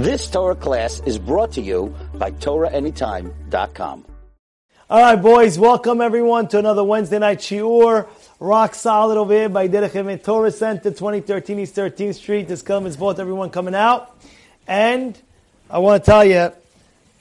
This 0.00 0.30
Torah 0.30 0.54
class 0.54 1.02
is 1.04 1.18
brought 1.18 1.52
to 1.52 1.60
you 1.60 1.94
by 2.14 2.30
TorahAnytime.com. 2.30 4.06
All 4.88 4.98
right, 4.98 5.16
boys, 5.16 5.58
welcome 5.58 6.00
everyone 6.00 6.48
to 6.48 6.58
another 6.58 6.82
Wednesday 6.82 7.18
night 7.18 7.40
shiur. 7.40 8.08
Rock 8.38 8.74
solid 8.74 9.18
over 9.18 9.34
here 9.34 9.50
by 9.50 9.68
Derech 9.68 10.24
Torah 10.24 10.50
Center, 10.52 10.90
2013 10.90 11.58
East 11.58 11.76
13th 11.76 12.14
Street. 12.14 12.48
This 12.48 12.62
is 12.62 12.96
both 12.96 13.18
everyone 13.18 13.50
coming 13.50 13.74
out. 13.74 14.18
And 14.66 15.20
I 15.68 15.80
want 15.80 16.02
to 16.02 16.10
tell 16.10 16.24
you, 16.24 16.50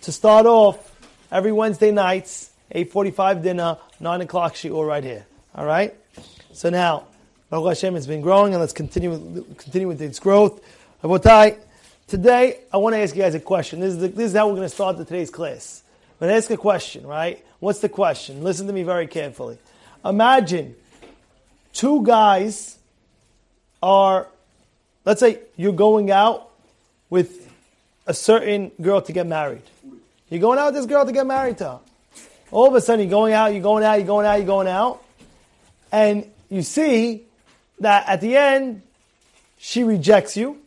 to 0.04 0.12
start 0.14 0.46
off, 0.46 0.96
every 1.34 1.52
Wednesday 1.52 1.92
nights, 1.92 2.50
8.45 2.74 3.44
dinner, 3.44 3.78
9 4.00 4.22
o'clock 4.22 4.54
shiur 4.56 4.88
right 4.88 5.04
here. 5.04 5.26
All 5.54 5.66
right? 5.66 5.94
So 6.54 6.70
now, 6.70 7.08
Baruch 7.50 7.76
Hashem 7.76 7.96
has 7.96 8.08
been 8.08 8.22
growing, 8.22 8.54
and 8.54 8.62
let's 8.62 8.72
continue 8.72 9.10
with, 9.10 9.58
continue 9.58 9.90
with 9.90 10.02
its 10.02 10.20
growth. 10.20 10.64
Rabotai, 11.04 11.58
today 12.10 12.60
I 12.74 12.78
want 12.78 12.96
to 12.96 13.02
ask 13.02 13.16
you 13.16 13.22
guys 13.22 13.36
a 13.36 13.40
question. 13.40 13.80
This 13.80 13.94
is, 13.94 14.00
the, 14.00 14.08
this 14.08 14.32
is 14.32 14.36
how 14.36 14.48
we're 14.48 14.56
going 14.56 14.68
to 14.68 14.74
start 14.74 14.98
the, 14.98 15.06
today's 15.06 15.30
class. 15.30 15.84
I'm 16.14 16.28
going 16.28 16.32
to 16.32 16.38
ask 16.38 16.50
a 16.50 16.58
question, 16.58 17.06
right? 17.06 17.44
What's 17.60 17.80
the 17.80 17.90
question? 17.90 18.44
Listen 18.44 18.68
to 18.68 18.74
me 18.74 18.84
very 18.84 19.08
carefully. 19.08 19.58
Imagine 20.04 20.76
two 21.72 22.04
guys 22.04 22.78
are, 23.82 24.28
let's 25.06 25.20
say 25.20 25.40
you're 25.56 25.72
going 25.72 26.10
out 26.10 26.50
with 27.10 27.48
a 28.08 28.14
certain 28.14 28.72
girl 28.82 29.02
to 29.04 29.14
get 29.14 29.28
married. 29.28 29.62
You're 30.30 30.42
going 30.42 30.58
out 30.58 30.74
with 30.74 30.76
this 30.76 30.86
girl 30.88 31.06
to 31.06 31.12
get 31.12 31.28
married 31.28 31.60
to 31.60 31.66
her. 31.66 31.80
All 32.52 32.68
of 32.68 32.74
a 32.74 32.82
sudden 32.82 33.02
you're 33.02 33.12
going 33.12 33.34
out, 33.34 33.54
you're 33.54 33.62
going 33.62 33.84
out, 33.84 34.00
you're 34.00 34.08
going 34.08 34.26
out, 34.26 34.38
you're 34.38 34.48
going 34.48 34.68
out, 34.68 35.04
and 35.92 36.30
you 36.50 36.64
see 36.64 37.24
that 37.80 38.08
at 38.10 38.22
the 38.22 38.36
end, 38.36 38.82
she 39.60 39.84
rejects 39.84 40.36
you. 40.36 40.60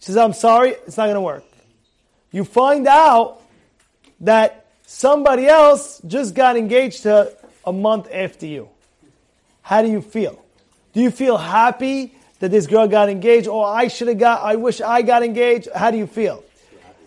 She 0.00 0.06
says, 0.06 0.16
I'm 0.16 0.32
sorry, 0.32 0.70
it's 0.70 0.96
not 0.96 1.04
going 1.04 1.14
to 1.14 1.20
work. 1.20 1.44
You 2.30 2.44
find 2.44 2.86
out 2.86 3.42
that 4.20 4.66
somebody 4.86 5.46
else 5.46 6.00
just 6.06 6.34
got 6.34 6.56
engaged 6.56 7.02
to 7.02 7.36
a 7.64 7.72
month 7.72 8.08
after 8.12 8.46
you. 8.46 8.68
How 9.62 9.82
do 9.82 9.88
you 9.88 10.00
feel? 10.00 10.42
Do 10.92 11.00
you 11.00 11.10
feel 11.10 11.36
happy 11.36 12.14
that 12.40 12.50
this 12.50 12.66
girl 12.66 12.88
got 12.88 13.08
engaged? 13.08 13.48
Or 13.48 13.66
I 13.66 13.88
should 13.88 14.08
have 14.08 14.18
got, 14.18 14.42
I 14.42 14.56
wish 14.56 14.80
I 14.80 15.02
got 15.02 15.22
engaged? 15.22 15.68
How 15.74 15.90
do 15.90 15.98
you 15.98 16.06
feel? 16.06 16.42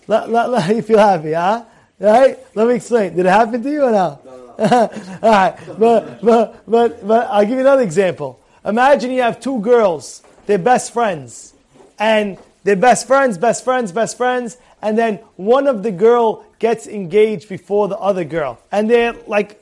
Let, 0.07 0.29
let 0.29 0.75
you 0.75 0.81
feel 0.81 0.99
happy, 0.99 1.33
huh? 1.33 1.65
Right? 1.99 2.37
Let 2.55 2.67
me 2.67 2.75
explain. 2.75 3.15
Did 3.15 3.25
it 3.25 3.29
happen 3.29 3.61
to 3.63 3.69
you 3.69 3.83
or 3.83 3.91
no? 3.91 4.19
no, 4.25 4.55
no. 4.57 4.89
All 5.23 5.31
right. 5.31 5.57
But, 5.77 6.21
but, 6.21 6.63
but, 6.67 7.07
but 7.07 7.27
I'll 7.29 7.43
give 7.43 7.53
you 7.53 7.61
another 7.61 7.83
example. 7.83 8.39
Imagine 8.63 9.11
you 9.11 9.21
have 9.21 9.39
two 9.39 9.59
girls, 9.59 10.21
they're 10.45 10.59
best 10.59 10.93
friends, 10.93 11.53
and 11.97 12.37
they're 12.63 12.75
best 12.75 13.07
friends, 13.07 13.37
best 13.37 13.63
friends, 13.63 13.91
best 13.91 14.17
friends, 14.17 14.57
and 14.81 14.97
then 14.97 15.17
one 15.35 15.67
of 15.67 15.83
the 15.83 15.91
girl 15.91 16.45
gets 16.59 16.87
engaged 16.87 17.49
before 17.49 17.87
the 17.87 17.97
other 17.97 18.23
girl, 18.23 18.59
and 18.71 18.89
they're 18.89 19.15
like, 19.27 19.61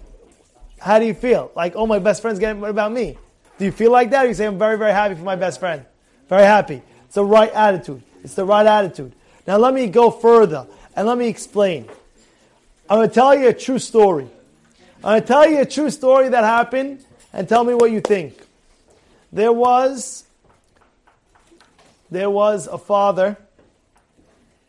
how 0.80 1.00
do 1.00 1.06
you 1.06 1.14
feel? 1.14 1.52
Like, 1.56 1.74
oh, 1.76 1.86
my 1.86 2.00
best 2.00 2.22
friend's 2.22 2.40
getting, 2.40 2.62
what 2.62 2.70
about 2.70 2.92
me? 2.92 3.18
Do 3.58 3.66
you 3.66 3.72
feel 3.72 3.92
like 3.92 4.12
that? 4.12 4.26
Or 4.26 4.30
you 4.30 4.34
say, 4.34 4.46
I'm 4.46 4.58
very, 4.58 4.78
very 4.78 4.94
happy 4.94 5.16
for 5.16 5.24
my 5.24 5.36
best 5.36 5.60
friend. 5.60 5.86
Very 6.30 6.44
happy. 6.44 6.82
It's 7.06 7.16
the 7.16 7.26
right 7.26 7.52
attitude. 7.52 8.02
It's 8.24 8.36
the 8.36 8.46
right 8.46 8.66
attitude. 8.66 9.12
Now 9.46 9.58
let 9.58 9.74
me 9.74 9.88
go 9.88 10.12
further 10.12 10.66
and 10.96 11.08
let 11.08 11.18
me 11.18 11.28
explain. 11.28 11.90
I'm 12.90 13.00
going 13.00 13.10
to 13.10 13.14
tell 13.14 13.36
you 13.36 13.50
a 13.50 13.54
true 13.54 13.80
story. 13.80 14.30
I'm 15.04 15.12
going 15.12 15.22
to 15.22 15.28
tell 15.28 15.50
you 15.50 15.60
a 15.60 15.66
true 15.66 15.90
story 15.90 16.30
that 16.30 16.44
happened 16.44 17.04
and 17.34 17.50
tell 17.50 17.64
me 17.64 17.74
what 17.74 17.92
you 17.92 18.00
think. 18.00 18.40
There 19.32 19.52
was 19.52 20.24
there 22.12 22.30
was 22.30 22.68
a 22.68 22.78
father. 22.78 23.38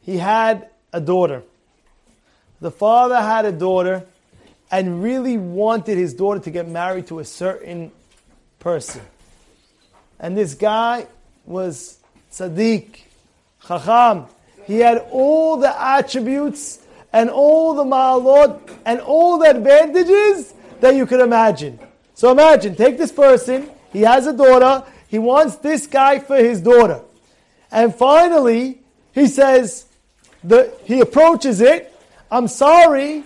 He 0.02 0.18
had 0.18 0.68
a 0.92 1.00
daughter. 1.00 1.42
The 2.60 2.70
father 2.70 3.16
had 3.16 3.44
a 3.44 3.52
daughter 3.52 4.04
and 4.70 5.02
really 5.02 5.36
wanted 5.36 5.96
his 5.96 6.14
daughter 6.14 6.40
to 6.40 6.50
get 6.50 6.68
married 6.68 7.06
to 7.08 7.18
a 7.18 7.24
certain 7.24 7.90
person. 8.58 9.02
And 10.18 10.36
this 10.36 10.54
guy 10.54 11.06
was 11.46 11.98
Tzaddik, 12.32 13.00
Chacham. 13.66 14.26
He 14.66 14.78
had 14.78 14.98
all 15.10 15.56
the 15.56 15.82
attributes 15.82 16.78
and 17.12 17.30
all 17.30 17.74
the 17.74 17.84
ma'alot 17.84 18.60
and 18.84 19.00
all 19.00 19.38
the 19.38 19.50
advantages 19.50 20.54
that 20.80 20.94
you 20.94 21.06
could 21.06 21.20
imagine. 21.20 21.78
So 22.14 22.30
imagine, 22.30 22.76
take 22.76 22.98
this 22.98 23.10
person, 23.10 23.70
he 23.92 24.02
has 24.02 24.26
a 24.26 24.32
daughter. 24.32 24.84
He 25.08 25.18
wants 25.18 25.56
this 25.56 25.86
guy 25.86 26.18
for 26.18 26.36
his 26.36 26.60
daughter. 26.60 27.00
And 27.72 27.94
finally, 27.94 28.80
he 29.12 29.26
says, 29.26 29.86
the, 30.42 30.72
he 30.84 31.00
approaches 31.00 31.60
it. 31.60 31.94
I'm 32.30 32.48
sorry. 32.48 33.24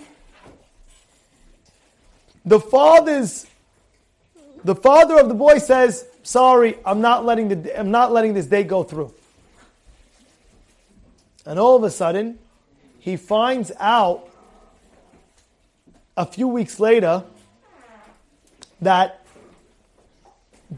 The 2.45 2.59
father's, 2.59 3.47
the 4.63 4.75
father 4.75 5.19
of 5.19 5.29
the 5.29 5.33
boy 5.33 5.57
says, 5.57 6.05
sorry, 6.23 6.77
I'm 6.85 7.01
not 7.01 7.25
letting 7.25 7.49
the, 7.49 7.79
I'm 7.79 7.91
not 7.91 8.11
letting 8.11 8.33
this 8.33 8.45
day 8.45 8.63
go 8.63 8.83
through. 8.83 9.13
And 11.45 11.59
all 11.59 11.75
of 11.75 11.83
a 11.83 11.91
sudden, 11.91 12.39
he 12.99 13.17
finds 13.17 13.71
out 13.79 14.29
a 16.17 16.25
few 16.25 16.47
weeks 16.47 16.79
later 16.79 17.23
that 18.81 19.25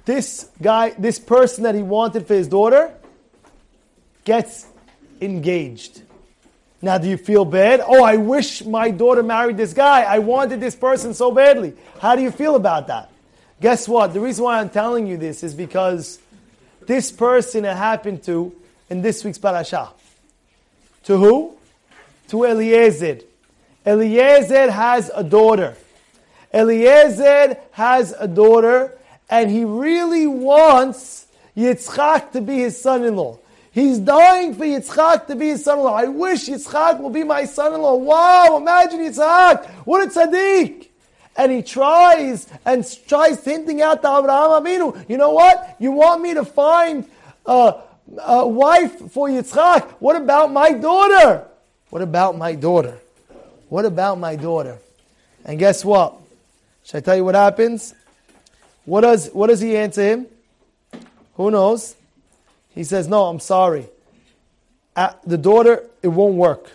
this 0.06 0.50
guy, 0.62 0.90
this 0.98 1.20
person 1.20 1.64
that 1.64 1.76
he 1.76 1.82
wanted 1.82 2.28
for 2.28 2.34
his 2.34 2.48
daughter, 2.48 2.94
gets 4.28 4.68
engaged. 5.22 6.02
Now, 6.82 6.98
do 6.98 7.08
you 7.08 7.16
feel 7.16 7.46
bad? 7.46 7.80
Oh, 7.80 8.04
I 8.04 8.18
wish 8.18 8.64
my 8.66 8.92
daughter 8.92 9.24
married 9.24 9.56
this 9.56 9.74
guy. 9.74 10.02
I 10.02 10.20
wanted 10.20 10.60
this 10.60 10.76
person 10.76 11.14
so 11.14 11.32
badly. 11.32 11.74
How 12.02 12.18
do 12.18 12.22
you 12.22 12.30
feel 12.30 12.58
about 12.58 12.88
that? 12.88 13.10
Guess 13.62 13.88
what? 13.88 14.14
The 14.14 14.20
reason 14.20 14.44
why 14.44 14.60
I'm 14.60 14.70
telling 14.70 15.08
you 15.08 15.16
this 15.16 15.44
is 15.44 15.54
because 15.56 16.20
this 16.86 17.10
person 17.10 17.64
it 17.64 17.76
happened 17.78 18.22
to 18.24 18.54
in 18.90 19.02
this 19.02 19.24
week's 19.24 19.38
parasha. 19.38 19.92
To 21.06 21.18
who? 21.18 21.56
To 22.28 22.44
Eliezer. 22.44 23.20
Eliezer 23.86 24.70
has 24.70 25.10
a 25.16 25.24
daughter. 25.24 25.78
Eliezer 26.54 27.58
has 27.72 28.14
a 28.20 28.28
daughter 28.28 28.98
and 29.30 29.50
he 29.50 29.64
really 29.64 30.28
wants 30.28 31.28
Yitzchak 31.56 32.34
to 32.34 32.42
be 32.42 32.58
his 32.58 32.80
son-in-law. 32.80 33.40
He's 33.78 34.00
dying 34.00 34.56
for 34.56 34.66
Yitzchak 34.66 35.28
to 35.28 35.36
be 35.36 35.50
his 35.50 35.64
son-in-law. 35.64 35.94
I 35.94 36.06
wish 36.06 36.50
Yitzchak 36.50 37.00
will 37.00 37.12
be 37.12 37.24
my 37.24 37.46
son-in-law. 37.46 37.98
Wow, 37.98 38.58
imagine 38.58 39.02
Yitzchak. 39.02 39.68
What 39.86 40.04
a 40.04 40.10
tzaddik. 40.10 40.88
And 41.36 41.52
he 41.52 41.62
tries 41.62 42.48
and 42.66 42.84
tries 43.08 43.46
hinting 43.46 43.84
out 43.84 44.02
to 44.02 44.08
Abraham 44.08 44.64
Avinu, 44.64 45.08
you 45.08 45.18
know 45.18 45.32
what? 45.32 45.76
You 45.78 45.92
want 45.92 46.24
me 46.24 46.34
to 46.34 46.44
find 46.44 47.08
a, 47.46 47.76
a 48.26 48.48
wife 48.48 49.12
for 49.12 49.30
Yitzchak. 49.30 49.88
What 50.00 50.16
about 50.16 50.52
my 50.52 50.72
daughter? 50.72 51.46
What 51.92 52.02
about 52.02 52.36
my 52.36 52.56
daughter? 52.56 52.98
What 53.70 53.86
about 53.86 54.18
my 54.18 54.36
daughter? 54.36 54.80
And 55.46 55.60
guess 55.60 55.86
what? 55.86 56.16
Should 56.84 56.98
I 56.98 57.02
tell 57.02 57.16
you 57.16 57.26
what 57.26 57.36
happens? 57.36 57.94
What 58.86 59.02
does, 59.02 59.28
what 59.28 59.48
does 59.48 59.62
he 59.62 59.78
answer 59.78 60.02
him? 60.02 60.26
Who 61.36 61.52
knows? 61.52 61.94
He 62.78 62.84
says, 62.84 63.08
No, 63.08 63.26
I'm 63.26 63.40
sorry. 63.40 63.88
At 64.96 65.22
the 65.28 65.38
daughter, 65.38 65.90
it 66.02 66.08
won't 66.08 66.36
work. 66.36 66.72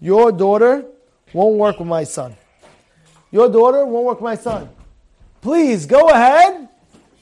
Your 0.00 0.32
daughter 0.32 0.84
won't 1.32 1.56
work 1.56 1.78
with 1.78 1.88
my 1.88 2.04
son. 2.04 2.36
Your 3.30 3.48
daughter 3.48 3.84
won't 3.86 4.06
work 4.06 4.20
with 4.20 4.24
my 4.24 4.36
son. 4.36 4.68
Please 5.40 5.86
go 5.86 6.08
ahead 6.08 6.68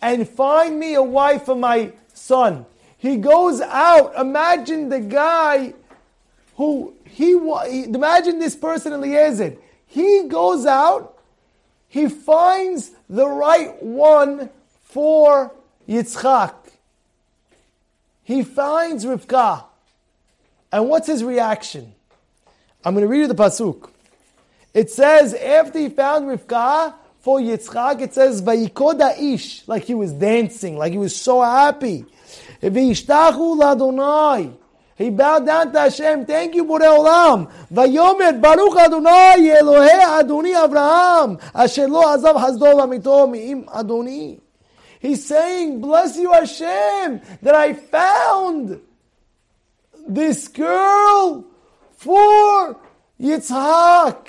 and 0.03 0.29
find 0.29 0.79
me 0.79 0.95
a 0.95 1.03
wife 1.03 1.45
for 1.45 1.55
my 1.55 1.93
son. 2.15 2.67
He 2.97 3.17
goes 3.17 3.61
out. 3.61 4.15
Imagine 4.19 4.89
the 4.89 5.01
guy 5.01 5.75
who 6.57 6.95
he, 7.05 7.33
imagine 7.33 8.39
this 8.39 8.57
person 8.57 8.93
in 8.93 9.01
Eliezer. 9.05 9.57
He 9.87 10.25
goes 10.29 10.67
out 10.67 11.19
he 11.89 12.09
finds 12.09 12.91
the 13.09 13.27
right 13.27 13.83
one 13.83 14.51
for 14.83 15.53
Yitzchak. 15.89 16.55
He 18.29 18.45
finds 18.45 19.07
Rivka. 19.07 19.65
And 20.71 20.91
what's 20.91 21.07
his 21.07 21.25
reaction? 21.25 21.95
I'm 22.85 22.93
going 22.93 23.07
to 23.07 23.09
read 23.09 23.21
you 23.21 23.27
the 23.27 23.35
Pasuk. 23.35 23.89
It 24.75 24.91
says, 24.91 25.33
after 25.33 25.79
he 25.79 25.89
found 25.89 26.27
Rivka 26.27 26.93
for 27.21 27.41
Yitzchak, 27.41 28.03
it 28.03 28.13
says, 28.13 28.43
Vayikod 28.43 29.01
ha'ish, 29.01 29.67
like 29.67 29.85
he 29.85 29.95
was 29.95 30.13
dancing, 30.13 30.77
like 30.77 30.93
he 30.93 30.99
was 30.99 31.17
so 31.17 31.41
happy. 31.41 32.05
He 32.61 32.69
bowed 32.69 33.07
down 35.47 35.73
to 35.73 35.81
Hashem. 35.81 36.27
Thank 36.27 36.55
you, 36.55 36.67
Borei 36.67 36.99
Olam. 36.99 37.51
Vayomer 37.73 38.39
Baruch 38.43 38.77
Adonai 38.77 39.57
Elohei 39.59 40.21
Adoni 40.21 40.53
Avraham. 40.53 41.41
Asher 41.55 41.89
lo 41.89 42.03
azav 42.03 42.35
hasdo 42.35 42.75
v'amito 42.75 43.27
mi'im 43.31 43.65
Adoni. 43.65 44.39
He's 45.01 45.27
saying, 45.27 45.81
bless 45.81 46.17
you 46.17 46.33
Hashem, 46.33 47.21
that 47.43 47.55
I 47.55 47.73
found 47.75 48.81
this 50.09 50.49
girl 50.49 51.45
for 51.97 52.81
Yitzhak. 53.21 54.29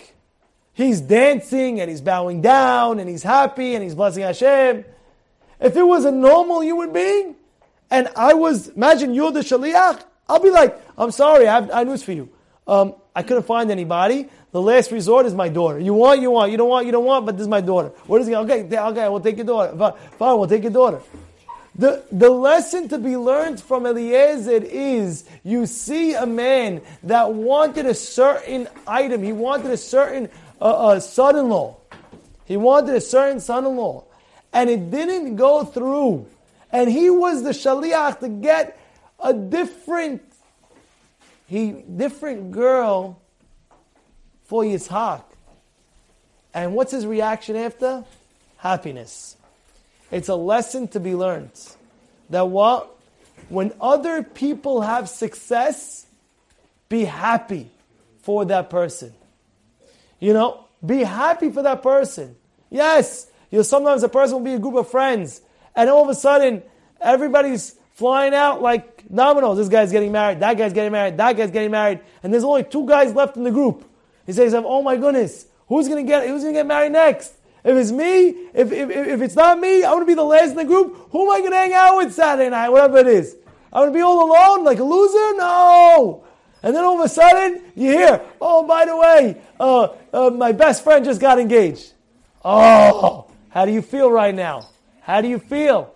He's 0.73 1.01
dancing 1.01 1.81
and 1.81 1.89
he's 1.89 2.01
bowing 2.01 2.41
down 2.41 2.99
and 2.99 3.09
he's 3.09 3.23
happy 3.23 3.75
and 3.75 3.83
he's 3.83 3.95
blessing 3.95 4.23
Hashem. 4.23 4.85
If 5.59 5.75
it 5.75 5.83
was 5.83 6.05
a 6.05 6.11
normal 6.11 6.61
human 6.61 6.93
being, 6.93 7.35
and 7.91 8.07
I 8.15 8.33
was, 8.33 8.69
imagine 8.69 9.13
you're 9.13 9.31
the 9.31 9.41
shaliach, 9.41 10.03
I'll 10.27 10.39
be 10.39 10.51
like, 10.51 10.79
I'm 10.97 11.11
sorry, 11.11 11.47
I 11.47 11.53
have, 11.55 11.71
I 11.73 11.83
news 11.83 12.03
for 12.03 12.11
you. 12.11 12.29
Um, 12.67 12.95
I 13.15 13.23
couldn't 13.23 13.43
find 13.43 13.71
anybody. 13.71 14.27
The 14.51 14.61
last 14.61 14.91
resort 14.91 15.25
is 15.25 15.33
my 15.33 15.49
daughter. 15.49 15.79
You 15.79 15.93
want, 15.93 16.21
you 16.21 16.31
want. 16.31 16.51
You 16.51 16.57
don't 16.57 16.69
want, 16.69 16.85
you 16.85 16.91
don't 16.91 17.05
want, 17.05 17.25
but 17.25 17.37
this 17.37 17.43
is 17.43 17.47
my 17.47 17.61
daughter. 17.61 17.89
What 18.07 18.21
is 18.21 18.27
he? 18.27 18.35
Okay, 18.35 18.63
okay, 18.63 19.09
we'll 19.09 19.19
take 19.19 19.37
your 19.37 19.45
daughter. 19.45 19.95
Fine, 20.17 20.37
we'll 20.37 20.47
take 20.47 20.63
your 20.63 20.71
daughter. 20.71 21.01
The, 21.75 22.03
the 22.11 22.29
lesson 22.29 22.89
to 22.89 22.97
be 22.97 23.15
learned 23.15 23.61
from 23.61 23.85
Eliezer 23.85 24.63
is 24.63 25.23
you 25.43 25.65
see 25.65 26.13
a 26.13 26.25
man 26.25 26.81
that 27.03 27.33
wanted 27.33 27.85
a 27.85 27.93
certain 27.93 28.67
item, 28.85 29.23
he 29.23 29.31
wanted 29.31 29.71
a 29.71 29.77
certain 29.77 30.29
uh, 30.59 30.87
uh, 30.87 30.99
son 30.99 31.37
in 31.37 31.47
law. 31.47 31.77
He 32.45 32.57
wanted 32.57 32.95
a 32.95 33.01
certain 33.01 33.39
son 33.39 33.65
in 33.65 33.77
law. 33.77 34.03
And 34.51 34.69
it 34.69 34.91
didn't 34.91 35.35
go 35.35 35.63
through. 35.63 36.25
And 36.71 36.89
he 36.89 37.09
was 37.09 37.43
the 37.43 37.51
shaliach 37.51 38.19
to 38.19 38.29
get 38.29 38.77
a 39.23 39.33
different, 39.33 40.21
he 41.49 41.71
different 41.71 42.51
girl 42.51 43.19
for 44.43 44.61
Yitzhak. 44.63 45.23
And 46.53 46.75
what's 46.75 46.91
his 46.91 47.07
reaction 47.07 47.55
after? 47.55 48.05
Happiness. 48.57 49.35
It's 50.11 50.29
a 50.29 50.35
lesson 50.35 50.87
to 50.89 50.99
be 50.99 51.15
learned. 51.15 51.49
That 52.29 52.49
what? 52.49 52.95
When 53.49 53.73
other 53.81 54.21
people 54.21 54.81
have 54.81 55.09
success, 55.09 56.05
be 56.87 57.05
happy 57.05 57.71
for 58.21 58.45
that 58.45 58.69
person. 58.69 59.11
You 60.19 60.33
know, 60.33 60.65
be 60.85 61.03
happy 61.03 61.49
for 61.49 61.63
that 61.63 61.81
person. 61.81 62.35
Yes, 62.69 63.25
you 63.49 63.57
know, 63.57 63.63
sometimes 63.63 64.03
a 64.03 64.09
person 64.09 64.35
will 64.35 64.45
be 64.45 64.53
a 64.53 64.59
group 64.59 64.75
of 64.75 64.87
friends, 64.91 65.41
and 65.75 65.89
all 65.89 66.03
of 66.03 66.09
a 66.09 66.15
sudden, 66.15 66.61
everybody's 67.01 67.75
flying 67.99 68.33
out 68.33 68.61
like 68.61 69.03
dominoes. 69.13 69.57
This 69.57 69.67
guy's 69.67 69.91
getting 69.91 70.13
married, 70.13 70.39
that 70.39 70.57
guy's 70.57 70.71
getting 70.71 70.93
married, 70.93 71.17
that 71.17 71.35
guy's 71.35 71.51
getting 71.51 71.71
married, 71.71 71.99
and 72.23 72.33
there's 72.33 72.45
only 72.45 72.63
two 72.63 72.87
guys 72.87 73.13
left 73.13 73.35
in 73.35 73.43
the 73.43 73.51
group. 73.51 73.83
He 74.25 74.31
says, 74.31 74.53
"Oh 74.53 74.81
my 74.81 74.95
goodness, 74.95 75.47
who's 75.67 75.89
gonna 75.89 76.03
get 76.03 76.25
who's 76.27 76.41
gonna 76.41 76.53
get 76.53 76.65
married 76.65 76.93
next? 76.93 77.33
If 77.61 77.75
it's 77.75 77.91
me, 77.91 78.29
if, 78.53 78.71
if, 78.71 78.89
if 78.89 79.21
it's 79.21 79.35
not 79.35 79.59
me, 79.59 79.83
I'm 79.83 79.95
gonna 79.95 80.05
be 80.05 80.13
the 80.13 80.23
last 80.23 80.51
in 80.51 80.55
the 80.55 80.63
group. 80.63 81.09
Who 81.11 81.23
am 81.23 81.29
I 81.29 81.41
gonna 81.41 81.57
hang 81.57 81.73
out 81.73 81.97
with 81.97 82.13
Saturday 82.13 82.49
night, 82.49 82.69
whatever 82.69 82.99
it 82.99 83.07
is? 83.07 83.35
I'm 83.73 83.81
gonna 83.81 83.91
be 83.91 84.01
all 84.01 84.31
alone 84.31 84.63
like 84.63 84.79
a 84.79 84.83
loser? 84.83 85.37
No." 85.37 86.23
And 86.63 86.75
then 86.75 86.83
all 86.83 86.99
of 86.99 87.05
a 87.05 87.09
sudden, 87.09 87.61
you 87.75 87.91
hear, 87.91 88.21
"Oh, 88.39 88.63
by 88.63 88.85
the 88.85 88.95
way, 88.95 89.41
uh, 89.59 89.89
uh, 90.13 90.29
my 90.29 90.53
best 90.53 90.85
friend 90.85 91.03
just 91.03 91.19
got 91.19 91.37
engaged." 91.37 91.93
Oh, 92.45 93.25
how 93.49 93.65
do 93.65 93.73
you 93.73 93.81
feel 93.81 94.09
right 94.09 94.33
now? 94.33 94.69
How 95.01 95.19
do 95.19 95.27
you 95.27 95.39
feel? 95.39 95.93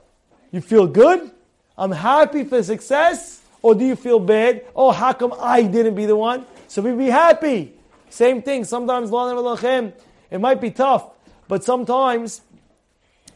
You 0.52 0.60
feel 0.60 0.88
good? 0.88 1.32
I'm 1.78 1.92
happy 1.92 2.44
for 2.44 2.62
success? 2.64 3.42
Or 3.62 3.74
do 3.74 3.86
you 3.86 3.96
feel 3.96 4.20
bad? 4.20 4.66
Oh, 4.76 4.92
how 4.92 5.14
come 5.14 5.34
I 5.40 5.64
didn't 5.64 5.96
be 5.96 6.06
the 6.06 6.16
one? 6.16 6.46
So 6.68 6.82
we 6.82 6.92
be 6.92 7.10
happy. 7.10 7.74
Same 8.10 8.42
thing. 8.42 8.66
Sometimes, 8.66 9.10
it 9.12 10.40
might 10.40 10.62
be 10.62 10.72
tough, 10.72 11.10
but 11.48 11.64
sometimes 11.64 12.42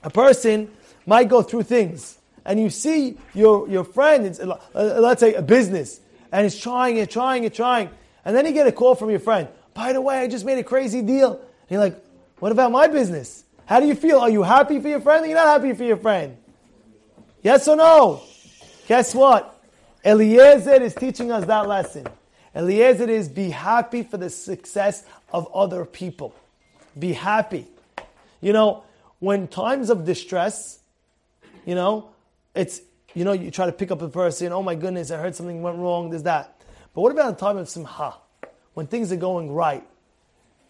a 0.04 0.10
person 0.10 0.70
might 1.06 1.30
go 1.30 1.42
through 1.42 1.64
things. 1.64 2.18
And 2.46 2.60
you 2.60 2.70
see 2.70 3.18
your, 3.34 3.68
your 3.70 3.84
friend, 3.84 4.26
it's, 4.26 4.40
uh, 4.40 4.58
let's 4.74 5.20
say 5.20 5.34
a 5.34 5.42
business, 5.42 6.00
and 6.32 6.44
he's 6.44 6.58
trying 6.58 7.00
and 7.00 7.10
trying 7.10 7.46
and 7.46 7.54
trying. 7.54 7.90
And 8.24 8.36
then 8.36 8.46
you 8.46 8.52
get 8.52 8.68
a 8.68 8.72
call 8.72 8.96
from 8.96 9.10
your 9.10 9.20
friend. 9.20 9.48
By 9.74 9.94
the 9.94 10.02
way, 10.02 10.20
I 10.20 10.28
just 10.28 10.46
made 10.46 10.58
a 10.58 10.64
crazy 10.64 11.02
deal. 11.02 11.34
And 11.34 11.70
you're 11.70 11.80
like, 11.80 12.04
what 12.40 12.52
about 12.52 12.72
my 12.72 12.88
business? 12.88 13.44
How 13.66 13.80
do 13.80 13.86
you 13.86 13.96
feel? 13.96 14.20
Are 14.20 14.30
you 14.30 14.44
happy 14.44 14.80
for 14.80 14.88
your 14.88 15.02
friend 15.02 15.26
or 15.26 15.28
you're 15.28 15.38
not 15.38 15.62
happy 15.62 15.74
for 15.74 15.84
your 15.84 15.98
friend? 15.98 16.38
Yes 17.44 17.68
or 17.68 17.76
no? 17.76 18.22
Guess 18.88 19.14
what? 19.16 19.62
Eliezer 20.04 20.82
is 20.82 20.96
teaching 20.96 21.32
us 21.32 21.46
that 21.46 21.68
lesson. 21.68 22.08
Eliezer 22.56 23.10
is 23.10 23.28
be 23.30 23.50
happy 23.50 24.04
for 24.04 24.18
the 24.18 24.30
success 24.30 25.04
of 25.32 25.54
other 25.54 25.86
people. 25.86 26.34
Be 26.98 27.14
happy. 27.14 27.68
You 28.42 28.54
know, 28.54 28.84
when 29.20 29.48
times 29.48 29.90
of 29.90 30.06
distress, 30.06 30.80
you 31.66 31.76
know, 31.76 32.10
it's, 32.56 32.82
you 33.14 33.26
know, 33.26 33.34
you 33.34 33.52
try 33.52 33.66
to 33.66 33.72
pick 33.72 33.92
up 33.92 34.02
a 34.02 34.10
person, 34.10 34.52
oh 34.54 34.64
my 34.64 34.76
goodness, 34.76 35.12
I 35.12 35.18
heard 35.18 35.36
something 35.36 35.62
went 35.62 35.78
wrong, 35.78 36.10
there's 36.10 36.24
that. 36.24 36.62
But 36.94 37.02
what 37.02 37.12
about 37.12 37.34
a 37.34 37.36
time 37.36 37.58
of 37.58 37.70
simha? 37.70 38.16
When 38.74 38.88
things 38.88 39.12
are 39.12 39.18
going 39.18 39.52
right, 39.52 39.84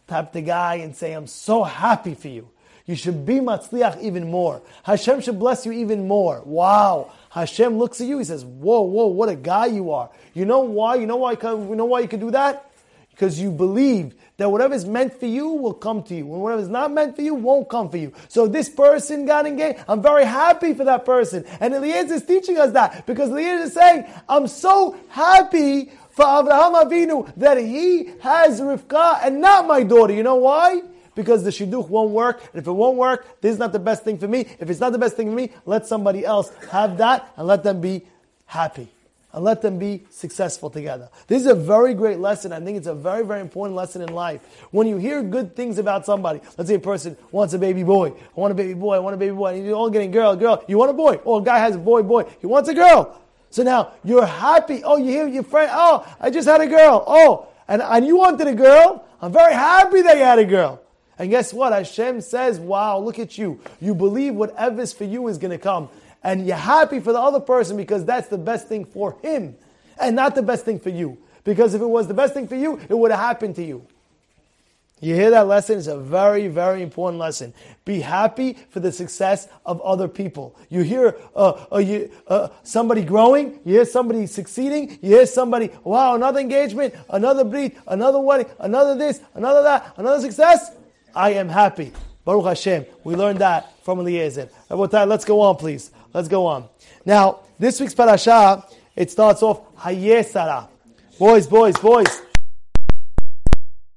tap 0.08 0.34
the 0.34 0.42
guy 0.42 0.76
and 0.76 0.96
say, 0.96 1.14
I'm 1.14 1.28
so 1.28 1.64
happy 1.64 2.16
for 2.16 2.30
you. 2.30 2.50
You 2.88 2.96
should 2.96 3.26
be 3.26 3.36
matzliach 3.36 4.02
even 4.02 4.32
more. 4.32 4.62
Hashem 4.84 5.20
should 5.20 5.38
bless 5.38 5.66
you 5.66 5.74
even 5.74 6.08
more. 6.08 6.42
Wow. 6.46 7.12
Hashem 7.30 7.78
looks 7.78 8.00
at 8.00 8.08
you, 8.08 8.18
he 8.18 8.24
says, 8.24 8.46
Whoa, 8.46 8.82
whoa, 8.82 9.08
what 9.08 9.28
a 9.28 9.36
guy 9.36 9.66
you 9.66 9.92
are. 9.92 10.10
You 10.34 10.46
know 10.46 10.62
why? 10.62 10.96
You 10.96 11.06
know 11.06 11.18
why 11.18 11.34
you 11.34 11.76
know 11.76 11.86
why 11.86 12.00
you 12.00 12.08
can 12.08 12.22
do 12.22 12.32
that? 12.32 12.72
Because 13.12 13.40
you 13.40 13.52
believe 13.52 14.16
that 14.38 14.50
whatever 14.50 14.74
is 14.74 14.86
meant 14.86 15.20
for 15.20 15.26
you 15.26 15.50
will 15.50 15.74
come 15.74 16.02
to 16.04 16.16
you. 16.16 16.32
And 16.32 16.42
whatever 16.42 16.62
is 16.62 16.70
not 16.70 16.92
meant 16.92 17.16
for 17.16 17.24
you 17.24 17.34
won't 17.34 17.68
come 17.68 17.90
for 17.90 17.98
you. 17.98 18.14
So 18.30 18.48
this 18.48 18.70
person 18.70 19.26
got 19.26 19.46
engaged. 19.46 19.84
I'm 19.90 20.02
very 20.02 20.24
happy 20.24 20.74
for 20.74 20.86
that 20.86 21.04
person. 21.04 21.44
And 21.60 21.74
Eliezer 21.74 22.14
is 22.14 22.24
teaching 22.24 22.58
us 22.58 22.72
that 22.74 23.06
because 23.06 23.32
Eliezer 23.32 23.64
is 23.64 23.74
saying, 23.74 24.06
I'm 24.30 24.48
so 24.48 24.96
happy 25.10 25.92
for 26.12 26.26
Avraham 26.26 26.84
Avinu 26.84 27.36
that 27.38 27.58
he 27.58 28.12
has 28.22 28.62
Rivka 28.62 29.20
and 29.24 29.42
not 29.42 29.68
my 29.68 29.84
daughter. 29.84 30.14
You 30.14 30.24
know 30.24 30.36
why? 30.36 30.84
Because 31.18 31.44
the 31.44 31.50
shidduch 31.50 31.90
won't 31.90 32.12
work. 32.12 32.42
And 32.54 32.62
if 32.62 32.68
it 32.68 32.72
won't 32.72 32.96
work, 32.96 33.42
this 33.42 33.52
is 33.52 33.58
not 33.58 33.74
the 33.74 33.80
best 33.80 34.04
thing 34.04 34.20
for 34.20 34.28
me. 34.28 34.42
If 34.60 34.70
it's 34.70 34.80
not 34.80 34.92
the 34.92 35.00
best 35.00 35.16
thing 35.16 35.30
for 35.30 35.36
me, 35.36 35.52
let 35.66 35.88
somebody 35.88 36.24
else 36.24 36.52
have 36.70 37.00
that 37.00 37.34
and 37.36 37.48
let 37.48 37.64
them 37.64 37.82
be 37.82 38.04
happy. 38.46 38.90
And 39.34 39.44
let 39.44 39.64
them 39.64 39.80
be 39.80 40.04
successful 40.12 40.70
together. 40.70 41.10
This 41.26 41.42
is 41.42 41.48
a 41.48 41.56
very 41.56 41.96
great 41.96 42.20
lesson. 42.20 42.54
I 42.54 42.60
think 42.60 42.78
it's 42.78 42.86
a 42.86 42.94
very, 42.94 43.26
very 43.26 43.42
important 43.42 43.76
lesson 43.76 44.04
in 44.04 44.14
life. 44.14 44.42
When 44.70 44.86
you 44.86 44.98
hear 44.98 45.24
good 45.24 45.56
things 45.56 45.80
about 45.80 46.06
somebody, 46.06 46.40
let's 46.56 46.70
say 46.70 46.76
a 46.76 46.80
person 46.80 47.18
wants 47.32 47.56
a 47.56 47.60
baby 47.60 47.82
boy. 47.82 48.10
I 48.10 48.40
want 48.40 48.52
a 48.52 48.56
baby 48.56 48.76
boy. 48.76 48.96
I 48.96 49.00
want 49.00 49.16
a 49.16 49.18
baby 49.18 49.36
boy. 49.36 49.56
And 49.56 49.66
you're 49.66 49.76
all 49.76 49.90
getting 49.90 50.12
girl, 50.12 50.36
girl. 50.36 50.64
You 50.68 50.78
want 50.78 50.92
a 50.92 50.94
boy. 50.94 51.20
Oh, 51.26 51.40
a 51.40 51.44
guy 51.44 51.58
has 51.58 51.76
a 51.76 51.80
boy, 51.80 52.04
boy. 52.04 52.26
He 52.40 52.46
wants 52.46 52.70
a 52.70 52.76
girl. 52.76 53.20
So 53.50 53.64
now 53.64 53.94
you're 54.04 54.26
happy. 54.26 54.84
Oh, 54.84 54.98
you 54.98 55.10
hear 55.10 55.28
your 55.28 55.44
friend. 55.44 55.72
Oh, 55.74 56.06
I 56.20 56.30
just 56.30 56.48
had 56.48 56.62
a 56.62 56.68
girl. 56.68 57.04
Oh, 57.08 57.48
and, 57.68 57.82
and 57.82 58.06
you 58.06 58.18
wanted 58.18 58.48
a 58.48 58.54
girl. 58.54 59.04
I'm 59.20 59.34
very 59.34 59.54
happy 59.54 60.04
that 60.04 60.16
you 60.16 60.24
had 60.24 60.38
a 60.38 60.46
girl. 60.46 60.82
And 61.20 61.30
guess 61.30 61.54
what? 61.54 61.74
Hashem 61.74 62.22
says, 62.22 62.60
wow, 62.60 63.00
look 63.00 63.20
at 63.20 63.38
you. 63.38 63.60
You 63.82 63.96
believe 63.96 64.36
whatever's 64.36 64.94
for 64.94 65.04
you 65.04 65.28
is 65.28 65.38
going 65.38 65.52
to 65.52 65.58
come. 65.58 65.90
And 66.24 66.46
you're 66.46 66.58
happy 66.58 67.00
for 67.00 67.14
the 67.14 67.20
other 67.20 67.40
person 67.40 67.78
because 67.78 68.06
that's 68.06 68.28
the 68.28 68.38
best 68.38 68.68
thing 68.68 68.86
for 68.86 69.18
him 69.22 69.56
and 70.00 70.16
not 70.16 70.36
the 70.36 70.44
best 70.44 70.66
thing 70.66 70.80
for 70.80 70.90
you. 70.90 71.18
Because 71.44 71.74
if 71.74 71.82
it 71.82 71.88
was 71.88 72.08
the 72.08 72.14
best 72.14 72.34
thing 72.34 72.48
for 72.48 72.56
you, 72.56 72.80
it 72.90 72.98
would 72.98 73.12
have 73.12 73.20
happened 73.20 73.56
to 73.56 73.64
you. 73.64 73.86
You 75.00 75.14
hear 75.14 75.30
that 75.30 75.48
lesson? 75.48 75.78
It's 75.78 75.86
a 75.88 75.98
very, 75.98 76.48
very 76.48 76.82
important 76.82 77.20
lesson. 77.20 77.54
Be 77.86 78.02
happy 78.02 78.58
for 78.72 78.80
the 78.80 78.92
success 78.92 79.48
of 79.64 79.80
other 79.82 80.08
people. 80.08 80.56
You 80.70 80.82
hear 80.82 81.16
uh, 81.36 81.66
uh, 81.72 81.78
you, 81.78 82.12
uh, 82.28 82.50
somebody 82.64 83.04
growing, 83.04 83.60
you 83.64 83.76
hear 83.76 83.86
somebody 83.86 84.26
succeeding, 84.26 84.98
you 85.04 85.18
hear 85.18 85.28
somebody, 85.28 85.70
wow, 85.84 86.16
another 86.16 86.40
engagement, 86.40 86.96
another 87.12 87.44
breed, 87.44 87.78
another 87.86 88.20
wedding, 88.20 88.48
another 88.60 88.96
this, 88.96 89.22
another 89.36 89.62
that, 89.62 89.94
another 89.98 90.20
success. 90.20 90.72
I 91.18 91.32
am 91.32 91.50
happy. 91.50 91.92
Baruch 92.24 92.46
Hashem. 92.46 92.86
We 93.04 93.16
learned 93.16 93.40
that 93.40 93.84
from 93.84 94.00
Eliezer. 94.00 94.50
Let's 94.70 95.26
go 95.26 95.42
on, 95.42 95.56
please. 95.56 95.90
Let's 96.14 96.28
go 96.28 96.46
on. 96.46 96.70
Now, 97.06 97.40
this 97.58 97.80
week's 97.80 97.96
parasha, 97.96 98.64
it 98.96 99.10
starts 99.10 99.42
off 99.42 99.76
Chayei 99.78 100.24
Sarah. 100.24 100.70
Boys, 101.18 101.48
boys, 101.48 101.76
boys. 101.80 102.22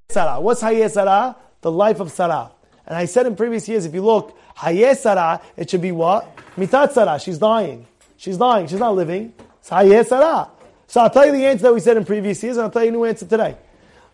Sarah. 0.08 0.40
What's 0.40 0.62
Chayei 0.62 0.90
Sarah? 0.90 1.36
The 1.60 1.70
life 1.70 2.00
of 2.00 2.10
Sarah. 2.10 2.52
And 2.86 2.96
I 2.96 3.04
said 3.04 3.26
in 3.26 3.36
previous 3.36 3.68
years, 3.68 3.84
if 3.84 3.92
you 3.92 4.02
look, 4.02 4.38
Chayei 4.56 4.96
Sarah, 4.96 5.42
it 5.58 5.68
should 5.68 5.82
be 5.82 5.92
what? 5.92 6.34
Mitat 6.56 6.92
Sarah. 6.92 7.20
She's 7.20 7.36
dying. 7.36 7.86
She's 8.16 8.38
dying. 8.38 8.66
She's 8.66 8.80
not 8.80 8.94
living. 8.96 9.34
It's 9.58 9.68
Chayei 9.68 10.06
Sarah. 10.06 10.48
So 10.86 11.02
I'll 11.02 11.10
tell 11.10 11.26
you 11.26 11.32
the 11.32 11.44
answer 11.44 11.64
that 11.64 11.74
we 11.74 11.80
said 11.80 11.98
in 11.98 12.06
previous 12.06 12.42
years, 12.42 12.56
and 12.56 12.64
I'll 12.64 12.70
tell 12.70 12.82
you 12.82 12.88
a 12.88 12.92
new 12.92 13.04
answer 13.04 13.26
today. 13.26 13.56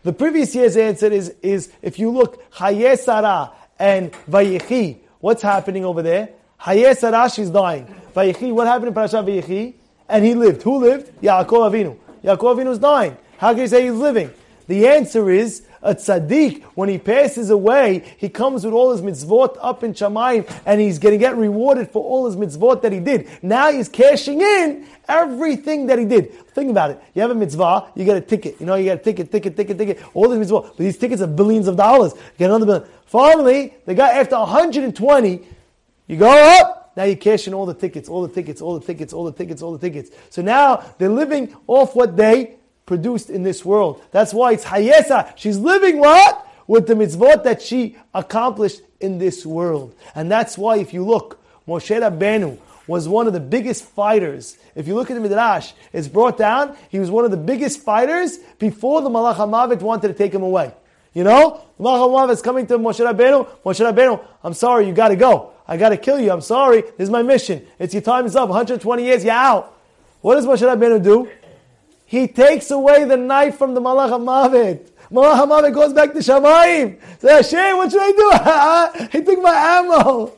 The 0.07 0.13
previous 0.13 0.55
year's 0.55 0.77
answer 0.77 1.09
is, 1.09 1.35
is 1.43 1.73
if 1.83 1.99
you 1.99 2.11
look, 2.11 2.53
Chayei 2.53 2.97
Sarah 2.97 3.51
and 3.77 4.13
Vayechi, 4.31 4.99
what's 5.19 5.43
happening 5.43 5.85
over 5.85 6.01
there? 6.01 6.29
Chayei 6.61 6.97
Sarah, 6.97 7.29
she's 7.29 7.51
dying. 7.51 7.93
Vayechi, 8.15 8.53
what 8.53 8.69
happened 8.69 8.87
in 8.87 8.95
Parashat 8.95 9.27
Vayechi? 9.27 9.75
And 10.09 10.25
he 10.25 10.35
lived. 10.35 10.63
Who 10.63 10.79
lived? 10.79 11.11
Yaakov 11.21 11.73
Avinu. 11.73 11.99
Yaakov 12.23 12.57
Avinu 12.57 12.71
is 12.71 12.79
dying. 12.79 13.17
How 13.37 13.51
can 13.51 13.63
you 13.63 13.67
say 13.67 13.83
he's 13.83 13.95
living? 13.95 14.31
The 14.69 14.87
answer 14.87 15.29
is 15.29 15.67
a 15.87 15.95
tzaddik, 15.95 16.62
when 16.75 16.88
he 16.88 16.99
passes 16.99 17.50
away, 17.50 18.02
he 18.19 18.28
comes 18.28 18.64
with 18.64 18.75
all 18.75 18.90
his 18.90 19.00
mitzvot 19.00 19.57
up 19.61 19.85
in 19.85 19.95
Shamayim, 19.95 20.50
and 20.66 20.81
he's 20.81 20.99
going 20.99 21.12
to 21.12 21.19
get 21.19 21.37
rewarded 21.37 21.90
for 21.90 22.02
all 22.02 22.26
his 22.26 22.37
mitzvot 22.37 22.83
that 22.83 22.93
he 22.93 23.00
did. 23.00 23.28
Now 23.43 23.71
he's 23.71 23.88
cashing 23.88 24.40
in 24.40 24.87
everything 25.09 25.87
that 25.87 25.99
he 25.99 26.05
did. 26.05 26.33
Think 26.49 26.71
about 26.71 26.90
it. 26.90 27.00
You 27.14 27.23
have 27.23 27.31
a 27.31 27.35
mitzvah, 27.35 27.93
you 27.95 28.05
get 28.05 28.16
a 28.16 28.21
ticket. 28.21 28.61
You 28.61 28.66
know, 28.66 28.75
you 28.75 28.85
get 28.85 29.00
a 29.00 29.02
ticket, 29.02 29.31
ticket, 29.31 29.57
ticket, 29.57 29.78
ticket. 29.78 30.02
All 30.14 30.28
these 30.28 30.47
mitzvot. 30.47 30.69
But 30.69 30.78
these 30.78 30.99
tickets 30.99 31.23
are 31.23 31.26
billions 31.26 31.69
of 31.69 31.76
dollars. 31.76 32.12
You 32.14 32.38
get 32.38 32.50
another 32.50 32.66
billion. 32.66 32.88
Finally, 33.07 33.75
the 33.87 33.95
guy 33.95 34.19
after 34.19 34.37
120, 34.37 35.47
you 36.09 36.16
go 36.16 36.61
up, 36.61 36.93
now 36.97 37.05
you 37.05 37.16
cash 37.16 37.47
in 37.47 37.55
all 37.55 37.66
the 37.66 37.75
tickets, 37.75 38.09
all 38.09 38.26
the 38.26 38.35
tickets, 38.35 38.61
all 38.61 38.78
the 38.78 38.85
tickets, 38.85 39.12
all 39.12 39.25
the 39.25 39.33
tickets, 39.33 39.62
all 39.62 39.73
the 39.73 39.78
tickets. 39.78 40.11
So 40.31 40.43
now 40.43 40.83
they're 40.99 41.09
living 41.09 41.55
off 41.66 41.95
what 41.95 42.16
they 42.16 42.57
produced 42.87 43.28
in 43.28 43.43
this 43.43 43.64
world. 43.64 44.02
That's 44.12 44.33
why 44.33 44.52
it's 44.52 44.64
Hayesa. 44.64 45.37
She's 45.37 45.59
living 45.59 45.99
what? 45.99 46.47
With 46.66 46.87
the 46.87 46.95
mitzvot 46.95 47.45
that 47.45 47.61
she 47.61 47.97
accomplished 48.14 48.81
in 49.00 49.19
this 49.19 49.45
world. 49.45 49.95
And 50.14 50.31
that's 50.31 50.57
why 50.57 50.78
if 50.78 50.95
you 50.95 51.05
look, 51.05 51.40
Moshe 51.69 52.00
Rabbeinu 52.00 52.59
was 52.87 53.09
one 53.09 53.26
of 53.26 53.33
the 53.33 53.40
biggest 53.40 53.85
fighters. 53.85 54.57
If 54.75 54.87
you 54.87 54.95
look 54.95 55.11
at 55.11 55.14
the 55.14 55.21
Midrash, 55.21 55.73
it's 55.93 56.09
brought 56.09 56.38
down, 56.38 56.76
he 56.88 56.99
was 56.99 57.11
one 57.11 57.25
of 57.25 57.31
the 57.31 57.37
biggest 57.37 57.81
fighters 57.81 58.38
before 58.59 59.00
the 59.02 59.11
Malach 59.11 59.83
wanted 59.83 60.09
to 60.09 60.14
take 60.14 60.33
him 60.33 60.43
away. 60.43 60.73
You 61.12 61.25
know? 61.25 61.62
The 61.78 61.85
Malach 61.85 62.28
HaMavet 62.28 62.33
is 62.33 62.43
coming 62.43 62.66
to 62.69 62.78
Moshe 62.78 63.05
Rabbeinu. 63.05 63.49
Moshe 63.64 63.93
Rabbeinu, 63.93 64.25
I'm 64.45 64.55
sorry, 64.55 64.87
you 64.87 64.93
gotta 64.93 65.16
go. 65.16 65.52
I 65.66 65.76
gotta 65.76 65.97
kill 65.97 66.21
you. 66.21 66.31
I'm 66.31 66.40
sorry. 66.40 66.83
This 66.83 67.07
is 67.07 67.11
my 67.11 67.23
mission. 67.23 67.66
It's 67.78 67.93
your 67.93 68.02
time 68.02 68.26
is 68.26 68.37
up. 68.37 68.49
120 68.49 69.05
years, 69.05 69.25
you're 69.25 69.33
out. 69.33 69.76
What 70.21 70.37
does 70.37 70.47
Moshe 70.47 70.62
Rabbeinu 70.62 71.02
do? 71.02 71.28
He 72.07 72.29
takes 72.29 72.71
away 72.71 73.05
the 73.05 73.17
knife 73.17 73.59
from 73.59 73.75
the 73.75 73.81
Malach 73.81 74.11
HaMavet. 74.11 74.91
Malach 75.11 75.45
HaMavet 75.45 75.75
goes 75.75 75.93
back 75.93 76.13
to 76.13 76.21
Shamayim. 76.21 77.01
Say, 77.21 77.33
Hashem, 77.33 77.77
what 77.77 77.91
should 77.91 78.01
I 78.01 79.01
do? 79.03 79.09
he 79.19 79.25
took 79.25 79.43
my 79.43 79.51
ammo. 79.53 80.33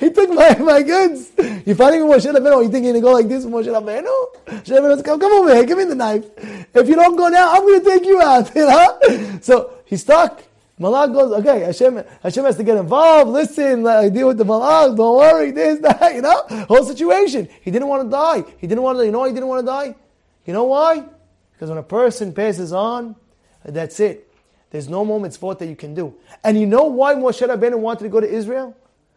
he 0.00 0.10
took 0.10 0.30
my, 0.30 0.54
my 0.56 0.82
goods. 0.82 1.30
You 1.66 1.74
fighting 1.74 2.08
with 2.08 2.24
Moshe 2.24 2.32
Rabbeinu? 2.32 2.64
You 2.64 2.70
think 2.70 2.84
you're 2.84 2.94
going 2.94 2.94
to 2.94 3.00
go 3.02 3.12
like 3.12 3.28
this 3.28 3.44
with 3.44 3.52
Moshe 3.52 3.66
Rabbeinu? 3.66 4.06
Moshe 4.46 4.64
Rabbeinu 4.64 4.94
says, 4.94 5.02
come, 5.02 5.20
come 5.20 5.32
over 5.32 5.54
here. 5.54 5.64
Give 5.66 5.76
me 5.76 5.84
the 5.84 5.94
knife. 5.94 6.24
If 6.74 6.88
you 6.88 6.96
don't 6.96 7.16
go 7.16 7.28
now, 7.28 7.52
I'm 7.52 7.62
going 7.62 7.84
to 7.84 7.86
take 7.86 8.06
you 8.06 8.20
out. 8.22 8.50
You 8.60 8.66
know? 8.66 9.38
So 9.42 9.74
he's 9.84 10.00
stuck. 10.00 10.42
Malach 10.80 11.12
goes, 11.12 11.32
okay, 11.40 11.60
Hashem, 11.60 12.02
Hashem 12.22 12.44
has 12.46 12.56
to 12.56 12.64
get 12.64 12.78
involved, 12.78 13.30
listen, 13.30 13.82
like, 13.82 14.14
deal 14.14 14.28
with 14.28 14.38
the 14.38 14.44
Malach, 14.44 14.96
don't 14.96 15.18
worry, 15.18 15.50
this, 15.50 15.78
that, 15.80 16.14
you 16.14 16.22
know? 16.22 16.42
Whole 16.66 16.84
situation. 16.84 17.46
He 17.60 17.70
didn't 17.70 17.88
want 17.88 18.04
to 18.04 18.10
die. 18.10 18.44
He 18.56 18.66
didn't 18.66 18.82
want 18.82 18.98
to, 18.98 19.04
you 19.04 19.12
know 19.12 19.24
he 19.24 19.34
didn't 19.34 19.48
want 19.48 19.60
to 19.60 19.66
die? 19.66 19.94
You 20.46 20.52
know 20.52 20.64
why? 20.64 21.04
Because 21.52 21.68
when 21.68 21.78
a 21.78 21.82
person 21.82 22.32
passes 22.32 22.72
on, 22.72 23.16
that's 23.64 24.00
it. 24.00 24.32
There's 24.70 24.88
no 24.88 25.04
more 25.04 25.20
mitzvot 25.20 25.58
that 25.58 25.66
you 25.66 25.76
can 25.76 25.94
do. 25.94 26.14
And 26.44 26.58
you 26.58 26.66
know 26.66 26.84
why 26.84 27.14
Moshe 27.14 27.46
Rabbeinu 27.46 27.78
wanted 27.78 28.04
to 28.04 28.08
go 28.08 28.20
to 28.20 28.28
Israel? 28.28 28.76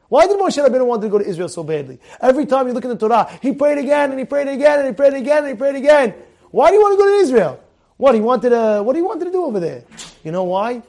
Why 0.09 0.27
did 0.27 0.37
Moshe 0.39 0.63
Rabbeinu 0.63 0.85
want 0.85 1.01
to 1.03 1.09
go 1.09 1.19
to 1.19 1.25
Israel 1.25 1.47
so 1.47 1.63
badly? 1.63 1.99
Every 2.19 2.45
time 2.45 2.67
you 2.67 2.73
look 2.73 2.83
in 2.83 2.89
the 2.89 2.97
Torah, 2.97 3.29
he 3.41 3.53
prayed 3.53 3.77
again 3.77 4.11
and 4.11 4.19
he 4.19 4.25
prayed 4.25 4.47
again 4.47 4.79
and 4.79 4.87
he 4.87 4.93
prayed 4.93 5.13
again 5.13 5.39
and 5.39 5.47
he 5.47 5.53
prayed 5.53 5.75
again. 5.75 6.13
Why 6.51 6.69
do 6.69 6.75
you 6.75 6.81
want 6.81 6.99
to 6.99 7.03
go 7.03 7.09
to 7.09 7.15
Israel? 7.17 7.63
What 7.97 8.15
he 8.15 8.21
wanted 8.21 8.49
to, 8.49 8.83
what 8.83 8.95
he 8.95 9.01
wanted 9.01 9.25
to 9.25 9.31
do 9.31 9.45
over 9.45 9.59
there? 9.59 9.83
You 10.23 10.31
know 10.31 10.43
why? 10.43 10.81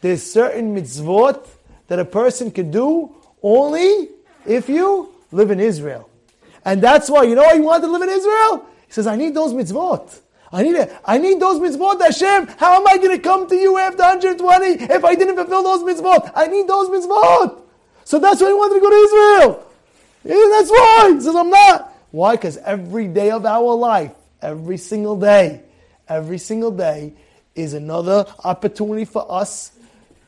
There's 0.00 0.22
certain 0.22 0.74
mitzvot 0.74 1.46
that 1.88 1.98
a 1.98 2.04
person 2.04 2.50
can 2.50 2.70
do 2.70 3.14
only 3.42 4.08
if 4.46 4.68
you 4.68 5.14
live 5.32 5.50
in 5.50 5.60
Israel. 5.60 6.08
And 6.64 6.80
that's 6.80 7.10
why, 7.10 7.24
you 7.24 7.34
know 7.34 7.42
why 7.42 7.54
he 7.54 7.60
wanted 7.60 7.86
to 7.86 7.92
live 7.92 8.02
in 8.02 8.08
Israel? 8.08 8.66
Says, 8.94 9.08
I 9.08 9.16
need 9.16 9.34
those 9.34 9.52
mitzvot. 9.52 10.20
I 10.52 10.62
need 10.62 10.76
it. 10.76 10.96
I 11.04 11.18
need 11.18 11.40
those 11.40 11.58
mitzvot, 11.58 12.00
Hashem. 12.00 12.46
How 12.58 12.76
am 12.76 12.86
I 12.86 12.96
going 12.98 13.10
to 13.10 13.18
come 13.18 13.48
to 13.48 13.56
you 13.56 13.76
after 13.76 14.04
120 14.04 14.84
if 14.84 15.04
I 15.04 15.16
didn't 15.16 15.34
fulfill 15.34 15.64
those 15.64 15.82
mitzvot? 15.82 16.30
I 16.32 16.46
need 16.46 16.68
those 16.68 16.88
mitzvot. 16.88 17.60
So 18.04 18.20
that's 18.20 18.40
why 18.40 18.46
he 18.46 18.54
wanted 18.54 18.74
to 18.74 18.80
go 18.80 18.90
to 18.90 18.96
Israel. 18.96 19.72
Yeah, 20.22 20.48
that's 20.48 20.70
why. 20.70 21.10
He 21.12 21.20
says, 21.22 21.34
I'm 21.34 21.50
not. 21.50 21.92
Why? 22.12 22.36
Because 22.36 22.56
every 22.58 23.08
day 23.08 23.32
of 23.32 23.44
our 23.44 23.74
life, 23.74 24.12
every 24.40 24.76
single 24.76 25.18
day, 25.18 25.62
every 26.06 26.38
single 26.38 26.70
day 26.70 27.14
is 27.56 27.74
another 27.74 28.26
opportunity 28.44 29.06
for 29.06 29.26
us 29.28 29.72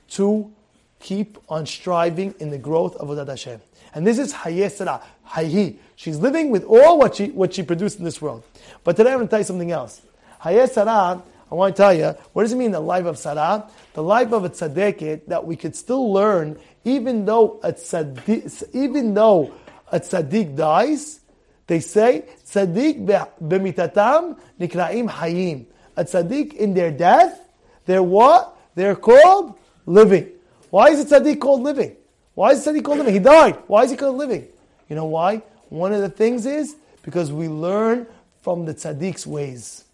to 0.08 0.52
keep 0.99 1.38
on 1.49 1.66
striving 1.66 2.35
in 2.40 2.50
the 2.50 2.58
growth 2.58 2.96
of 2.96 3.06
Avodat 3.11 3.28
Hashem. 3.28 3.61
And 3.94 4.04
this 4.04 4.18
is 4.18 4.32
Chayei 4.32 4.73
Sarah, 4.73 5.04
Hayhi. 5.28 5.76
She's 5.97 6.19
living 6.19 6.50
with 6.50 6.65
all 6.65 6.99
what 6.99 7.17
she, 7.17 7.29
what 7.31 7.55
she 7.55 7.62
produced 7.62 7.99
in 7.99 8.05
this 8.05 8.21
world. 8.21 8.45
But 8.85 8.97
today 8.97 9.11
I'm 9.11 9.17
going 9.17 9.29
to 9.29 9.31
tell 9.31 9.41
you 9.41 9.45
something 9.45 9.73
else. 9.73 10.03
Chayei 10.43 10.69
Sarah, 10.69 11.23
I 11.50 11.55
want 11.55 11.75
to 11.75 11.83
tell 11.83 11.95
you, 11.95 12.15
what 12.35 12.43
does 12.43 12.53
it 12.53 12.57
mean, 12.57 12.71
the 12.71 12.81
life 12.81 13.07
of 13.07 13.17
Sarah? 13.19 13.69
The 13.95 14.03
life 14.03 14.33
of 14.33 14.45
a 14.45 14.50
tzaddiket 14.50 15.26
that 15.29 15.47
we 15.47 15.57
could 15.57 15.75
still 15.75 16.12
learn, 16.12 16.59
even 16.85 17.25
though 17.25 17.61
a 17.62 17.73
tzaddik, 17.73 18.75
even 18.75 19.15
though 19.15 19.55
a 19.91 19.99
tzaddik 19.99 20.55
dies, 20.55 21.21
they 21.67 21.81
say, 21.81 22.26
tzaddik 22.45 23.07
b'mitatam 23.43 24.38
nikraim 24.61 25.09
hayim. 25.09 25.67
A 25.97 26.05
tzaddik 26.05 26.53
in 26.53 26.75
their 26.75 26.91
death, 26.91 27.41
they're 27.87 28.03
what? 28.03 28.55
They're 28.75 28.97
called 28.97 29.59
living. 29.87 30.31
Why 30.69 30.88
is 30.88 31.11
a 31.11 31.21
tzaddik 31.21 31.41
called 31.41 31.62
living? 31.62 31.97
Why 32.35 32.50
is 32.50 32.67
a 32.67 32.71
tzaddik 32.71 32.85
called 32.85 32.99
living? 32.99 33.15
He 33.15 33.21
died. 33.21 33.57
Why 33.67 33.85
is 33.85 33.91
he 33.91 33.97
called 33.97 34.17
living? 34.17 34.47
You 34.91 34.97
know 34.97 35.07
why? 35.07 35.43
One 35.68 35.92
of 35.92 36.00
the 36.00 36.08
things 36.08 36.46
is 36.46 36.76
because 37.02 37.32
we 37.32 37.49
learn 37.49 38.06
from 38.42 38.64
the 38.64 38.75
tzaddik's 38.75 39.26
ways. 39.26 39.85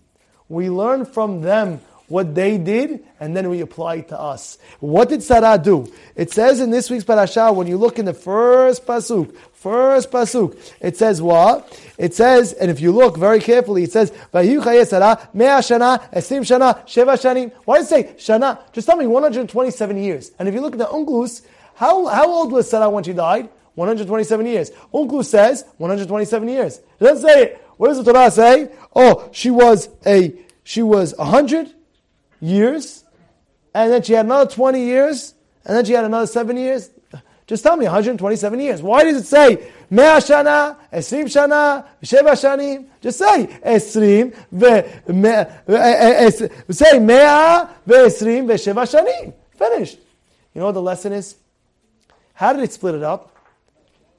We 0.49 0.69
learn 0.69 1.07
from 1.07 1.41
them 1.41 1.81
what 2.09 2.35
they 2.35 2.59
did, 2.59 3.03
and 3.19 3.35
then 3.35 3.49
we 3.49 3.63
apply 3.63 3.97
it 3.97 4.09
to 4.09 4.21
us. 4.21 4.59
What 4.81 5.09
did 5.09 5.23
Sarah 5.23 5.59
do? 5.59 5.91
It 6.15 6.31
says 6.31 6.61
in 6.61 6.71
this 6.71 6.91
week's 6.91 7.05
parasha, 7.05 7.51
when 7.51 7.67
you 7.67 7.79
look 7.79 7.99
in 7.99 8.05
the 8.05 8.13
first 8.13 8.87
pasuk, 8.87 9.35
first 9.55 10.11
pasuk, 10.11 10.59
it 10.83 10.99
says 10.99 11.23
what? 11.23 11.81
It 11.97 12.15
says, 12.15 12.53
and 12.53 12.71
if 12.71 12.81
you 12.81 12.93
look 12.93 13.17
very 13.17 13.41
carefully, 13.41 13.85
it 13.85 13.93
says, 13.93 14.13
"Vayu 14.35 14.63
Sarah 14.87 15.27
mea 15.33 15.63
shana, 15.65 16.03
esrim 16.13 16.43
shana, 16.43 16.85
sheva 16.87 17.15
shanim." 17.17 17.51
Why 17.65 17.79
does 17.79 17.91
it 17.91 18.19
say 18.19 18.33
shana? 18.33 18.59
Just 18.73 18.87
tell 18.87 18.99
me, 18.99 19.07
127 19.07 19.97
years. 19.97 20.33
And 20.39 20.49
if 20.49 20.55
you 20.55 20.61
look 20.61 20.75
at 20.75 20.81
the 20.81 20.85
Onkelos, 20.85 21.41
how, 21.77 22.07
how 22.07 22.29
old 22.29 22.53
was 22.53 22.69
Sarah 22.69 22.91
when 22.91 23.05
she 23.05 23.15
died? 23.15 23.49
127 23.75 24.47
years. 24.47 24.71
Onkelos 24.93 25.27
says 25.27 25.65
127 25.79 26.49
years. 26.49 26.79
It 26.79 27.05
doesn't 27.05 27.29
say 27.29 27.43
it. 27.43 27.67
What 27.77 27.89
does 27.89 28.05
the 28.05 28.13
Torah 28.13 28.31
say? 28.31 28.71
Oh, 28.95 29.29
she 29.33 29.51
was 29.51 29.89
a 30.07 30.35
she 30.65 30.83
was 30.83 31.15
hundred 31.19 31.73
years, 32.41 33.05
and 33.75 33.91
then 33.91 34.03
she 34.03 34.13
had 34.13 34.27
another 34.27 34.51
twenty 34.51 34.85
years, 34.85 35.35
and 35.65 35.77
then 35.77 35.85
she 35.85 35.93
had 35.93 36.05
another 36.05 36.27
seven 36.27 36.57
years. 36.57 36.91
Just 37.49 37.65
tell 37.65 37.77
me, 37.77 37.85
127 37.85 38.61
years. 38.61 38.81
Why 38.83 39.05
does 39.05 39.17
it 39.17 39.27
say 39.27 39.57
Mea 39.91 40.21
shana, 40.23 40.77
Esrim 40.93 41.25
shana, 41.25 41.85
Sheva 42.03 42.33
shanim? 42.33 42.87
Just 43.01 43.19
say 43.19 43.47
Esrim 43.67 44.33
ve 44.53 44.85
say 46.73 46.99
Mea 46.99 47.69
ve'Esrim 47.87 48.47
ve'Sheva 48.47 48.87
shanim. 48.87 49.35
Finished. 49.51 49.99
You 50.55 50.61
know 50.61 50.67
what 50.67 50.73
the 50.73 50.83
lesson 50.83 51.13
is? 51.13 51.37
How 52.33 52.53
did 52.53 52.63
it 52.63 52.73
split 52.73 52.95
it 52.95 53.03
up? 53.03 53.32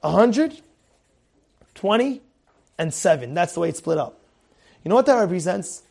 100, 0.04 0.60
20, 1.74 2.20
and 2.78 2.92
7. 2.92 3.34
That's 3.34 3.54
the 3.54 3.60
way 3.60 3.70
it's 3.70 3.78
split 3.78 3.98
up. 3.98 4.20
You 4.84 4.90
know 4.90 4.96
what 4.96 5.06
that 5.06 5.18
represents? 5.18 5.82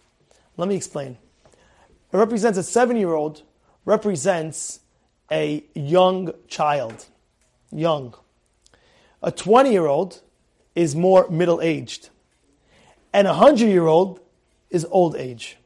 Let 0.55 0.69
me 0.69 0.75
explain. 0.75 1.17
It 2.11 2.17
represents 2.17 2.59
a 2.59 2.63
seven 2.63 2.95
year 2.95 3.13
old, 3.13 3.41
represents 3.85 4.81
a 5.31 5.63
young 5.73 6.31
child. 6.47 7.05
Young. 7.71 8.13
A 9.23 9.31
20 9.31 9.71
year 9.71 9.87
old 9.87 10.21
is 10.75 10.95
more 10.95 11.27
middle 11.29 11.59
aged. 11.59 12.09
And 13.13 13.27
a 13.27 13.31
100 13.31 13.65
year 13.65 13.87
old 13.87 14.19
is 14.69 14.85
old 14.91 15.15
age. 15.15 15.57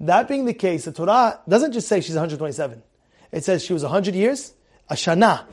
That 0.00 0.26
being 0.26 0.46
the 0.46 0.54
case, 0.54 0.84
the 0.86 0.92
Torah 0.92 1.38
doesn't 1.48 1.72
just 1.72 1.86
say 1.86 2.00
she's 2.00 2.16
127. 2.16 2.82
It 3.30 3.44
says 3.44 3.64
she 3.64 3.72
was 3.72 3.84
100 3.84 4.16
years, 4.16 4.52
a 4.90 4.94
shana, 4.94 5.44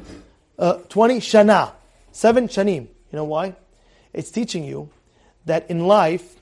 uh, 0.57 0.73
20 0.89 1.19
shana, 1.19 1.73
seven 2.19 2.49
shanim. 2.49 2.87
You 3.11 3.15
know 3.15 3.23
why? 3.23 3.55
It's 4.13 4.29
teaching 4.29 4.65
you 4.65 4.89
that 5.45 5.69
in 5.69 5.87
life, 5.87 6.35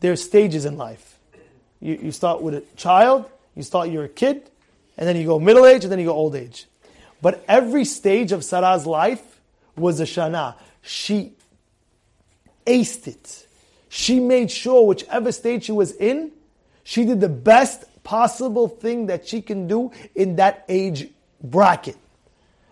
there's 0.00 0.22
stages 0.22 0.64
in 0.64 0.76
life. 0.76 1.18
You, 1.80 1.98
you 2.02 2.12
start 2.12 2.42
with 2.42 2.54
a 2.54 2.62
child, 2.76 3.30
you 3.54 3.62
start, 3.62 3.90
you're 3.90 4.04
a 4.04 4.08
kid, 4.08 4.50
and 4.98 5.08
then 5.08 5.16
you 5.16 5.24
go 5.24 5.38
middle 5.38 5.66
age, 5.66 5.84
and 5.84 5.92
then 5.92 6.00
you 6.00 6.06
go 6.06 6.12
old 6.12 6.34
age. 6.34 6.66
But 7.22 7.44
every 7.46 7.84
stage 7.84 8.32
of 8.32 8.44
Sarah's 8.44 8.86
life 8.86 9.40
was 9.76 10.00
a 10.00 10.04
shana. 10.04 10.56
She 10.82 11.32
aced 12.66 13.06
it. 13.06 13.46
She 13.88 14.18
made 14.18 14.50
sure 14.50 14.84
whichever 14.84 15.30
stage 15.30 15.64
she 15.64 15.72
was 15.72 15.92
in, 15.92 16.32
she 16.82 17.04
did 17.04 17.20
the 17.20 17.28
best 17.28 17.84
possible 18.02 18.66
thing 18.66 19.06
that 19.06 19.28
she 19.28 19.40
can 19.40 19.68
do 19.68 19.92
in 20.14 20.36
that 20.36 20.64
age 20.68 21.08
bracket. 21.40 21.96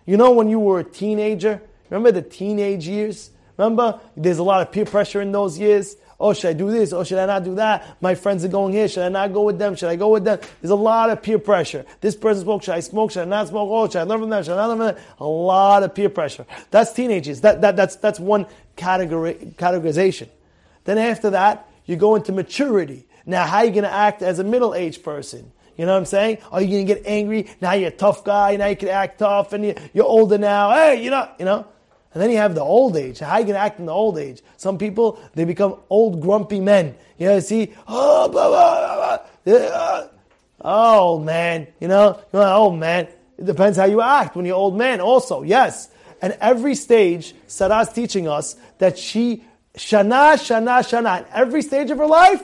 You 0.05 0.17
know, 0.17 0.33
when 0.33 0.49
you 0.49 0.59
were 0.59 0.81
a 0.81 0.85
teenager, 0.85 1.63
remember 1.97 2.13
the 2.21 2.29
teenage 2.29 2.89
years? 2.89 3.31
Remember, 3.57 4.01
there's 4.17 4.39
a 4.39 4.43
lot 4.43 4.63
of 4.63 4.73
peer 4.73 4.85
pressure 4.85 5.21
in 5.21 5.31
those 5.31 5.59
years. 5.59 5.97
Oh, 6.19 6.33
should 6.33 6.51
I 6.51 6.53
do 6.53 6.71
this? 6.71 6.93
Oh, 6.93 7.03
should 7.03 7.19
I 7.19 7.27
not 7.27 7.43
do 7.43 7.57
that? 7.57 7.97
My 8.01 8.15
friends 8.15 8.45
are 8.45 8.49
going 8.49 8.73
here. 8.73 8.87
Should 8.89 9.03
I 9.03 9.09
not 9.09 9.33
go 9.33 9.43
with 9.43 9.59
them? 9.59 9.75
Should 9.75 9.89
I 9.89 9.97
go 9.97 10.09
with 10.09 10.25
them? 10.25 10.39
There's 10.61 10.71
a 10.71 10.77
lot 10.77 11.11
of 11.11 11.21
peer 11.21 11.39
pressure. 11.39 11.85
This 12.01 12.15
person 12.15 12.45
smoke. 12.45 12.63
Should 12.63 12.75
I 12.75 12.81
smoke? 12.81 13.11
Should 13.11 13.23
I 13.23 13.25
not 13.25 13.49
smoke? 13.49 13.69
Oh, 13.71 13.89
should 13.89 13.97
I 13.97 14.03
learn 14.05 14.21
from 14.21 14.31
them? 14.31 14.43
Should 14.45 14.53
I 14.53 14.57
not 14.57 14.69
learn 14.69 14.79
from 14.79 14.87
them? 14.87 15.05
A 15.19 15.27
lot 15.27 15.83
of 15.83 15.95
peer 15.95 16.09
pressure. 16.09 16.47
That's 16.71 16.93
teenagers. 16.93 17.41
That, 17.41 17.61
that, 17.63 17.75
that's, 17.75 17.97
that's 17.97 18.21
one 18.21 18.47
category, 18.77 19.35
categorization. 19.59 20.29
Then 20.85 20.99
after 20.99 21.31
that, 21.31 21.69
you 21.87 21.97
go 21.97 22.15
into 22.15 22.31
maturity. 22.31 23.05
Now, 23.27 23.45
how 23.47 23.59
are 23.59 23.65
you 23.65 23.73
going 23.73 23.85
to 23.85 23.93
act 23.93 24.23
as 24.23 24.39
a 24.39 24.45
middle-aged 24.45 25.03
person? 25.03 25.51
You 25.77 25.87
know 25.87 25.93
what 25.93 25.99
I'm 25.99 26.07
saying? 26.07 26.39
Are 26.53 26.63
you 26.63 26.69
going 26.69 26.87
to 26.87 26.95
get 26.95 27.03
angry? 27.07 27.51
Now 27.61 27.73
you're 27.73 27.89
a 27.89 27.93
tough 27.93 28.25
guy. 28.25 28.57
Now 28.57 28.67
you 28.67 28.77
can 28.77 28.89
act 28.89 29.19
tough, 29.19 29.53
and 29.53 29.75
you're 29.93 30.05
older 30.05 30.39
now. 30.39 30.71
Hey, 30.71 31.03
you 31.03 31.11
know, 31.11 31.29
you 31.39 31.45
know. 31.45 31.67
And 32.15 32.23
then 32.23 32.31
you 32.31 32.37
have 32.37 32.55
the 32.55 32.63
old 32.63 32.97
age. 32.97 33.21
How 33.21 33.39
you 33.39 33.45
going 33.45 33.55
to 33.55 33.61
act 33.61 33.79
in 33.79 33.87
the 33.87 33.93
old 33.93 34.19
age? 34.19 34.43
Some 34.57 34.79
people 34.79 35.19
they 35.35 35.45
become 35.45 35.77
old 35.89 36.21
grumpy 36.21 36.61
men. 36.61 36.95
You 37.19 37.27
know, 37.27 37.41
see, 37.41 37.73
oh, 37.89 38.29
blah, 38.29 38.49
blah, 38.49 39.19
blah, 39.45 40.09
oh, 40.61 40.99
old 41.01 41.25
man. 41.25 41.67
You 41.81 41.89
know, 41.89 42.21
you're 42.33 42.47
old 42.47 42.79
man. 42.79 43.09
It 43.39 43.47
depends 43.47 43.79
how 43.79 43.87
you 43.87 44.01
act 44.01 44.37
when 44.37 44.45
you're 44.45 44.57
old 44.57 44.77
man. 44.77 45.01
Also, 45.01 45.43
yes. 45.43 45.89
And 46.21 46.37
every 46.41 46.75
stage, 46.75 47.35
Sarah's 47.47 47.89
teaching 47.89 48.29
us 48.29 48.57
that 48.79 48.99
she 48.99 49.45
shana, 49.77 50.35
shana, 50.35 50.81
shana. 50.81 51.27
Every 51.33 51.63
stage 51.63 51.91
of 51.91 51.99
her 51.99 52.07
life, 52.07 52.43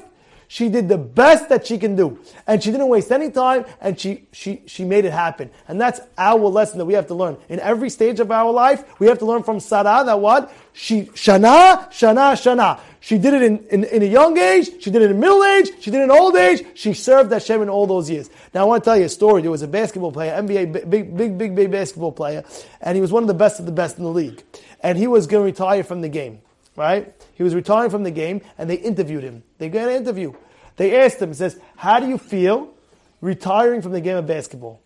she 0.49 0.71
did 0.71 0.89
the 0.89 0.99
best 0.99 1.51
that 1.51 1.67
she 1.67 1.79
can 1.79 1.95
do. 1.95 2.19
And 2.47 2.63
she 2.63 2.71
didn't 2.71 2.89
waste 2.89 3.13
any 3.13 3.31
time 3.31 3.67
and 3.81 4.01
she, 4.01 4.27
she, 4.33 4.63
she 4.67 4.83
made 4.85 5.05
it 5.05 5.13
happen. 5.13 5.51
And 5.69 5.79
that's 5.79 6.01
our 6.17 6.39
lesson 6.39 6.79
that 6.79 6.87
we 6.87 6.95
have 6.95 7.07
to 7.09 7.15
learn. 7.15 7.37
In 7.51 7.61
every 7.61 7.91
stage 7.91 8.19
of 8.19 8.31
our 8.31 8.51
life, 8.51 8.99
we 8.99 9.07
have 9.09 9.19
to 9.19 9.27
learn 9.27 9.43
from 9.43 9.61
Sarah 9.61 10.03
that 10.07 10.19
what? 10.21 10.53
She, 10.73 11.03
shana, 11.03 11.91
shana, 11.91 12.33
shana. 12.33 12.81
She 13.01 13.19
did 13.19 13.35
it 13.35 13.43
in, 13.43 13.59
in, 13.69 13.85
in, 13.85 14.03
a 14.03 14.07
young 14.07 14.37
age, 14.37 14.83
she 14.83 14.91
did 14.91 15.03
it 15.03 15.11
in 15.11 15.21
middle 15.21 15.45
age, 15.45 15.69
she 15.81 15.91
did 15.91 16.01
it 16.01 16.05
in 16.05 16.11
old 16.11 16.35
age, 16.35 16.65
she 16.75 16.95
served 16.95 17.31
Hashem 17.31 17.63
in 17.63 17.69
all 17.69 17.87
those 17.87 18.11
years. 18.11 18.29
Now 18.53 18.63
I 18.63 18.65
want 18.65 18.83
to 18.83 18.91
tell 18.91 18.97
you 18.97 19.05
a 19.05 19.09
story. 19.09 19.43
There 19.43 19.51
was 19.51 19.63
a 19.63 19.69
basketball 19.69 20.11
player, 20.11 20.33
NBA, 20.43 20.91
big, 20.91 21.17
big, 21.17 21.39
big, 21.39 21.55
big 21.55 21.71
basketball 21.71 22.13
player, 22.13 22.43
and 22.81 22.97
he 22.97 23.01
was 23.01 23.13
one 23.13 23.23
of 23.23 23.29
the 23.29 23.35
best 23.35 23.61
of 23.61 23.67
the 23.67 23.73
best 23.73 23.99
in 23.99 24.05
the 24.05 24.11
league. 24.11 24.43
And 24.81 24.99
he 24.99 25.07
was 25.07 25.27
going 25.27 25.43
to 25.43 25.45
retire 25.45 25.85
from 25.85 26.01
the 26.01 26.09
game, 26.09 26.41
right? 26.79 27.13
He 27.35 27.43
was 27.43 27.57
retiring 27.57 27.91
from 27.91 28.05
the 28.05 28.11
game, 28.13 28.41
and 28.57 28.71
they 28.71 28.77
interviewed 28.77 29.25
him. 29.25 29.43
They 29.59 29.69
got 29.69 29.89
an 29.89 29.97
interview. 29.97 30.33
They 30.77 30.97
asked 30.97 31.21
him, 31.21 31.35
says, 31.35 31.59
how 31.77 31.99
do 31.99 32.07
you 32.07 32.19
feel 32.19 32.73
retiring 33.21 33.83
from 33.83 33.91
the 33.91 34.01
game 34.01 34.17
of 34.17 34.29
basketball? 34.29 34.81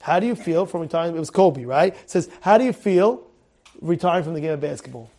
How 0.00 0.18
do 0.18 0.26
you 0.26 0.34
feel 0.34 0.64
from 0.64 0.80
retiring? 0.80 1.14
It 1.14 1.18
was 1.18 1.28
Kobe, 1.28 1.64
right? 1.64 1.94
Says, 2.08 2.30
how 2.40 2.56
do 2.56 2.64
you 2.64 2.72
feel 2.72 3.22
retiring 3.82 4.24
from 4.24 4.32
the 4.32 4.40
game 4.40 4.52
of 4.52 4.62
basketball? 4.62 5.10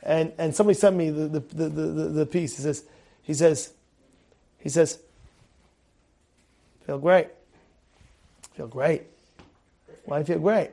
And, 0.00 0.32
and 0.38 0.54
somebody 0.54 0.78
sent 0.78 0.94
me 0.94 1.10
the, 1.10 1.26
the, 1.26 1.40
the, 1.40 1.68
the, 1.68 2.08
the 2.20 2.26
piece. 2.26 2.56
He 2.56 2.62
says, 2.62 2.84
he 3.22 3.34
says, 3.34 3.72
he 4.60 4.68
says, 4.68 5.00
feel 6.86 6.98
great. 6.98 7.28
Feel 8.54 8.68
great. 8.68 9.02
Why 10.04 10.18
do 10.18 10.20
you 10.20 10.34
feel 10.38 10.42
great? 10.42 10.70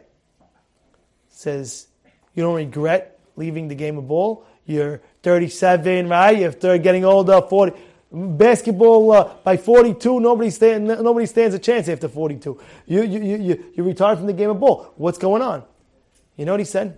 Says, 1.29 1.87
you 2.35 2.43
don't 2.43 2.55
regret 2.55 3.16
leaving 3.37 3.67
the 3.69 3.75
game 3.75 3.97
of 3.97 4.07
ball. 4.07 4.45
You're 4.65 5.01
37, 5.23 6.09
right? 6.09 6.37
You're 6.37 6.77
getting 6.77 7.05
older, 7.05 7.41
40. 7.41 7.79
Basketball 8.09 9.11
uh, 9.11 9.33
by 9.43 9.57
42, 9.57 10.19
nobody, 10.19 10.49
stand, 10.49 10.87
nobody 10.87 11.25
stands 11.25 11.53
a 11.55 11.59
chance 11.59 11.89
after 11.89 12.07
42. 12.07 12.59
You, 12.85 13.03
you, 13.03 13.19
you, 13.21 13.73
you 13.75 13.83
retire 13.83 14.15
from 14.15 14.27
the 14.27 14.33
game 14.33 14.49
of 14.49 14.59
ball. 14.59 14.93
What's 14.95 15.17
going 15.17 15.41
on? 15.41 15.63
You 16.37 16.45
know 16.45 16.53
what 16.53 16.59
he 16.59 16.65
said? 16.65 16.97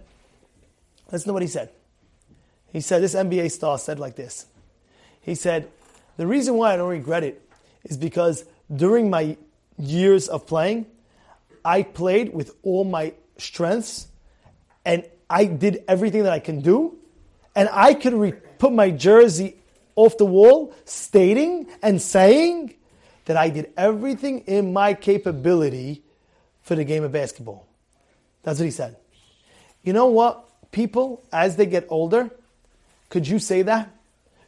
Listen 1.11 1.27
to 1.29 1.33
what 1.33 1.41
he 1.41 1.47
said. 1.47 1.71
He 2.71 2.81
said, 2.81 3.01
this 3.01 3.15
NBA 3.15 3.51
star 3.51 3.79
said 3.79 3.99
like 3.99 4.15
this. 4.15 4.45
He 5.21 5.33
said, 5.33 5.69
the 6.17 6.27
reason 6.27 6.55
why 6.55 6.73
I 6.73 6.77
don't 6.77 6.89
regret 6.89 7.23
it 7.23 7.41
is 7.85 7.97
because 7.97 8.45
during 8.73 9.09
my 9.09 9.37
years 9.79 10.27
of 10.27 10.45
playing, 10.45 10.85
I 11.65 11.83
played 11.83 12.33
with 12.33 12.55
all 12.61 12.83
my 12.83 13.13
strengths 13.37 14.07
and 14.85 15.03
I 15.29 15.45
did 15.45 15.83
everything 15.87 16.23
that 16.23 16.33
I 16.33 16.39
can 16.39 16.61
do 16.61 16.97
and 17.55 17.69
I 17.71 17.93
could 17.93 18.13
re- 18.13 18.33
put 18.57 18.73
my 18.73 18.89
jersey 18.89 19.57
off 19.95 20.17
the 20.17 20.25
wall 20.25 20.73
stating 20.85 21.67
and 21.81 22.01
saying 22.01 22.75
that 23.25 23.37
I 23.37 23.49
did 23.49 23.71
everything 23.77 24.39
in 24.47 24.73
my 24.73 24.93
capability 24.93 26.03
for 26.61 26.75
the 26.75 26.83
game 26.83 27.03
of 27.03 27.11
basketball. 27.11 27.67
That's 28.43 28.59
what 28.59 28.65
he 28.65 28.71
said. 28.71 28.95
You 29.83 29.93
know 29.93 30.07
what? 30.07 30.45
People, 30.71 31.23
as 31.31 31.55
they 31.55 31.65
get 31.65 31.87
older, 31.89 32.29
could 33.09 33.27
you 33.27 33.39
say 33.39 33.63
that? 33.63 33.89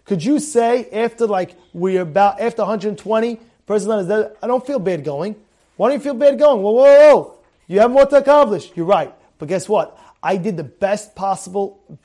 Could 0.06 0.24
you 0.24 0.40
say 0.40 0.90
after 0.92 1.28
like 1.28 1.56
we're 1.74 2.02
about 2.02 2.40
after 2.40 2.62
120, 2.62 3.40
person 3.66 3.92
is 4.00 4.10
I 4.42 4.48
don't 4.48 4.66
feel 4.66 4.80
bad 4.80 5.04
going. 5.04 5.36
Why 5.78 5.90
do 5.90 5.96
you 5.96 6.00
feel 6.00 6.14
bad 6.14 6.38
going? 6.38 6.62
Whoa, 6.62 6.72
whoa, 6.72 7.16
whoa. 7.16 7.38
You 7.68 7.80
have 7.80 7.92
more 7.92 8.06
to 8.06 8.18
accomplish. 8.18 8.72
You're 8.76 8.86
right. 8.86 9.14
But 9.38 9.48
guess 9.48 9.68
what? 9.68 9.98
I 10.24 10.38
did 10.38 10.58
the 10.58 10.64
best 10.64 11.16
possible 11.16 12.00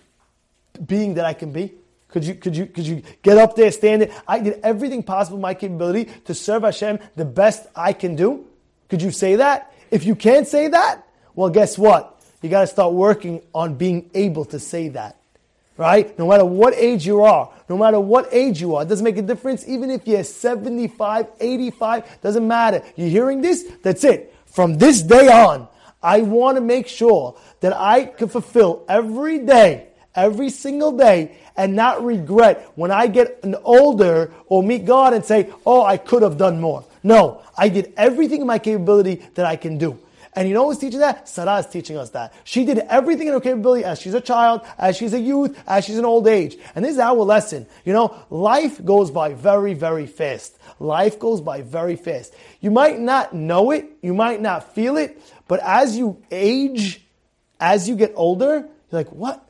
being 0.85 1.15
that 1.15 1.25
I 1.25 1.35
can 1.35 1.53
be. 1.53 1.75
Could 2.09 2.25
you, 2.25 2.35
could 2.35 2.57
you, 2.57 2.67
could 2.67 2.87
you 2.87 3.03
get 3.23 3.37
up 3.37 3.57
there, 3.57 3.71
stand 3.71 4.03
there? 4.03 4.23
I 4.27 4.41
did 4.41 4.61
everything 4.63 5.03
possible 5.03 5.39
my 5.39 5.55
capability 5.55 6.11
to 6.25 6.35
serve 6.35 6.63
Hashem 6.63 6.99
the 7.15 7.25
best 7.25 7.67
I 7.75 7.93
can 7.93 8.17
do. 8.17 8.47
Could 8.89 9.03
you 9.03 9.11
say 9.11 9.37
that? 9.37 9.73
If 9.91 10.05
you 10.05 10.15
can't 10.15 10.47
say 10.47 10.69
that, 10.69 11.07
well, 11.35 11.51
guess 11.51 11.77
what? 11.77 12.21
You 12.43 12.49
got 12.49 12.61
to 12.63 12.67
start 12.67 12.93
working 12.93 13.43
on 13.55 13.75
being 13.75 14.11
able 14.15 14.45
to 14.47 14.59
say 14.59 14.89
that. 14.91 15.17
Right? 15.77 16.19
No 16.19 16.29
matter 16.29 16.45
what 16.45 16.75
age 16.75 17.07
you 17.07 17.23
are, 17.23 17.53
no 17.69 17.77
matter 17.77 18.01
what 18.01 18.33
age 18.33 18.63
you 18.63 18.77
are, 18.77 18.83
it 18.83 18.89
doesn't 18.89 19.05
make 19.05 19.19
a 19.19 19.23
difference. 19.23 19.69
Even 19.69 19.91
if 19.91 20.07
you're 20.07 20.25
75, 20.25 21.27
85, 21.39 22.21
doesn't 22.23 22.49
matter. 22.49 22.83
You're 22.95 23.11
hearing 23.11 23.43
this? 23.43 23.65
That's 23.83 24.05
it. 24.05 24.35
From 24.47 24.79
this 24.79 25.03
day 25.03 25.29
on, 25.29 25.69
I 26.03 26.21
want 26.21 26.57
to 26.57 26.61
make 26.61 26.89
sure 26.89 27.39
that 27.61 27.75
I 27.75 28.05
can 28.05 28.29
fulfill 28.29 28.85
every 28.89 29.41
day 29.41 29.89
every 30.17 30.51
single 30.51 30.93
day 30.93 31.37
and 31.57 31.77
not 31.77 32.03
regret 32.03 32.73
when 32.75 32.91
I 32.91 33.07
get 33.07 33.41
an 33.45 33.55
older 33.63 34.33
or 34.47 34.63
meet 34.63 34.85
God 34.85 35.13
and 35.13 35.25
say, 35.25 35.53
oh, 35.65 35.85
I 35.85 35.99
could 35.99 36.23
have 36.23 36.39
done 36.39 36.61
more. 36.61 36.85
No, 37.03 37.43
I 37.57 37.69
did 37.69 37.93
everything 37.97 38.41
in 38.41 38.47
my 38.47 38.59
capability 38.59 39.23
that 39.35 39.47
I 39.47 39.57
can 39.57 39.79
do. 39.79 39.99
And 40.33 40.47
you 40.47 40.53
know 40.53 40.69
who's 40.69 40.77
teaching 40.77 41.01
that? 41.01 41.31
Sarah 41.31 41.59
is 41.59 41.67
teaching 41.67 41.97
us 41.97 42.11
that. 42.11 42.35
She 42.45 42.67
did 42.67 42.79
everything 42.79 43.27
in 43.27 43.33
her 43.33 43.41
capability 43.41 43.85
as 43.85 43.99
she's 43.99 44.13
a 44.13 44.21
child, 44.21 44.61
as 44.77 44.95
she's 44.95 45.15
a 45.15 45.21
youth, 45.21 45.59
as 45.67 45.87
she's 45.87 45.97
an 45.97 46.05
old 46.05 46.29
age. 46.29 46.59
And 46.75 46.85
this 46.85 46.93
is 46.93 46.99
our 46.99 47.15
lesson. 47.15 47.67
You 47.87 47.95
know, 47.95 48.23
life 48.29 48.85
goes 48.85 49.11
by 49.11 49.33
very, 49.33 49.73
very 49.73 50.07
fast. 50.07 50.59
Life 50.79 51.19
goes 51.19 51.41
by 51.41 51.63
very 51.63 51.97
fast. 51.97 52.35
You 52.61 52.71
might 52.71 53.01
not 53.01 53.35
know 53.35 53.71
it, 53.71 53.87
you 54.03 54.13
might 54.13 54.43
not 54.43 54.75
feel 54.75 54.99
it, 54.99 55.23
but 55.49 55.61
as 55.61 55.97
you 55.97 56.23
age, 56.31 57.03
as 57.61 57.89
you 57.89 57.97
get 57.97 58.13
older, 58.17 58.67
you're 58.91 59.01
like, 59.01 59.11
what? 59.13 59.49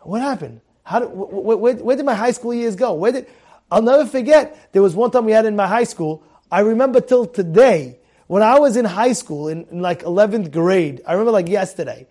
What 0.00 0.20
happened? 0.20 0.60
How 0.82 1.00
did, 1.00 1.10
where, 1.10 1.56
where, 1.56 1.74
where 1.76 1.96
did 1.96 2.06
my 2.06 2.14
high 2.14 2.30
school 2.30 2.54
years 2.54 2.76
go? 2.76 2.94
Where 2.94 3.12
did, 3.12 3.26
I'll 3.70 3.82
never 3.82 4.06
forget, 4.06 4.72
there 4.72 4.82
was 4.82 4.94
one 4.94 5.10
time 5.10 5.26
we 5.26 5.32
had 5.32 5.44
in 5.44 5.54
my 5.54 5.66
high 5.66 5.84
school, 5.84 6.22
I 6.50 6.60
remember 6.60 7.00
till 7.00 7.26
today, 7.26 7.98
when 8.26 8.42
I 8.42 8.58
was 8.58 8.76
in 8.76 8.84
high 8.84 9.12
school, 9.12 9.48
in, 9.48 9.66
in 9.70 9.80
like 9.80 10.02
11th 10.02 10.50
grade, 10.50 11.02
I 11.06 11.12
remember 11.12 11.32
like 11.32 11.48
yesterday, 11.48 12.06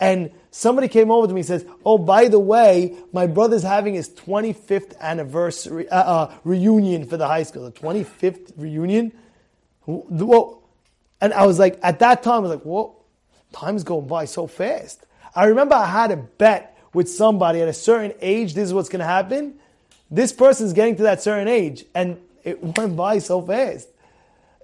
and 0.00 0.30
somebody 0.50 0.88
came 0.88 1.10
over 1.10 1.26
to 1.26 1.32
me 1.32 1.40
and 1.40 1.46
says, 1.46 1.64
oh, 1.84 1.98
by 1.98 2.28
the 2.28 2.38
way, 2.38 2.96
my 3.12 3.26
brother's 3.26 3.62
having 3.62 3.94
his 3.94 4.08
25th 4.10 4.98
anniversary, 4.98 5.88
uh, 5.88 6.02
uh, 6.02 6.34
reunion 6.44 7.06
for 7.06 7.16
the 7.16 7.26
high 7.26 7.44
school. 7.44 7.64
The 7.64 7.72
25th 7.72 8.52
reunion? 8.56 9.12
Well, 9.86 10.61
and 11.22 11.32
I 11.32 11.46
was 11.46 11.56
like, 11.56 11.78
at 11.84 12.00
that 12.00 12.24
time, 12.24 12.38
I 12.38 12.40
was 12.40 12.50
like, 12.50 12.62
whoa, 12.62 12.96
time's 13.52 13.84
going 13.84 14.08
by 14.08 14.24
so 14.24 14.48
fast. 14.48 15.06
I 15.36 15.44
remember 15.44 15.76
I 15.76 15.86
had 15.86 16.10
a 16.10 16.16
bet 16.16 16.76
with 16.92 17.08
somebody 17.08 17.62
at 17.62 17.68
a 17.68 17.72
certain 17.72 18.12
age, 18.20 18.54
this 18.54 18.64
is 18.64 18.74
what's 18.74 18.88
going 18.88 19.00
to 19.00 19.06
happen. 19.06 19.54
This 20.10 20.32
person's 20.32 20.72
getting 20.72 20.96
to 20.96 21.04
that 21.04 21.22
certain 21.22 21.46
age, 21.46 21.84
and 21.94 22.20
it 22.42 22.60
went 22.76 22.96
by 22.96 23.20
so 23.20 23.40
fast. 23.40 23.88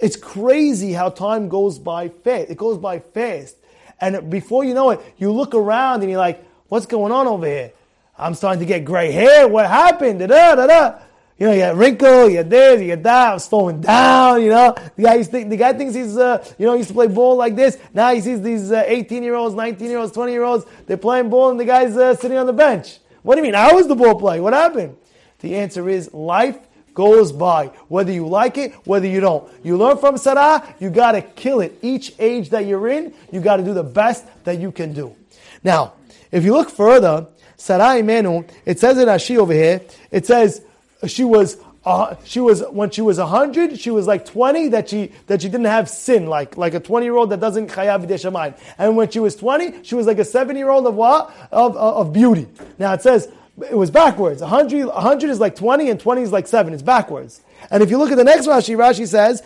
It's 0.01 0.17
crazy 0.17 0.93
how 0.93 1.11
time 1.11 1.49
goes 1.49 1.79
by 1.79 2.09
fast. 2.09 2.51
It 2.51 2.57
goes 2.57 2.77
by 2.77 2.99
fast. 2.99 3.57
And 4.01 4.29
before 4.29 4.65
you 4.65 4.75
know 4.75 4.91
it, 4.91 5.01
you 5.17 5.31
look 5.31 5.55
around 5.55 6.03
and 6.03 6.11
you're 6.11 6.19
like, 6.19 6.45
what's 6.67 6.87
going 6.87 7.13
on 7.13 7.29
over 7.29 7.47
here? 7.47 7.71
I'm 8.19 8.35
starting 8.35 8.59
to 8.61 8.67
get 8.67 8.85
gray 8.85 9.13
hair. 9.13 9.47
What 9.47 9.69
happened? 9.69 10.19
Da 10.19 10.27
da 10.27 10.57
da 10.57 10.67
da. 10.67 10.99
You 11.39 11.47
know, 11.47 11.53
you 11.53 11.61
got 11.61 11.77
wrinkle, 11.77 12.29
you 12.29 12.43
got 12.43 12.51
this, 12.51 12.81
you 12.83 12.89
got 12.89 13.03
that. 13.05 13.33
I'm 13.35 13.39
slowing 13.39 13.81
down. 13.81 14.43
You 14.43 14.51
know, 14.51 14.75
the 14.97 15.03
guy, 15.03 15.23
think, 15.23 15.51
the 15.51 15.57
guy 15.57 15.73
thinks 15.73 15.95
he's, 15.95 16.17
uh, 16.17 16.45
you 16.59 16.67
know, 16.67 16.73
he 16.73 16.79
used 16.79 16.89
to 16.89 16.95
play 16.95 17.07
ball 17.07 17.37
like 17.37 17.55
this. 17.55 17.79
Now 17.95 18.13
he 18.13 18.21
sees 18.21 18.43
these 18.43 18.73
18 18.73 19.19
uh, 19.19 19.23
year 19.23 19.35
olds, 19.35 19.55
19 19.55 19.89
year 19.89 19.99
olds, 19.99 20.13
20 20.13 20.33
year 20.33 20.43
olds. 20.43 20.67
They're 20.87 20.97
playing 20.97 21.31
ball, 21.31 21.51
and 21.51 21.61
the 21.61 21.65
guy's 21.65 21.97
uh, 21.97 22.17
sitting 22.17 22.37
on 22.37 22.47
the 22.47 22.53
bench. 22.53 22.99
What 23.23 23.37
do 23.37 23.41
you 23.41 23.45
mean? 23.45 23.55
I 23.55 23.73
was 23.73 23.87
the 23.87 23.95
ball 23.95 24.19
player. 24.19 24.43
What 24.43 24.53
happened? 24.53 24.97
The 25.39 25.55
answer 25.55 25.89
is 25.89 26.13
life 26.13 26.59
goes 26.93 27.31
by. 27.31 27.67
Whether 27.87 28.11
you 28.11 28.27
like 28.27 28.59
it, 28.59 28.73
whether 28.85 29.07
you 29.07 29.21
don't. 29.21 29.49
You 29.63 29.77
learn 29.77 29.99
from 29.99 30.19
Sarah, 30.19 30.75
you 30.81 30.91
gotta 30.91 31.23
kill 31.23 31.61
it. 31.61 31.79
Each 31.83 32.13
age 32.19 32.51
that 32.51 32.67
you're 32.67 32.89
in, 32.89 33.15
you 33.31 33.41
gotta 33.41 33.63
do 33.63 33.75
the 33.75 33.85
best 33.85 34.25
that 34.43 34.59
you 34.59 34.73
can 34.73 34.93
do. 34.93 35.15
Now, 35.63 35.93
if 36.33 36.45
you 36.45 36.53
look 36.53 36.71
further, 36.71 37.29
Sarah 37.57 38.03
Imenu, 38.03 38.49
it 38.65 38.81
says 38.81 38.99
in 38.99 39.07
Rashi 39.07 39.37
over 39.37 39.53
here, 39.53 39.81
it 40.11 40.27
says 40.27 40.63
she 41.07 41.25
was 41.25 41.59
uh, 41.85 42.17
she 42.25 42.41
was 42.41 42.63
when 42.71 42.91
she 42.91 43.01
was 43.01 43.19
hundred, 43.19 43.79
she 43.79 43.91
was 43.91 44.07
like 44.07 44.25
twenty 44.25 44.69
that 44.69 44.89
she 44.89 45.13
that 45.27 45.41
she 45.41 45.49
didn't 45.49 45.67
have 45.67 45.89
sin, 45.89 46.27
like 46.27 46.57
like 46.57 46.75
a 46.75 46.81
twenty 46.81 47.07
year 47.07 47.17
old 47.17 47.31
that 47.31 47.41
doesn't 47.41 47.69
chayav 47.69 48.07
shamayim. 48.07 48.59
And 48.79 48.97
when 48.97 49.11
she 49.11 49.21
was 49.21 49.37
twenty, 49.37 49.83
she 49.85 49.95
was 49.95 50.07
like 50.07 50.19
a 50.19 50.25
seven 50.25 50.57
year 50.57 50.71
old 50.71 50.87
of 50.87 50.95
what 50.95 51.33
of, 51.53 51.77
of, 51.77 52.13
beauty. 52.13 52.49
Now 52.79 52.95
it 52.95 53.03
says 53.03 53.31
it 53.71 53.77
was 53.77 53.91
backwards. 53.91 54.41
100, 54.41 54.87
100 54.87 55.31
is 55.31 55.41
like 55.41 55.57
20 55.57 55.91
and 55.91 55.99
20 55.99 56.23
is 56.23 56.33
like 56.33 56.47
7. 56.47 56.73
It's 56.73 56.83
backwards. 56.83 57.41
And 57.71 57.83
if 57.83 57.91
you 57.91 57.99
look 57.99 58.13
at 58.13 58.17
the 58.17 58.23
next 58.23 58.47
Rashi, 58.47 58.77
Rashi 58.77 59.07
says, 59.07 59.43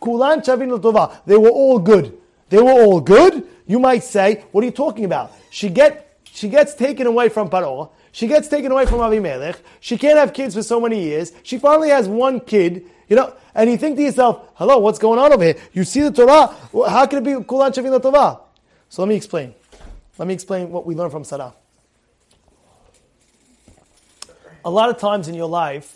kulan 0.00 0.40
chavin 0.40 1.16
They 1.24 1.36
were 1.36 1.48
all 1.48 1.78
good. 1.78 2.18
They 2.48 2.58
were 2.58 2.72
all 2.72 3.00
good. 3.00 3.46
You 3.66 3.78
might 3.78 4.04
say, 4.04 4.44
what 4.52 4.62
are 4.62 4.66
you 4.66 4.72
talking 4.72 5.04
about? 5.04 5.32
She 5.50 5.68
get 5.70 6.02
she 6.24 6.48
gets 6.50 6.74
taken 6.74 7.06
away 7.06 7.30
from 7.30 7.48
Paro. 7.48 7.90
She 8.16 8.28
gets 8.28 8.48
taken 8.48 8.72
away 8.72 8.86
from 8.86 9.00
Avimelech. 9.00 9.58
She 9.78 9.98
can't 9.98 10.16
have 10.16 10.32
kids 10.32 10.54
for 10.54 10.62
so 10.62 10.80
many 10.80 11.02
years. 11.02 11.32
She 11.42 11.58
finally 11.58 11.90
has 11.90 12.08
one 12.08 12.40
kid, 12.40 12.86
you 13.10 13.14
know, 13.14 13.34
and 13.54 13.70
you 13.70 13.76
think 13.76 13.96
to 13.98 14.02
yourself, 14.02 14.52
hello, 14.54 14.78
what's 14.78 14.98
going 14.98 15.18
on 15.18 15.34
over 15.34 15.44
here? 15.44 15.56
You 15.74 15.84
see 15.84 16.00
the 16.00 16.10
Torah, 16.10 16.46
how 16.88 17.04
can 17.04 17.18
it 17.18 17.24
be 17.24 17.44
Kulan 17.44 17.72
Shavin 17.72 18.00
Tova? 18.00 18.40
So 18.88 19.02
let 19.02 19.10
me 19.10 19.16
explain. 19.16 19.54
Let 20.16 20.26
me 20.26 20.32
explain 20.32 20.70
what 20.70 20.86
we 20.86 20.94
learn 20.94 21.10
from 21.10 21.24
Sarah. 21.24 21.52
A 24.64 24.70
lot 24.70 24.88
of 24.88 24.96
times 24.96 25.28
in 25.28 25.34
your 25.34 25.50
life, 25.50 25.94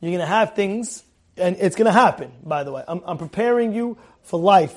you're 0.00 0.12
going 0.12 0.20
to 0.20 0.26
have 0.26 0.54
things, 0.54 1.02
and 1.36 1.56
it's 1.60 1.76
going 1.76 1.84
to 1.84 1.92
happen, 1.92 2.32
by 2.42 2.64
the 2.64 2.72
way. 2.72 2.84
I'm, 2.88 3.02
I'm 3.04 3.18
preparing 3.18 3.74
you 3.74 3.98
for 4.22 4.40
life 4.40 4.74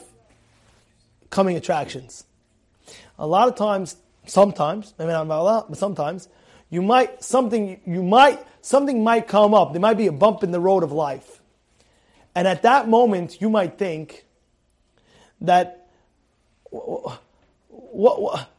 coming 1.29 1.55
attractions. 1.55 2.25
A 3.17 3.25
lot 3.25 3.47
of 3.47 3.55
times, 3.55 3.95
sometimes, 4.25 4.93
maybe 4.99 5.13
not 5.13 5.27
a 5.27 5.43
lot, 5.43 5.69
but 5.69 5.77
sometimes, 5.77 6.27
you 6.73 6.81
might 6.81 7.23
something 7.23 7.79
you 7.85 8.01
might 8.01 8.43
something 8.61 9.03
might 9.03 9.27
come 9.27 9.53
up. 9.53 9.73
There 9.73 9.81
might 9.81 9.97
be 9.97 10.07
a 10.07 10.11
bump 10.11 10.43
in 10.43 10.49
the 10.49 10.59
road 10.59 10.81
of 10.81 10.91
life, 10.91 11.39
and 12.33 12.47
at 12.47 12.63
that 12.63 12.89
moment, 12.89 13.39
you 13.39 13.47
might 13.47 13.77
think 13.77 14.25
that 15.41 15.87
what, 16.71 17.21
what 18.21 18.49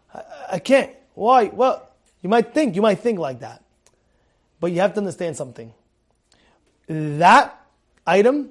I 0.49 0.61
can't. 0.61 0.93
Why? 1.15 1.47
Well, 1.47 1.89
you 2.23 2.29
might 2.31 2.55
think 2.55 2.77
you 2.77 2.83
might 2.83 3.01
think 3.01 3.19
like 3.19 3.41
that, 3.41 3.65
but 4.61 4.71
you 4.71 4.79
have 4.79 4.93
to 4.95 4.99
understand 4.99 5.37
something. 5.37 5.75
That 6.87 7.61
item 8.07 8.51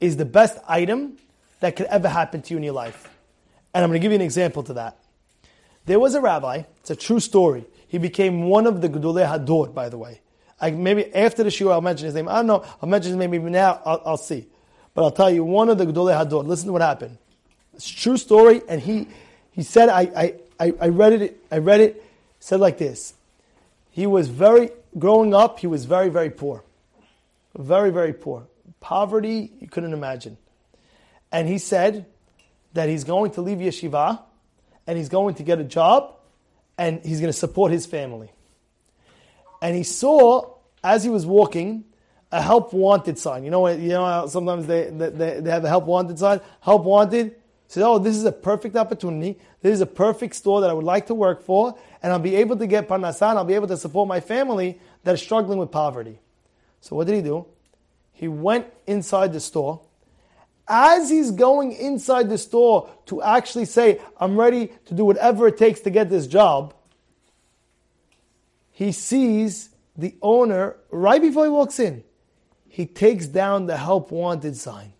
is 0.00 0.16
the 0.16 0.24
best 0.24 0.58
item 0.66 1.16
that 1.60 1.76
could 1.76 1.86
ever 1.86 2.08
happen 2.08 2.42
to 2.42 2.54
you 2.54 2.56
in 2.56 2.64
your 2.64 2.72
life. 2.72 3.08
And 3.72 3.84
I'm 3.84 3.90
going 3.90 4.00
to 4.00 4.02
give 4.02 4.10
you 4.10 4.16
an 4.16 4.22
example 4.22 4.64
to 4.64 4.72
that. 4.74 4.96
There 5.86 6.00
was 6.00 6.14
a 6.14 6.20
rabbi, 6.20 6.64
it's 6.80 6.90
a 6.90 6.96
true 6.96 7.20
story. 7.20 7.66
He 7.90 7.98
became 7.98 8.44
one 8.44 8.68
of 8.68 8.80
the 8.80 8.88
Gedolei 8.88 9.26
Hador, 9.26 9.74
by 9.74 9.88
the 9.88 9.98
way. 9.98 10.20
I, 10.60 10.70
maybe 10.70 11.12
after 11.12 11.42
the 11.42 11.50
shiur 11.50 11.72
I'll 11.72 11.80
mention 11.80 12.04
his 12.04 12.14
name. 12.14 12.28
I 12.28 12.34
don't 12.34 12.46
know. 12.46 12.64
I'll 12.80 12.88
mention 12.88 13.10
his 13.10 13.18
name 13.18 13.32
maybe 13.32 13.50
now. 13.50 13.82
I'll, 13.84 14.00
I'll 14.06 14.16
see. 14.16 14.46
But 14.94 15.02
I'll 15.02 15.10
tell 15.10 15.28
you, 15.28 15.42
one 15.42 15.68
of 15.68 15.76
the 15.76 15.86
Gedolei 15.86 16.16
Hador. 16.16 16.46
Listen 16.46 16.66
to 16.66 16.72
what 16.72 16.82
happened. 16.82 17.18
It's 17.74 17.90
a 17.90 17.96
true 17.96 18.16
story, 18.16 18.62
and 18.68 18.80
he 18.80 19.08
he 19.50 19.64
said, 19.64 19.88
I, 19.88 20.34
I, 20.60 20.72
I 20.80 20.88
read 20.88 21.14
it. 21.14 21.44
I 21.50 21.58
read 21.58 21.80
it. 21.80 22.04
Said 22.38 22.60
like 22.60 22.78
this. 22.78 23.14
He 23.90 24.06
was 24.06 24.28
very 24.28 24.70
growing 24.96 25.34
up. 25.34 25.58
He 25.58 25.66
was 25.66 25.84
very 25.84 26.10
very 26.10 26.30
poor, 26.30 26.62
very 27.58 27.90
very 27.90 28.12
poor. 28.12 28.46
Poverty 28.78 29.50
you 29.58 29.66
couldn't 29.66 29.94
imagine. 29.94 30.36
And 31.32 31.48
he 31.48 31.58
said 31.58 32.06
that 32.74 32.88
he's 32.88 33.02
going 33.02 33.32
to 33.32 33.40
leave 33.40 33.58
yeshiva 33.58 34.22
and 34.86 34.96
he's 34.96 35.08
going 35.08 35.34
to 35.34 35.42
get 35.42 35.58
a 35.58 35.64
job 35.64 36.14
and 36.80 37.04
he's 37.04 37.20
going 37.20 37.30
to 37.30 37.38
support 37.38 37.70
his 37.70 37.84
family. 37.84 38.32
And 39.60 39.76
he 39.76 39.82
saw, 39.82 40.54
as 40.82 41.04
he 41.04 41.10
was 41.10 41.26
walking, 41.26 41.84
a 42.32 42.40
help 42.40 42.72
wanted 42.72 43.18
sign. 43.18 43.44
You 43.44 43.50
know, 43.50 43.68
you 43.68 43.90
know 43.90 44.26
sometimes 44.26 44.66
they, 44.66 44.88
they, 44.88 45.40
they 45.40 45.50
have 45.50 45.62
a 45.62 45.68
help 45.68 45.84
wanted 45.84 46.18
sign? 46.18 46.40
Help 46.62 46.84
wanted. 46.84 47.36
Said, 47.68 47.82
oh, 47.82 47.98
this 47.98 48.16
is 48.16 48.24
a 48.24 48.32
perfect 48.32 48.76
opportunity. 48.76 49.38
This 49.60 49.74
is 49.74 49.82
a 49.82 49.86
perfect 49.86 50.34
store 50.34 50.62
that 50.62 50.70
I 50.70 50.72
would 50.72 50.86
like 50.86 51.06
to 51.08 51.14
work 51.14 51.42
for, 51.42 51.78
and 52.02 52.12
I'll 52.12 52.18
be 52.18 52.36
able 52.36 52.56
to 52.56 52.66
get 52.66 52.88
parnasan. 52.88 53.36
I'll 53.36 53.44
be 53.44 53.54
able 53.54 53.68
to 53.68 53.76
support 53.76 54.08
my 54.08 54.20
family 54.20 54.80
that 55.04 55.14
is 55.14 55.20
struggling 55.20 55.58
with 55.58 55.70
poverty. 55.70 56.18
So 56.80 56.96
what 56.96 57.06
did 57.06 57.14
he 57.16 57.22
do? 57.22 57.44
He 58.14 58.26
went 58.26 58.66
inside 58.86 59.34
the 59.34 59.40
store 59.40 59.82
as 60.70 61.10
he's 61.10 61.32
going 61.32 61.72
inside 61.72 62.30
the 62.30 62.38
store 62.38 62.88
to 63.06 63.20
actually 63.20 63.64
say, 63.64 64.00
I'm 64.18 64.38
ready 64.38 64.70
to 64.86 64.94
do 64.94 65.04
whatever 65.04 65.48
it 65.48 65.58
takes 65.58 65.80
to 65.80 65.90
get 65.90 66.08
this 66.08 66.28
job, 66.28 66.72
he 68.70 68.92
sees 68.92 69.70
the 69.96 70.14
owner 70.22 70.76
right 70.90 71.20
before 71.20 71.44
he 71.44 71.50
walks 71.50 71.80
in. 71.80 72.04
He 72.68 72.86
takes 72.86 73.26
down 73.26 73.66
the 73.66 73.76
help 73.76 74.12
wanted 74.12 74.56
sign. 74.56 74.92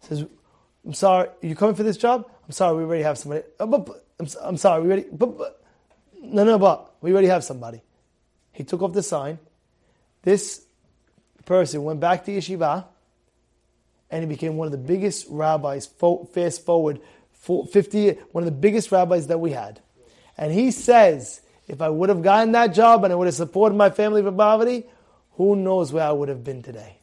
Says, 0.00 0.24
I'm 0.84 0.94
sorry, 0.94 1.28
you 1.42 1.54
coming 1.54 1.76
for 1.76 1.82
this 1.82 1.98
job? 1.98 2.28
I'm 2.46 2.52
sorry, 2.52 2.78
we 2.78 2.84
already 2.84 3.02
have 3.02 3.18
somebody. 3.18 3.44
Uh, 3.60 3.84
I'm, 4.42 4.56
sorry, 4.56 4.82
we 4.82 4.88
already. 4.88 5.06
No, 6.22 6.44
no, 6.44 6.58
but 6.58 6.94
we 7.02 7.12
already 7.12 7.28
have 7.28 7.44
somebody. 7.44 7.82
He 8.52 8.64
took 8.64 8.80
off 8.80 8.94
the 8.94 9.02
sign. 9.02 9.38
This 10.22 10.64
person 11.44 11.84
went 11.84 12.00
back 12.00 12.24
to 12.24 12.32
yeshiva 12.32 12.86
and 14.12 14.22
he 14.22 14.28
became 14.28 14.56
one 14.56 14.66
of 14.66 14.72
the 14.72 14.78
biggest 14.78 15.26
rabbis, 15.30 15.86
fast 15.86 16.64
forward 16.64 17.00
50, 17.32 18.10
one 18.30 18.44
of 18.44 18.46
the 18.46 18.52
biggest 18.52 18.92
rabbis 18.92 19.26
that 19.28 19.38
we 19.38 19.50
had. 19.50 19.80
And 20.36 20.52
he 20.52 20.70
says, 20.70 21.40
if 21.66 21.80
I 21.80 21.88
would 21.88 22.10
have 22.10 22.22
gotten 22.22 22.52
that 22.52 22.68
job 22.74 23.04
and 23.04 23.12
I 23.12 23.16
would 23.16 23.26
have 23.26 23.34
supported 23.34 23.74
my 23.74 23.90
family 23.90 24.22
for 24.22 24.30
poverty, 24.30 24.84
who 25.32 25.56
knows 25.56 25.92
where 25.92 26.04
I 26.04 26.12
would 26.12 26.28
have 26.28 26.44
been 26.44 26.62
today. 26.62 26.98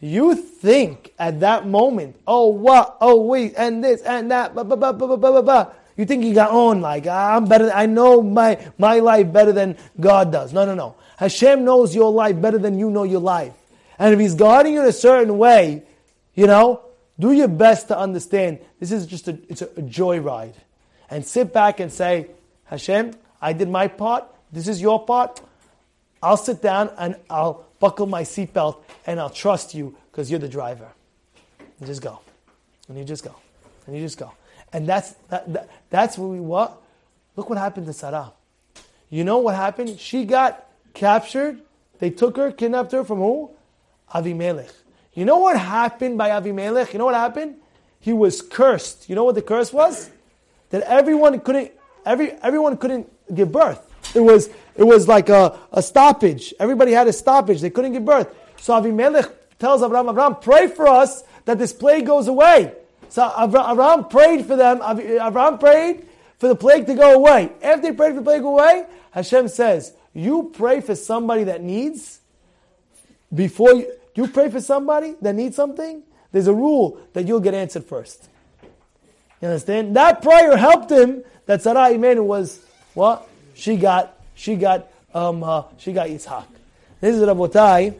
You 0.00 0.34
think 0.34 1.14
at 1.18 1.40
that 1.40 1.66
moment, 1.66 2.16
oh 2.26 2.48
what, 2.48 2.98
oh 3.00 3.22
wait, 3.22 3.54
and 3.56 3.82
this 3.82 4.02
and 4.02 4.30
that, 4.32 4.54
blah, 4.54 4.64
blah, 4.64 4.76
blah, 4.76 4.92
blah, 4.92 5.16
blah, 5.16 5.30
blah, 5.30 5.42
blah. 5.42 5.72
You 5.96 6.04
think 6.04 6.24
you 6.24 6.34
got 6.34 6.50
on 6.50 6.80
like 6.80 7.06
I'm 7.06 7.44
better. 7.44 7.70
I 7.72 7.86
know 7.86 8.20
my 8.20 8.58
my 8.76 8.98
life 8.98 9.32
better 9.32 9.52
than 9.52 9.78
God 9.98 10.32
does. 10.32 10.52
No, 10.52 10.66
no, 10.66 10.74
no. 10.74 10.96
Hashem 11.16 11.64
knows 11.64 11.94
your 11.94 12.10
life 12.10 12.38
better 12.40 12.58
than 12.58 12.78
you 12.78 12.90
know 12.90 13.04
your 13.04 13.20
life. 13.20 13.54
And 13.98 14.12
if 14.14 14.20
he's 14.20 14.34
guiding 14.34 14.74
you 14.74 14.80
in 14.80 14.86
a 14.86 14.92
certain 14.92 15.38
way, 15.38 15.84
you 16.34 16.46
know, 16.46 16.82
do 17.18 17.32
your 17.32 17.48
best 17.48 17.88
to 17.88 17.98
understand 17.98 18.58
this 18.80 18.90
is 18.90 19.06
just 19.06 19.28
a, 19.28 19.38
it's 19.48 19.62
a, 19.62 19.66
a 19.66 19.82
joyride. 19.82 20.54
And 21.10 21.24
sit 21.24 21.52
back 21.52 21.80
and 21.80 21.92
say, 21.92 22.28
Hashem, 22.64 23.14
I 23.40 23.52
did 23.52 23.68
my 23.68 23.88
part. 23.88 24.24
This 24.52 24.68
is 24.68 24.80
your 24.80 25.04
part. 25.04 25.40
I'll 26.22 26.36
sit 26.36 26.62
down 26.62 26.90
and 26.98 27.16
I'll 27.28 27.66
buckle 27.78 28.06
my 28.06 28.22
seatbelt 28.22 28.82
and 29.06 29.20
I'll 29.20 29.30
trust 29.30 29.74
you 29.74 29.96
because 30.10 30.30
you're 30.30 30.40
the 30.40 30.48
driver. 30.48 30.88
And 31.78 31.86
just 31.86 32.02
go. 32.02 32.20
And 32.88 32.98
you 32.98 33.04
just 33.04 33.22
go. 33.22 33.34
And 33.86 33.94
you 33.94 34.02
just 34.02 34.18
go. 34.18 34.32
And 34.72 34.88
that's, 34.88 35.12
that, 35.28 35.52
that, 35.52 35.68
that's 35.90 36.18
what 36.18 36.28
we 36.28 36.40
want. 36.40 36.72
Look 37.36 37.50
what 37.50 37.58
happened 37.58 37.86
to 37.86 37.92
Sarah. 37.92 38.32
You 39.10 39.22
know 39.24 39.38
what 39.38 39.54
happened? 39.54 40.00
She 40.00 40.24
got 40.24 40.66
captured. 40.94 41.60
They 41.98 42.10
took 42.10 42.36
her, 42.36 42.50
kidnapped 42.50 42.92
her 42.92 43.04
from 43.04 43.18
who? 43.18 43.50
Avimelech. 44.12 44.72
You 45.14 45.24
know 45.24 45.38
what 45.38 45.58
happened 45.58 46.18
by 46.18 46.30
Avimelech? 46.30 46.92
You 46.92 46.98
know 46.98 47.04
what 47.04 47.14
happened? 47.14 47.56
He 48.00 48.12
was 48.12 48.42
cursed. 48.42 49.08
You 49.08 49.14
know 49.14 49.24
what 49.24 49.34
the 49.34 49.42
curse 49.42 49.72
was? 49.72 50.10
That 50.70 50.82
everyone 50.82 51.38
couldn't, 51.40 51.72
every, 52.04 52.32
everyone 52.32 52.76
couldn't 52.76 53.08
give 53.34 53.52
birth. 53.52 53.80
It 54.14 54.20
was, 54.20 54.50
it 54.76 54.84
was 54.84 55.08
like 55.08 55.28
a, 55.28 55.58
a 55.72 55.82
stoppage. 55.82 56.52
Everybody 56.58 56.92
had 56.92 57.06
a 57.06 57.12
stoppage. 57.12 57.60
They 57.60 57.70
couldn't 57.70 57.92
give 57.92 58.04
birth. 58.04 58.34
So 58.56 58.74
Avimelech 58.74 59.32
tells 59.58 59.82
Abraham, 59.82 60.08
Abraham, 60.08 60.36
pray 60.36 60.66
for 60.66 60.88
us 60.88 61.22
that 61.44 61.58
this 61.58 61.72
plague 61.72 62.06
goes 62.06 62.28
away. 62.28 62.74
So 63.08 63.32
Abraham 63.38 64.08
prayed 64.08 64.46
for 64.46 64.56
them. 64.56 64.80
Abraham 64.82 65.58
prayed 65.58 66.08
for 66.38 66.48
the 66.48 66.56
plague 66.56 66.86
to 66.86 66.94
go 66.94 67.14
away. 67.14 67.52
After 67.62 67.88
he 67.88 67.92
prayed 67.92 68.10
for 68.10 68.20
the 68.20 68.22
plague 68.22 68.42
away, 68.42 68.86
Hashem 69.12 69.48
says, 69.48 69.92
you 70.12 70.52
pray 70.54 70.80
for 70.80 70.94
somebody 70.94 71.44
that 71.44 71.62
needs 71.62 72.20
before 73.34 73.74
you, 73.74 73.92
you 74.14 74.28
pray 74.28 74.50
for 74.50 74.60
somebody 74.60 75.14
that 75.20 75.34
needs 75.34 75.56
something, 75.56 76.02
there's 76.32 76.46
a 76.46 76.54
rule 76.54 77.00
that 77.12 77.26
you'll 77.26 77.40
get 77.40 77.54
answered 77.54 77.84
first. 77.84 78.28
You 79.40 79.48
understand? 79.48 79.96
That 79.96 80.22
prayer 80.22 80.56
helped 80.56 80.90
him 80.90 81.24
that 81.46 81.62
Sarah 81.62 81.90
Imenu 81.90 82.24
was 82.24 82.64
what? 82.94 83.28
She 83.54 83.76
got 83.76 84.18
she 84.34 84.56
got 84.56 84.88
um 85.12 85.42
uh, 85.42 85.64
she 85.78 85.92
got 85.92 86.08
Yitzhak. 86.08 86.46
This 87.00 87.16
is 87.16 87.22
Rabotai. 87.22 87.94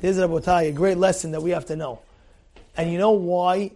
This 0.00 0.16
is 0.16 0.22
Rabotai, 0.22 0.68
a 0.68 0.72
great 0.72 0.98
lesson 0.98 1.32
that 1.32 1.42
we 1.42 1.50
have 1.50 1.66
to 1.66 1.76
know. 1.76 2.00
And 2.76 2.92
you 2.92 2.98
know 2.98 3.12
why 3.12 3.72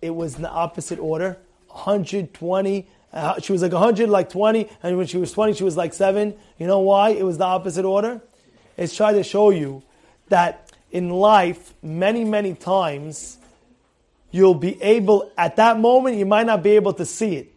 it 0.00 0.10
was 0.10 0.36
in 0.36 0.42
the 0.42 0.50
opposite 0.50 0.98
order? 0.98 1.38
120 1.68 2.86
uh, 3.12 3.40
she 3.40 3.52
was 3.52 3.62
like 3.62 3.72
100 3.72 4.08
like 4.08 4.28
20 4.28 4.68
and 4.82 4.96
when 4.96 5.06
she 5.06 5.16
was 5.16 5.32
20 5.32 5.54
she 5.54 5.64
was 5.64 5.76
like 5.76 5.92
7 5.92 6.34
you 6.58 6.66
know 6.66 6.80
why 6.80 7.10
it 7.10 7.24
was 7.24 7.38
the 7.38 7.44
opposite 7.44 7.84
order 7.84 8.20
is 8.76 8.94
try 8.94 9.12
to 9.12 9.22
show 9.22 9.50
you 9.50 9.82
that 10.28 10.72
in 10.90 11.10
life, 11.10 11.74
many, 11.82 12.24
many 12.24 12.54
times, 12.54 13.38
you'll 14.30 14.54
be 14.54 14.80
able, 14.82 15.30
at 15.36 15.56
that 15.56 15.78
moment, 15.78 16.16
you 16.16 16.26
might 16.26 16.46
not 16.46 16.62
be 16.62 16.70
able 16.70 16.92
to 16.94 17.04
see 17.04 17.36
it. 17.36 17.52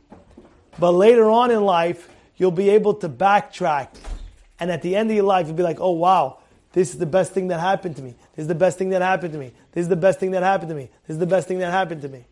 But 0.79 0.91
later 0.91 1.29
on 1.29 1.51
in 1.51 1.63
life, 1.63 2.09
you'll 2.35 2.51
be 2.51 2.69
able 2.69 2.95
to 2.95 3.09
backtrack. 3.09 3.89
And 4.59 4.71
at 4.71 4.81
the 4.81 4.95
end 4.95 5.09
of 5.09 5.15
your 5.15 5.25
life, 5.25 5.47
you'll 5.47 5.55
be 5.55 5.63
like, 5.63 5.79
oh 5.79 5.91
wow, 5.91 6.39
this 6.73 6.91
is 6.91 6.99
the 6.99 7.05
best 7.05 7.31
thing 7.31 7.47
that 7.49 7.59
happened 7.59 7.95
to 7.95 8.01
me. 8.01 8.15
This 8.35 8.43
is 8.43 8.47
the 8.47 8.55
best 8.55 8.77
thing 8.77 8.89
that 8.89 9.01
happened 9.01 9.33
to 9.33 9.39
me. 9.39 9.51
This 9.71 9.83
is 9.83 9.89
the 9.89 9.95
best 9.95 10.19
thing 10.19 10.31
that 10.31 10.43
happened 10.43 10.69
to 10.69 10.75
me. 10.75 10.89
This 11.07 11.15
is 11.15 11.19
the 11.19 11.27
best 11.27 11.47
thing 11.47 11.59
that 11.59 11.71
happened 11.71 12.01
to 12.03 12.09
me. 12.09 12.25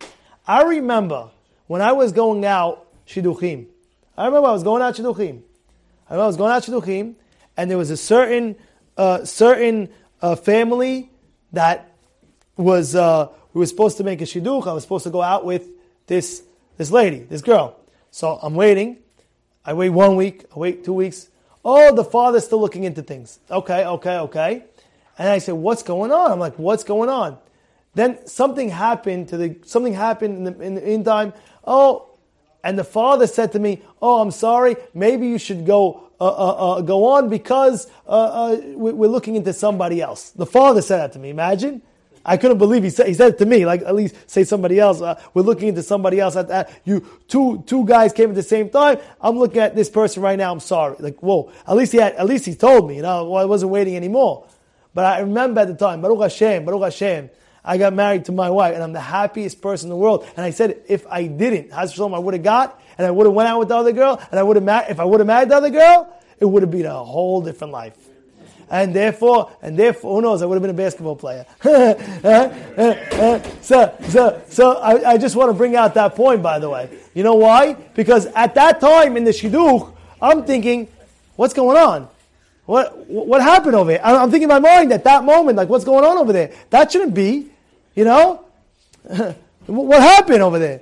I 0.48 0.64
remember 0.64 1.30
when 1.68 1.82
I 1.82 1.94
was 1.94 2.12
going 2.12 2.46
out 2.46 2.88
shidduchim. 3.08 3.66
I 4.18 4.26
remember 4.26 4.50
I 4.50 4.52
was 4.52 4.64
going 4.64 4.82
out 4.82 4.96
shidduchim. 4.96 5.42
I 6.08 6.14
remember 6.14 6.24
I 6.24 6.28
was 6.28 6.38
going 6.38 6.52
out 6.52 6.64
shidduchim, 6.64 7.16
and 7.58 7.72
there 7.72 7.78
was 7.78 7.90
a 7.90 7.98
certain 7.98 8.56
certain 9.24 9.90
uh, 10.22 10.36
family 10.36 11.10
that 11.54 11.92
was 12.58 12.96
uh, 12.96 13.28
we 13.54 13.60
were 13.60 13.66
supposed 13.66 13.98
to 13.98 14.04
make 14.04 14.22
a 14.22 14.26
shidduch. 14.26 14.68
I 14.68 14.74
was 14.74 14.84
supposed 14.84 15.04
to 15.04 15.10
go 15.10 15.22
out 15.22 15.46
with 15.46 15.68
this 16.08 16.44
this 16.78 16.92
lady, 16.92 17.20
this 17.20 17.42
girl. 17.42 17.80
So 18.12 18.40
I'm 18.42 18.56
waiting. 18.56 18.98
I 19.66 19.74
wait 19.74 19.90
one 19.90 20.16
week. 20.16 20.46
I 20.56 20.60
wait 20.60 20.84
two 20.84 20.94
weeks. 20.94 21.30
Oh, 21.64 21.94
the 21.94 22.04
father's 22.04 22.46
still 22.46 22.62
looking 22.62 22.84
into 22.84 23.02
things. 23.02 23.40
Okay, 23.50 23.86
okay, 23.86 24.18
okay. 24.18 24.64
And 25.18 25.30
I 25.30 25.40
said, 25.40 25.56
"What's 25.56 25.84
going 25.84 26.12
on?" 26.12 26.32
I'm 26.32 26.40
like, 26.40 26.58
"What's 26.60 26.84
going 26.84 27.10
on?" 27.10 27.38
Then 27.96 28.28
something 28.28 28.70
happened 28.70 29.30
to 29.30 29.38
the 29.38 29.58
something 29.66 29.94
happened 29.94 30.38
in 30.38 30.44
the, 30.44 30.64
in 30.64 30.76
the 30.76 30.82
meantime. 30.82 31.34
Oh, 31.66 32.10
and 32.66 32.78
the 32.78 32.84
father 32.84 33.28
said 33.28 33.52
to 33.54 33.60
me, 33.60 33.82
"Oh, 34.02 34.22
I'm 34.22 34.32
sorry. 34.32 34.76
Maybe 34.94 35.28
you 35.28 35.38
should 35.38 35.66
go 35.66 36.10
uh, 36.20 36.26
uh, 36.28 36.78
uh, 36.78 36.82
go 36.82 37.06
on 37.06 37.30
because 37.30 37.88
uh, 38.08 38.10
uh, 38.10 38.62
we're 38.74 39.08
looking 39.08 39.36
into 39.36 39.54
somebody 39.54 40.02
else." 40.02 40.32
The 40.32 40.48
father 40.48 40.82
said 40.82 40.98
that 40.98 41.14
to 41.14 41.20
me. 41.20 41.30
Imagine. 41.30 41.82
I 42.28 42.38
couldn't 42.38 42.58
believe 42.58 42.82
he 42.82 42.90
said, 42.90 43.06
he 43.06 43.14
said 43.14 43.34
it 43.34 43.38
to 43.38 43.46
me, 43.46 43.68
like 43.68 43.84
at 43.84 43.94
least 43.94 44.16
say 44.28 44.44
somebody 44.44 44.80
else. 44.80 45.00
Uh, 45.00 45.22
we're 45.36 45.44
looking 45.44 45.68
into 45.68 45.84
somebody 45.84 46.20
else. 46.20 46.36
At, 46.36 46.50
at, 46.50 46.72
you 46.84 47.06
two 47.28 47.64
two 47.68 47.86
guys 47.86 48.14
came 48.14 48.30
at 48.30 48.36
the 48.36 48.42
same 48.44 48.70
time. 48.70 48.98
I'm 49.22 49.38
looking 49.38 49.62
at 49.62 49.76
this 49.76 49.92
person 49.92 50.24
right 50.24 50.38
now. 50.38 50.52
I'm 50.52 50.60
sorry. 50.60 50.96
Like 51.00 51.22
whoa. 51.22 51.52
At 51.68 51.78
least 51.78 51.92
he 51.92 52.00
had, 52.00 52.16
at 52.16 52.26
least 52.26 52.46
he 52.48 52.56
told 52.56 52.88
me. 52.90 52.96
You 52.96 53.04
know, 53.04 53.36
I 53.36 53.46
wasn't 53.46 53.72
waiting 53.72 53.96
anymore. 53.96 54.48
But 54.96 55.06
I 55.06 55.20
remember 55.20 55.62
at 55.62 55.68
the 55.68 55.76
time, 55.76 56.02
Baruch 56.02 56.22
Hashem, 56.22 56.66
Baruch 56.66 56.82
Hashem. 56.82 57.30
I 57.66 57.78
got 57.78 57.94
married 57.94 58.26
to 58.26 58.32
my 58.32 58.50
wife, 58.50 58.76
and 58.76 58.84
I'm 58.84 58.94
the 58.94 59.02
happiest 59.02 59.62
person 59.62 59.88
in 59.88 59.90
the 59.90 59.98
world. 59.98 60.26
And 60.38 60.46
I 60.46 60.52
said, 60.52 60.82
if 60.88 61.06
I 61.08 61.28
didn't, 61.28 61.74
I 61.74 61.86
would 62.20 62.34
have 62.34 62.44
got, 62.44 62.82
and 62.98 63.06
I 63.08 63.12
would 63.12 63.26
have 63.26 63.34
went 63.34 63.50
out 63.50 63.60
with 63.60 63.70
the 63.70 63.76
other 63.76 63.92
girl, 63.92 64.22
and 64.32 64.40
I 64.40 64.44
would 64.44 64.56
have 64.56 64.64
married. 64.64 64.92
If 64.92 65.00
I 65.00 65.06
would 65.06 65.20
have 65.20 65.28
married 65.28 65.50
the 65.50 65.56
other 65.56 65.70
girl, 65.70 66.14
it 66.40 66.46
would 66.46 66.64
have 66.64 66.72
been 66.72 66.86
a 66.86 67.04
whole 67.04 67.42
different 67.42 67.74
life 67.74 67.98
and 68.70 68.94
therefore, 68.94 69.52
and 69.62 69.78
therefore, 69.78 70.16
who 70.16 70.22
knows? 70.22 70.42
I 70.42 70.46
would 70.46 70.56
have 70.56 70.62
been 70.62 70.72
a 70.72 70.74
basketball 70.74 71.16
player. 71.16 71.46
so, 73.62 73.96
so, 74.10 74.42
so 74.50 74.72
I, 74.78 75.12
I, 75.12 75.18
just 75.18 75.36
want 75.36 75.50
to 75.50 75.54
bring 75.54 75.76
out 75.76 75.94
that 75.96 76.16
point, 76.16 76.42
by 76.42 76.60
the 76.60 76.70
way. 76.70 76.90
You 77.14 77.24
know 77.24 77.36
why? 77.36 77.74
Because 77.74 78.26
at 78.28 78.56
that 78.56 78.80
time 78.80 79.18
in 79.18 79.24
the 79.24 79.32
shidduch, 79.32 79.94
I'm 80.22 80.46
thinking, 80.46 80.88
what's 81.36 81.54
going 81.54 81.78
on? 81.78 82.10
What 82.66 83.06
what 83.08 83.42
happened 83.44 83.76
over 83.76 83.92
here? 83.92 84.02
I'm 84.04 84.32
thinking 84.32 84.50
in 84.50 84.50
my 84.50 84.60
mind 84.60 84.92
at 84.92 85.04
that 85.04 85.24
moment, 85.24 85.56
like, 85.58 85.70
what's 85.70 85.86
going 85.86 86.04
on 86.04 86.18
over 86.18 86.34
there? 86.34 86.52
That 86.72 86.92
shouldn't 86.92 87.14
be, 87.14 87.52
you 87.96 88.04
know. 88.04 88.46
what 89.66 90.02
happened 90.02 90.42
over 90.42 90.60
there? 90.60 90.82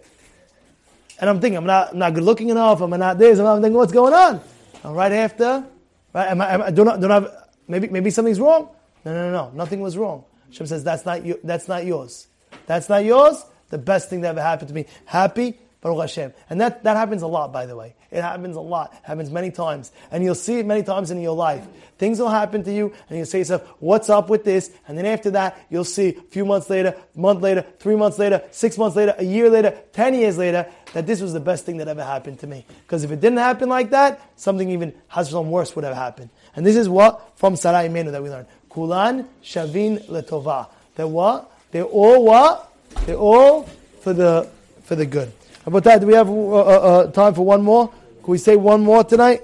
And 1.19 1.29
I'm 1.29 1.39
thinking, 1.39 1.57
I'm 1.57 1.65
not, 1.65 1.91
I'm 1.91 1.99
not 1.99 2.13
good 2.13 2.23
looking 2.23 2.49
enough. 2.49 2.81
I'm 2.81 2.89
not 2.89 3.17
this. 3.17 3.39
I'm 3.39 3.61
thinking, 3.61 3.77
what's 3.77 3.93
going 3.93 4.13
on? 4.13 4.41
And 4.83 4.95
right 4.95 5.11
after, 5.11 5.65
right? 6.13 6.27
Am 6.29 6.41
I, 6.41 6.53
am 6.53 6.61
I, 6.63 6.71
do 6.71 6.83
not, 6.83 6.99
do 6.99 7.07
not 7.07 7.23
have, 7.23 7.43
Maybe, 7.67 7.87
maybe 7.87 8.09
something's 8.09 8.39
wrong. 8.39 8.69
No, 9.05 9.13
no, 9.13 9.31
no, 9.31 9.31
no. 9.31 9.51
Nothing 9.55 9.79
was 9.79 9.97
wrong. 9.97 10.25
Hashem 10.49 10.67
says, 10.67 10.83
that's 10.83 11.05
not, 11.05 11.25
you, 11.25 11.39
that's 11.43 11.67
not 11.67 11.85
yours. 11.85 12.27
That's 12.65 12.89
not 12.89 13.05
yours. 13.05 13.43
The 13.69 13.77
best 13.77 14.09
thing 14.09 14.21
that 14.21 14.29
ever 14.29 14.41
happened 14.41 14.67
to 14.69 14.73
me. 14.73 14.85
Happy, 15.05 15.57
Baruch 15.83 15.99
Hashem. 15.99 16.33
And 16.49 16.61
that, 16.61 16.83
that 16.83 16.95
happens 16.95 17.21
a 17.23 17.27
lot, 17.27 17.51
by 17.51 17.65
the 17.65 17.75
way. 17.75 17.93
It 18.09 18.21
happens 18.21 18.55
a 18.55 18.61
lot. 18.61 18.93
It 18.93 18.99
happens 19.03 19.29
many 19.29 19.51
times. 19.51 19.91
And 20.11 20.23
you'll 20.23 20.33
see 20.33 20.59
it 20.59 20.65
many 20.65 20.81
times 20.81 21.11
in 21.11 21.21
your 21.21 21.35
life. 21.35 21.67
Things 21.97 22.19
will 22.19 22.29
happen 22.29 22.63
to 22.63 22.73
you, 22.73 22.93
and 23.09 23.17
you'll 23.17 23.25
say 23.25 23.33
to 23.33 23.37
yourself, 23.39 23.67
what's 23.79 24.09
up 24.09 24.29
with 24.29 24.45
this? 24.45 24.71
And 24.87 24.97
then 24.97 25.05
after 25.05 25.31
that, 25.31 25.59
you'll 25.69 25.83
see 25.83 26.15
a 26.15 26.21
few 26.31 26.45
months 26.45 26.69
later, 26.69 26.95
a 27.15 27.19
month 27.19 27.41
later, 27.41 27.65
three 27.79 27.97
months 27.97 28.17
later, 28.17 28.41
six 28.51 28.77
months 28.77 28.95
later, 28.95 29.13
a 29.17 29.25
year 29.25 29.49
later, 29.49 29.77
ten 29.91 30.13
years 30.13 30.37
later, 30.37 30.65
that 30.93 31.05
this 31.05 31.19
was 31.21 31.33
the 31.33 31.41
best 31.41 31.65
thing 31.65 31.77
that 31.77 31.89
ever 31.89 32.03
happened 32.03 32.39
to 32.39 32.47
me. 32.47 32.65
Because 32.83 33.03
if 33.03 33.11
it 33.11 33.19
didn't 33.19 33.39
happen 33.39 33.67
like 33.67 33.89
that, 33.89 34.21
something 34.37 34.69
even 34.69 34.93
Hazram 35.11 35.47
worse 35.47 35.75
would 35.75 35.83
have 35.83 35.95
happened. 35.95 36.29
And 36.55 36.65
this 36.65 36.77
is 36.77 36.87
what 36.87 37.37
from 37.37 37.57
Sarai 37.57 37.89
Imenu 37.89 38.11
that 38.11 38.23
we 38.23 38.29
learned. 38.29 38.47
Kulan 38.69 39.27
Shavin 39.43 40.05
Letova. 40.07 40.67
They're 40.95 41.07
what? 41.07 41.51
They're 41.71 41.83
all 41.83 42.23
what? 42.23 42.73
They're 43.05 43.17
all 43.17 43.63
for 44.01 44.13
the 44.13 44.49
for 44.83 44.95
the 44.95 45.05
good. 45.05 45.31
About 45.65 45.83
that, 45.85 46.01
do 46.01 46.07
we 46.07 46.13
have 46.13 46.29
uh, 46.29 46.33
uh, 46.33 46.61
uh, 46.61 47.11
time 47.11 47.33
for 47.33 47.45
one 47.45 47.61
more? 47.61 47.87
Can 47.87 48.31
we 48.31 48.37
say 48.37 48.55
one 48.57 48.81
more 48.81 49.03
tonight? 49.03 49.43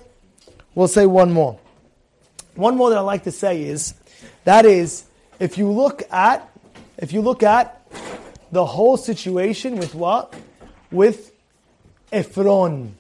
We'll 0.76 0.90
say 0.90 1.06
one 1.06 1.32
more. 1.32 1.58
One 2.56 2.76
more 2.76 2.90
that 2.90 2.98
I 2.98 3.02
like 3.02 3.24
to 3.24 3.32
say 3.32 3.64
is 3.64 3.94
that 4.44 4.66
is 4.66 5.06
if 5.40 5.58
you 5.58 5.72
look 5.72 6.04
at 6.12 6.50
if 6.98 7.14
you 7.14 7.22
look 7.22 7.44
at 7.44 7.82
the 8.52 8.66
whole 8.66 8.98
situation 8.98 9.78
with 9.78 9.96
what 9.96 10.34
with 10.92 11.32
Ephron. 12.12 12.96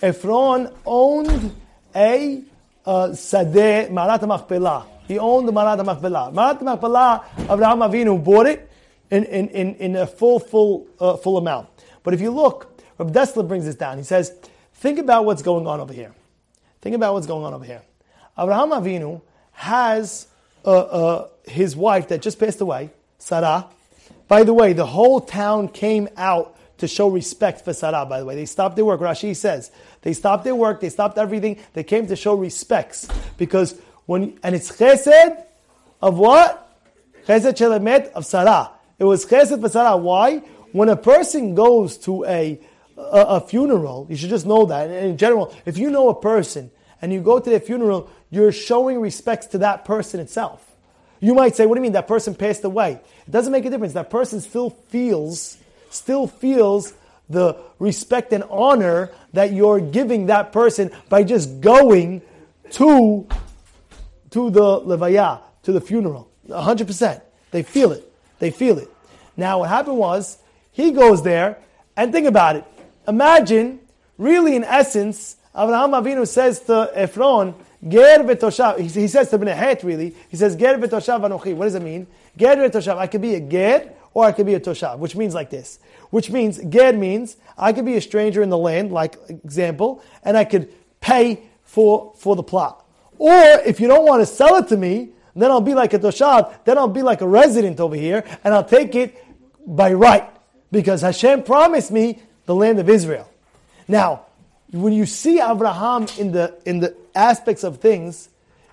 Ephron 0.00 0.72
owned 0.86 1.54
a 1.94 2.42
uh, 2.86 3.08
Sadeh, 3.08 3.90
Me'arat 3.90 4.20
Machpelah. 4.22 4.86
He 5.08 5.18
owned 5.18 5.48
the 5.48 5.52
Me'arat 5.52 5.84
Machpelah. 5.84 6.30
Me'arat 6.32 6.62
Machpelah, 6.62 7.24
Abraham 7.50 7.80
Avinu 7.80 8.22
bought 8.22 8.46
it 8.46 8.70
in, 9.10 9.24
in, 9.24 9.48
in, 9.48 9.74
in 9.76 9.96
a 9.96 10.06
full, 10.06 10.38
full, 10.38 10.86
uh, 11.00 11.16
full 11.16 11.38
amount. 11.38 11.69
But 12.02 12.14
if 12.14 12.20
you 12.20 12.30
look, 12.30 12.78
Rabbi 12.98 13.12
Dessler 13.12 13.46
brings 13.46 13.64
this 13.64 13.74
down. 13.74 13.98
He 13.98 14.04
says, 14.04 14.30
think 14.74 14.98
about 14.98 15.24
what's 15.24 15.42
going 15.42 15.66
on 15.66 15.80
over 15.80 15.92
here. 15.92 16.12
Think 16.80 16.96
about 16.96 17.14
what's 17.14 17.26
going 17.26 17.44
on 17.44 17.54
over 17.54 17.64
here. 17.64 17.82
Abraham 18.38 18.70
Avinu 18.70 19.20
has 19.52 20.26
uh, 20.64 20.70
uh, 20.70 21.28
his 21.44 21.76
wife 21.76 22.08
that 22.08 22.22
just 22.22 22.38
passed 22.38 22.60
away, 22.60 22.90
Sarah. 23.18 23.66
By 24.28 24.44
the 24.44 24.54
way, 24.54 24.72
the 24.72 24.86
whole 24.86 25.20
town 25.20 25.68
came 25.68 26.08
out 26.16 26.56
to 26.78 26.88
show 26.88 27.08
respect 27.08 27.64
for 27.64 27.74
Sarah, 27.74 28.06
by 28.06 28.20
the 28.20 28.24
way. 28.24 28.34
They 28.34 28.46
stopped 28.46 28.76
their 28.76 28.84
work. 28.84 29.00
Rashi 29.00 29.36
says, 29.36 29.70
they 30.02 30.14
stopped 30.14 30.44
their 30.44 30.54
work, 30.54 30.80
they 30.80 30.88
stopped 30.88 31.18
everything, 31.18 31.58
they 31.74 31.84
came 31.84 32.06
to 32.06 32.16
show 32.16 32.34
respects. 32.34 33.06
Because 33.36 33.78
when, 34.06 34.38
and 34.42 34.54
it's 34.54 34.70
chesed 34.72 35.44
of 36.00 36.18
what? 36.18 36.66
Chesed 37.26 37.58
shel 37.58 37.78
emet 37.78 38.10
of 38.12 38.24
Sarah. 38.24 38.70
It 38.98 39.04
was 39.04 39.26
chesed 39.26 39.60
for 39.60 39.68
Sarah. 39.68 39.96
Why? 39.96 40.42
When 40.72 40.88
a 40.88 40.96
person 40.96 41.54
goes 41.54 41.98
to 41.98 42.24
a, 42.24 42.60
a, 42.96 43.00
a 43.00 43.40
funeral, 43.40 44.06
you 44.08 44.16
should 44.16 44.30
just 44.30 44.46
know 44.46 44.66
that. 44.66 44.90
In 44.90 45.16
general, 45.16 45.54
if 45.64 45.78
you 45.78 45.90
know 45.90 46.08
a 46.08 46.20
person 46.20 46.70
and 47.02 47.12
you 47.12 47.20
go 47.20 47.38
to 47.38 47.50
their 47.50 47.60
funeral, 47.60 48.10
you're 48.30 48.52
showing 48.52 49.00
respects 49.00 49.46
to 49.48 49.58
that 49.58 49.84
person 49.84 50.20
itself. 50.20 50.64
You 51.20 51.34
might 51.34 51.54
say, 51.54 51.66
what 51.66 51.74
do 51.74 51.80
you 51.80 51.82
mean 51.82 51.92
that 51.92 52.08
person 52.08 52.34
passed 52.34 52.64
away? 52.64 53.00
It 53.26 53.30
doesn't 53.30 53.52
make 53.52 53.64
a 53.64 53.70
difference. 53.70 53.92
That 53.94 54.10
person 54.10 54.40
still 54.40 54.70
feels 54.70 55.58
still 55.90 56.26
feels 56.26 56.94
the 57.28 57.56
respect 57.78 58.32
and 58.32 58.44
honor 58.50 59.10
that 59.32 59.52
you're 59.52 59.80
giving 59.80 60.26
that 60.26 60.52
person 60.52 60.90
by 61.08 61.22
just 61.22 61.60
going 61.60 62.22
to, 62.70 63.26
to 64.30 64.50
the 64.50 64.80
levaya, 64.80 65.40
to 65.62 65.72
the 65.72 65.80
funeral. 65.80 66.30
100%. 66.48 67.20
They 67.50 67.62
feel 67.62 67.92
it. 67.92 68.12
They 68.38 68.50
feel 68.50 68.78
it. 68.78 68.88
Now, 69.36 69.60
what 69.60 69.68
happened 69.68 69.98
was, 69.98 70.38
he 70.72 70.90
goes 70.92 71.22
there, 71.22 71.58
and 71.96 72.12
think 72.12 72.26
about 72.26 72.56
it. 72.56 72.64
Imagine, 73.06 73.80
really 74.18 74.56
in 74.56 74.64
essence, 74.64 75.36
Abraham 75.54 75.90
Avinu 75.90 76.26
says 76.26 76.60
to 76.60 76.90
Ephron, 76.94 77.54
Ger 77.86 78.18
v'toshav. 78.18 78.78
He, 78.78 79.08
says 79.08 79.30
to 79.30 79.38
Bnei 79.38 79.54
Het, 79.54 79.82
really. 79.82 80.14
He 80.28 80.36
says, 80.36 80.54
Ger 80.54 80.76
v'toshav 80.76 81.20
anochi. 81.20 81.54
What 81.54 81.64
does 81.64 81.74
it 81.74 81.82
mean? 81.82 82.06
Ger 82.36 82.56
v'toshav. 82.56 82.96
I 82.98 83.06
could 83.06 83.22
be 83.22 83.34
a 83.34 83.40
ger, 83.40 83.90
or 84.14 84.24
I 84.24 84.32
could 84.32 84.46
be 84.46 84.54
a 84.54 84.60
toshav, 84.60 84.98
which 84.98 85.16
means 85.16 85.34
like 85.34 85.50
this. 85.50 85.78
Which 86.10 86.30
means, 86.30 86.58
ger 86.58 86.92
means, 86.92 87.36
I 87.56 87.72
could 87.72 87.84
be 87.84 87.96
a 87.96 88.00
stranger 88.00 88.42
in 88.42 88.48
the 88.48 88.58
land, 88.58 88.92
like 88.92 89.16
example, 89.28 90.02
and 90.24 90.36
I 90.36 90.44
could 90.44 90.72
pay 91.00 91.42
for, 91.62 92.12
for 92.16 92.36
the 92.36 92.42
plot. 92.42 92.84
Or 93.18 93.32
if 93.32 93.80
you 93.80 93.88
don't 93.88 94.06
want 94.06 94.22
to 94.22 94.26
sell 94.26 94.56
it 94.56 94.68
to 94.68 94.76
me, 94.76 95.10
then 95.36 95.50
I'll 95.50 95.60
be 95.60 95.74
like 95.74 95.94
a 95.94 95.98
toshav, 95.98 96.64
then 96.64 96.76
I'll 96.76 96.88
be 96.88 97.02
like 97.02 97.20
a 97.20 97.28
resident 97.28 97.78
over 97.78 97.94
here, 97.94 98.24
and 98.42 98.52
I'll 98.52 98.64
take 98.64 98.94
it 98.94 99.24
by 99.66 99.92
right. 99.92 100.28
Because 100.72 101.02
Hashem 101.02 101.42
promised 101.42 101.90
me 101.90 102.20
the 102.46 102.54
land 102.54 102.78
of 102.78 102.88
Israel. 102.88 103.30
Now, 103.88 104.26
when 104.70 104.92
you 104.92 105.06
see 105.06 105.40
Abraham 105.40 106.06
in 106.18 106.32
the, 106.32 106.54
in 106.64 106.80
the 106.80 106.96
aspects 107.14 107.64
of 107.64 107.78
things, 107.78 108.28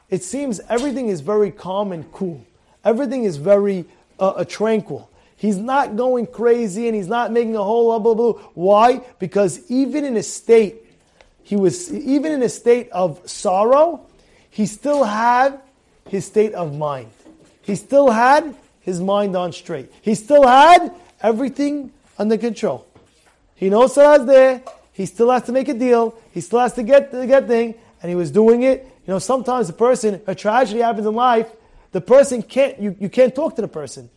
it 0.09 0.23
seems 0.23 0.59
everything 0.69 1.09
is 1.09 1.21
very 1.21 1.51
calm 1.51 1.91
and 1.91 2.09
cool. 2.11 2.45
Everything 2.85 3.23
is 3.23 3.37
very 3.37 3.85
uh, 4.19 4.29
uh 4.29 4.45
tranquil. 4.45 5.09
He's 5.35 5.57
not 5.57 5.95
going 5.95 6.27
crazy 6.27 6.87
and 6.87 6.95
he's 6.95 7.07
not 7.07 7.31
making 7.31 7.55
a 7.55 7.63
whole 7.63 7.99
blah, 7.99 8.13
blah, 8.13 8.33
blah. 8.33 8.41
Why? 8.55 9.01
Because 9.19 9.69
even 9.69 10.05
in 10.05 10.17
a 10.17 10.23
state, 10.23 10.75
he 11.43 11.55
was, 11.55 11.93
even 11.93 12.31
in 12.31 12.41
a 12.41 12.49
state 12.49 12.89
of 12.89 13.21
sorrow, 13.29 14.05
he 14.49 14.65
still 14.65 15.03
had 15.03 15.59
his 16.09 16.25
state 16.25 16.53
of 16.53 16.75
mind. 16.75 17.09
He 17.61 17.75
still 17.75 18.09
had 18.09 18.55
his 18.81 18.99
mind 18.99 19.35
on 19.35 19.51
straight. 19.51 19.91
He 20.01 20.15
still 20.15 20.47
had 20.47 20.91
everything 21.21 21.91
under 22.17 22.37
control. 22.37 22.85
He 23.55 23.69
knows 23.69 23.95
Sarah's 23.95 24.25
there. 24.25 24.61
he 24.93 25.05
still 25.05 25.29
has 25.31 25.43
to 25.43 25.51
make 25.51 25.67
a 25.67 25.73
deal. 25.73 26.15
He 26.31 26.41
still 26.41 26.59
has 26.59 26.73
to 26.73 26.83
get 26.83 27.11
the 27.11 27.25
get 27.27 27.47
thing, 27.47 27.75
and 28.01 28.09
he 28.09 28.15
was 28.15 28.31
doing 28.31 28.63
it. 28.63 28.83
You 29.05 29.13
know, 29.13 29.19
sometimes 29.19 29.69
a 29.69 29.73
person, 29.73 30.21
a 30.27 30.35
tragedy 30.35 30.81
happens 30.81 31.05
in 31.05 31.13
life, 31.13 31.47
the 31.91 32.01
person 32.01 32.41
can't, 32.41 32.79
you, 32.79 32.95
you 32.99 33.09
can't 33.09 33.33
talk 33.33 33.55
to 33.55 33.61
the 33.61 33.67
person. 33.67 34.09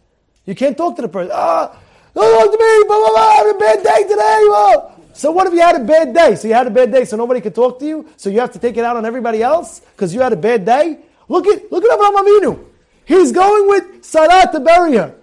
You 0.44 0.54
can't 0.54 0.76
talk 0.76 0.96
to 0.96 1.02
the 1.02 1.08
person. 1.08 1.32
Ah, 1.34 1.78
don't 2.14 2.38
talk 2.38 2.58
to 2.58 2.64
me, 2.64 2.84
blah, 2.86 2.98
blah, 2.98 3.08
blah, 3.10 3.20
I 3.20 3.34
had 3.34 3.54
a 3.54 3.58
bad 3.58 3.82
day 3.84 4.02
today. 4.08 4.96
So 5.12 5.30
what 5.30 5.46
if 5.46 5.52
you 5.52 5.60
had 5.60 5.76
a 5.76 5.84
bad 5.84 6.14
day? 6.14 6.34
So 6.34 6.48
you 6.48 6.54
had 6.54 6.66
a 6.66 6.70
bad 6.70 6.90
day, 6.90 7.04
so 7.04 7.16
nobody 7.16 7.40
could 7.40 7.54
talk 7.54 7.78
to 7.80 7.86
you? 7.86 8.08
So 8.16 8.30
you 8.30 8.40
have 8.40 8.52
to 8.52 8.58
take 8.58 8.76
it 8.76 8.84
out 8.84 8.96
on 8.96 9.04
everybody 9.04 9.42
else 9.42 9.80
because 9.80 10.12
you 10.14 10.20
had 10.20 10.32
a 10.32 10.36
bad 10.36 10.64
day? 10.64 10.98
Look 11.28 11.46
at, 11.46 11.70
look 11.70 11.84
at 11.84 11.92
Abraham 11.92 12.16
Avinu. 12.16 12.64
He's 13.04 13.32
going 13.32 13.68
with 13.68 14.04
Sarah 14.04 14.50
to 14.50 14.60
bury 14.60 14.96
her. 14.96 15.14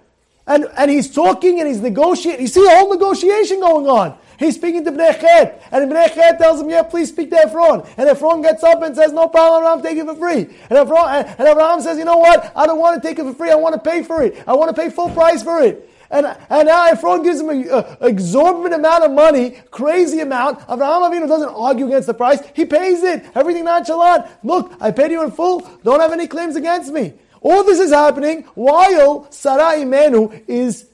And, 0.48 0.66
and 0.76 0.90
he's 0.90 1.12
talking 1.12 1.60
and 1.60 1.68
he's 1.68 1.80
negotiating. 1.80 2.40
You 2.40 2.48
see 2.48 2.66
a 2.66 2.70
whole 2.70 2.90
negotiation 2.90 3.60
going 3.60 3.86
on. 3.86 4.18
He's 4.38 4.54
speaking 4.54 4.84
to 4.84 4.92
Bnei 4.92 5.20
Chet, 5.20 5.64
and 5.72 5.90
Bnei 5.90 6.14
Chet 6.14 6.38
tells 6.38 6.60
him, 6.60 6.70
yeah, 6.70 6.84
please 6.84 7.08
speak 7.08 7.28
to 7.30 7.36
Ephron. 7.36 7.82
And 7.96 8.08
Ephron 8.08 8.40
gets 8.40 8.62
up 8.62 8.82
and 8.82 8.94
says, 8.94 9.12
no 9.12 9.28
problem, 9.28 9.62
Abraham, 9.62 9.82
take 9.82 9.98
it 9.98 10.06
for 10.06 10.14
free. 10.14 10.56
And 10.70 10.78
Ephron, 10.78 11.08
and, 11.08 11.48
Abraham 11.48 11.80
says, 11.80 11.98
you 11.98 12.04
know 12.04 12.18
what? 12.18 12.52
I 12.56 12.64
don't 12.64 12.78
want 12.78 13.02
to 13.02 13.08
take 13.08 13.18
it 13.18 13.24
for 13.24 13.34
free. 13.34 13.50
I 13.50 13.56
want 13.56 13.74
to 13.74 13.90
pay 13.90 14.04
for 14.04 14.22
it. 14.22 14.42
I 14.46 14.54
want 14.54 14.74
to 14.74 14.80
pay 14.80 14.90
full 14.90 15.10
price 15.10 15.42
for 15.42 15.60
it. 15.60 15.90
And, 16.10 16.24
and 16.48 16.68
now 16.68 16.86
Ephron 16.86 17.24
gives 17.24 17.40
him 17.40 17.50
an 17.50 17.96
exorbitant 18.00 18.74
amount 18.74 19.04
of 19.04 19.10
money, 19.10 19.60
crazy 19.70 20.20
amount. 20.20 20.60
Abraham 20.62 21.02
Avinu 21.02 21.26
doesn't 21.28 21.50
argue 21.50 21.86
against 21.86 22.06
the 22.06 22.14
price. 22.14 22.40
He 22.54 22.64
pays 22.64 23.02
it. 23.02 23.26
Everything 23.34 23.64
nonchalant. 23.64 24.24
Look, 24.42 24.72
I 24.80 24.92
paid 24.92 25.10
you 25.10 25.22
in 25.22 25.32
full. 25.32 25.60
Don't 25.82 26.00
have 26.00 26.12
any 26.12 26.28
claims 26.28 26.56
against 26.56 26.92
me. 26.92 27.12
All 27.40 27.64
this 27.64 27.78
is 27.78 27.90
happening 27.90 28.42
while 28.54 29.30
Sarah 29.30 29.78
Imenu 29.78 30.44
is 30.48 30.86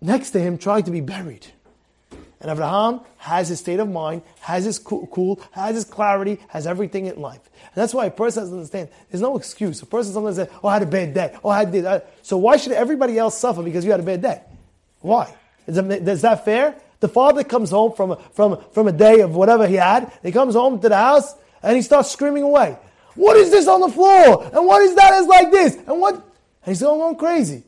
next 0.00 0.30
to 0.30 0.40
him 0.40 0.58
trying 0.58 0.84
to 0.84 0.90
be 0.90 1.00
buried. 1.00 1.46
And 2.44 2.50
Abraham 2.50 3.00
has 3.16 3.48
his 3.48 3.60
state 3.60 3.80
of 3.80 3.88
mind, 3.88 4.20
has 4.40 4.66
his 4.66 4.78
cool, 4.78 5.40
has 5.52 5.76
his 5.76 5.86
clarity, 5.86 6.38
has 6.48 6.66
everything 6.66 7.06
in 7.06 7.18
life. 7.18 7.40
And 7.62 7.74
that's 7.74 7.94
why 7.94 8.04
a 8.04 8.10
person 8.10 8.42
has 8.42 8.50
to 8.50 8.56
understand 8.56 8.90
there's 9.10 9.22
no 9.22 9.38
excuse. 9.38 9.80
A 9.80 9.86
person 9.86 10.12
sometimes 10.12 10.36
says, 10.36 10.50
Oh, 10.62 10.68
I 10.68 10.74
had 10.74 10.82
a 10.82 10.86
bad 10.86 11.14
day. 11.14 11.34
Oh, 11.42 11.48
I 11.48 11.60
had 11.60 11.72
this. 11.72 12.02
So 12.20 12.36
why 12.36 12.58
should 12.58 12.72
everybody 12.72 13.16
else 13.16 13.38
suffer 13.38 13.62
because 13.62 13.82
you 13.82 13.92
had 13.92 14.00
a 14.00 14.04
bad 14.04 14.20
day? 14.20 14.42
Why? 15.00 15.34
Is 15.66 15.76
that, 15.76 15.90
is 15.90 16.20
that 16.20 16.44
fair? 16.44 16.74
The 17.00 17.08
father 17.08 17.44
comes 17.44 17.70
home 17.70 17.94
from 17.94 18.18
from, 18.34 18.62
from 18.72 18.88
a 18.88 18.92
day 18.92 19.20
of 19.20 19.34
whatever 19.34 19.66
he 19.66 19.76
had. 19.76 20.12
He 20.22 20.30
comes 20.30 20.54
home 20.54 20.80
to 20.82 20.88
the 20.90 20.96
house 20.96 21.34
and 21.62 21.76
he 21.76 21.82
starts 21.82 22.10
screaming 22.10 22.42
away. 22.42 22.76
What 23.14 23.36
is 23.36 23.50
this 23.50 23.68
on 23.68 23.80
the 23.80 23.88
floor? 23.88 24.44
And 24.52 24.66
what 24.66 24.82
is 24.82 24.94
that 24.94 25.14
is 25.14 25.26
like 25.26 25.50
this? 25.50 25.76
And 25.86 26.00
what? 26.00 26.14
And 26.14 26.24
he's 26.66 26.80
going 26.80 27.16
crazy. 27.16 27.62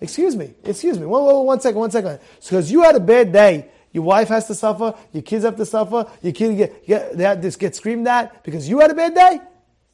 Excuse 0.00 0.36
me, 0.36 0.54
excuse 0.64 0.98
me. 0.98 1.06
One, 1.06 1.24
one, 1.24 1.46
one 1.46 1.60
second, 1.60 1.80
one 1.80 1.90
second. 1.90 2.20
Because 2.42 2.70
you 2.70 2.82
had 2.82 2.94
a 2.94 3.00
bad 3.00 3.32
day, 3.32 3.68
your 3.92 4.04
wife 4.04 4.28
has 4.28 4.46
to 4.48 4.54
suffer, 4.54 4.94
your 5.12 5.22
kids 5.22 5.44
have 5.44 5.56
to 5.56 5.66
suffer, 5.66 6.06
your 6.22 6.32
kids 6.32 6.56
get, 6.56 6.86
get, 6.86 7.40
they 7.40 7.50
get 7.50 7.74
screamed 7.74 8.06
at 8.06 8.44
because 8.44 8.68
you 8.68 8.80
had 8.80 8.90
a 8.90 8.94
bad 8.94 9.14
day? 9.14 9.40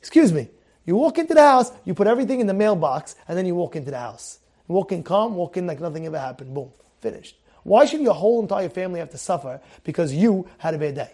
Excuse 0.01 0.33
me. 0.33 0.49
You 0.85 0.97
walk 0.97 1.17
into 1.19 1.33
the 1.33 1.41
house, 1.41 1.73
you 1.85 1.95
put 1.95 2.07
everything 2.07 2.41
in 2.41 2.47
the 2.47 2.55
mailbox, 2.55 3.15
and 3.27 3.39
then 3.39 3.47
you 3.47 3.55
walk 3.55 3.77
into 3.77 3.91
the 3.91 3.99
house. 3.99 4.41
Walk 4.69 4.93
in 4.93 5.03
calm, 5.03 5.35
walk 5.35 5.57
in 5.57 5.67
like 5.67 5.81
nothing 5.81 6.05
ever 6.05 6.19
happened. 6.19 6.53
Boom, 6.53 6.71
finished. 7.01 7.37
Why 7.63 7.87
should 7.87 8.03
your 8.03 8.15
whole 8.15 8.43
entire 8.43 8.69
family 8.69 9.01
have 9.01 9.11
to 9.11 9.19
suffer 9.19 9.61
because 9.85 10.13
you 10.13 10.47
had 10.59 10.75
a 10.75 10.79
bad 10.79 10.97
day? 10.97 11.11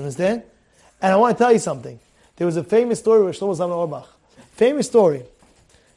You 0.00 0.06
understand? 0.06 0.44
And 1.02 1.12
I 1.12 1.16
want 1.16 1.36
to 1.36 1.44
tell 1.44 1.52
you 1.52 1.58
something. 1.58 2.00
There 2.36 2.46
was 2.46 2.56
a 2.56 2.64
famous 2.64 2.98
story 2.98 3.22
with 3.22 3.38
Shlomo 3.38 3.54
Zalman 3.54 3.76
Auerbach. 3.76 4.08
Famous 4.52 4.86
story. 4.86 5.24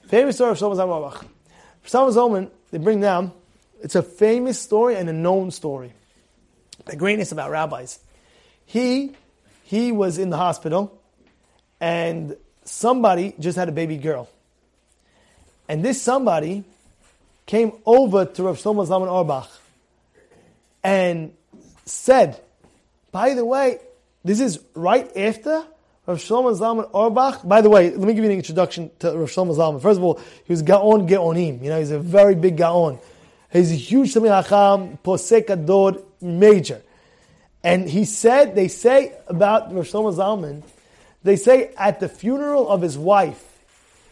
Famous 0.07 0.35
story 0.35 0.51
of 0.51 0.57
Shlomo 0.57 0.75
Zalman. 0.75 1.25
For 1.83 1.87
Shlomo 1.87 2.13
Zalman, 2.13 2.49
they 2.71 2.79
bring 2.79 2.99
down, 2.99 3.31
it's 3.81 3.95
a 3.95 4.03
famous 4.03 4.59
story 4.59 4.97
and 4.97 5.09
a 5.09 5.13
known 5.13 5.51
story. 5.51 5.93
The 6.83 6.97
greatness 6.97 7.31
about 7.31 7.49
rabbis. 7.49 7.99
He, 8.65 9.13
he 9.63 9.93
was 9.93 10.17
in 10.17 10.29
the 10.29 10.37
hospital 10.37 11.01
and 11.79 12.35
somebody 12.65 13.35
just 13.39 13.57
had 13.57 13.69
a 13.69 13.71
baby 13.71 13.95
girl. 13.95 14.27
And 15.69 15.81
this 15.81 16.01
somebody 16.01 16.65
came 17.45 17.71
over 17.85 18.25
to 18.25 18.43
Rav 18.43 18.57
Shlomo 18.57 18.85
Zalman 18.85 19.07
Auerbach 19.07 19.49
and 20.83 21.33
said, 21.85 22.41
by 23.13 23.35
the 23.35 23.45
way, 23.45 23.79
this 24.23 24.39
is 24.39 24.59
right 24.73 25.09
after 25.17 25.65
Rav 26.05 26.17
Shlomo 26.17 26.57
Zalman 26.57 26.89
Auerbach. 26.93 27.47
By 27.47 27.61
the 27.61 27.69
way, 27.69 27.91
let 27.91 27.99
me 27.99 28.13
give 28.13 28.23
you 28.23 28.31
an 28.31 28.37
introduction 28.37 28.91
to 28.99 29.17
Rav 29.17 29.29
Shlomo 29.29 29.55
Zalman. 29.55 29.81
First 29.81 29.99
of 29.99 30.03
all, 30.03 30.19
he 30.45 30.53
was 30.53 30.61
Gaon 30.61 31.07
Geonim. 31.07 31.61
You 31.61 31.69
know, 31.69 31.79
he's 31.79 31.91
a 31.91 31.99
very 31.99 32.35
big 32.35 32.57
Gaon. 32.57 32.99
He's 33.51 33.71
a 33.71 33.75
huge 33.75 34.13
Talmid 34.13 34.43
Hacham, 34.43 34.97
Posek 35.03 35.45
HaDor, 35.45 36.03
major. 36.21 36.81
And 37.63 37.89
he 37.89 38.05
said, 38.05 38.55
they 38.55 38.67
say 38.67 39.13
about 39.27 39.73
Rav 39.73 39.85
Shlomo 39.85 40.13
Zalman, 40.13 40.63
they 41.23 41.35
say 41.37 41.73
at 41.77 41.99
the 41.99 42.09
funeral 42.09 42.67
of 42.67 42.81
his 42.81 42.97
wife, 42.97 43.41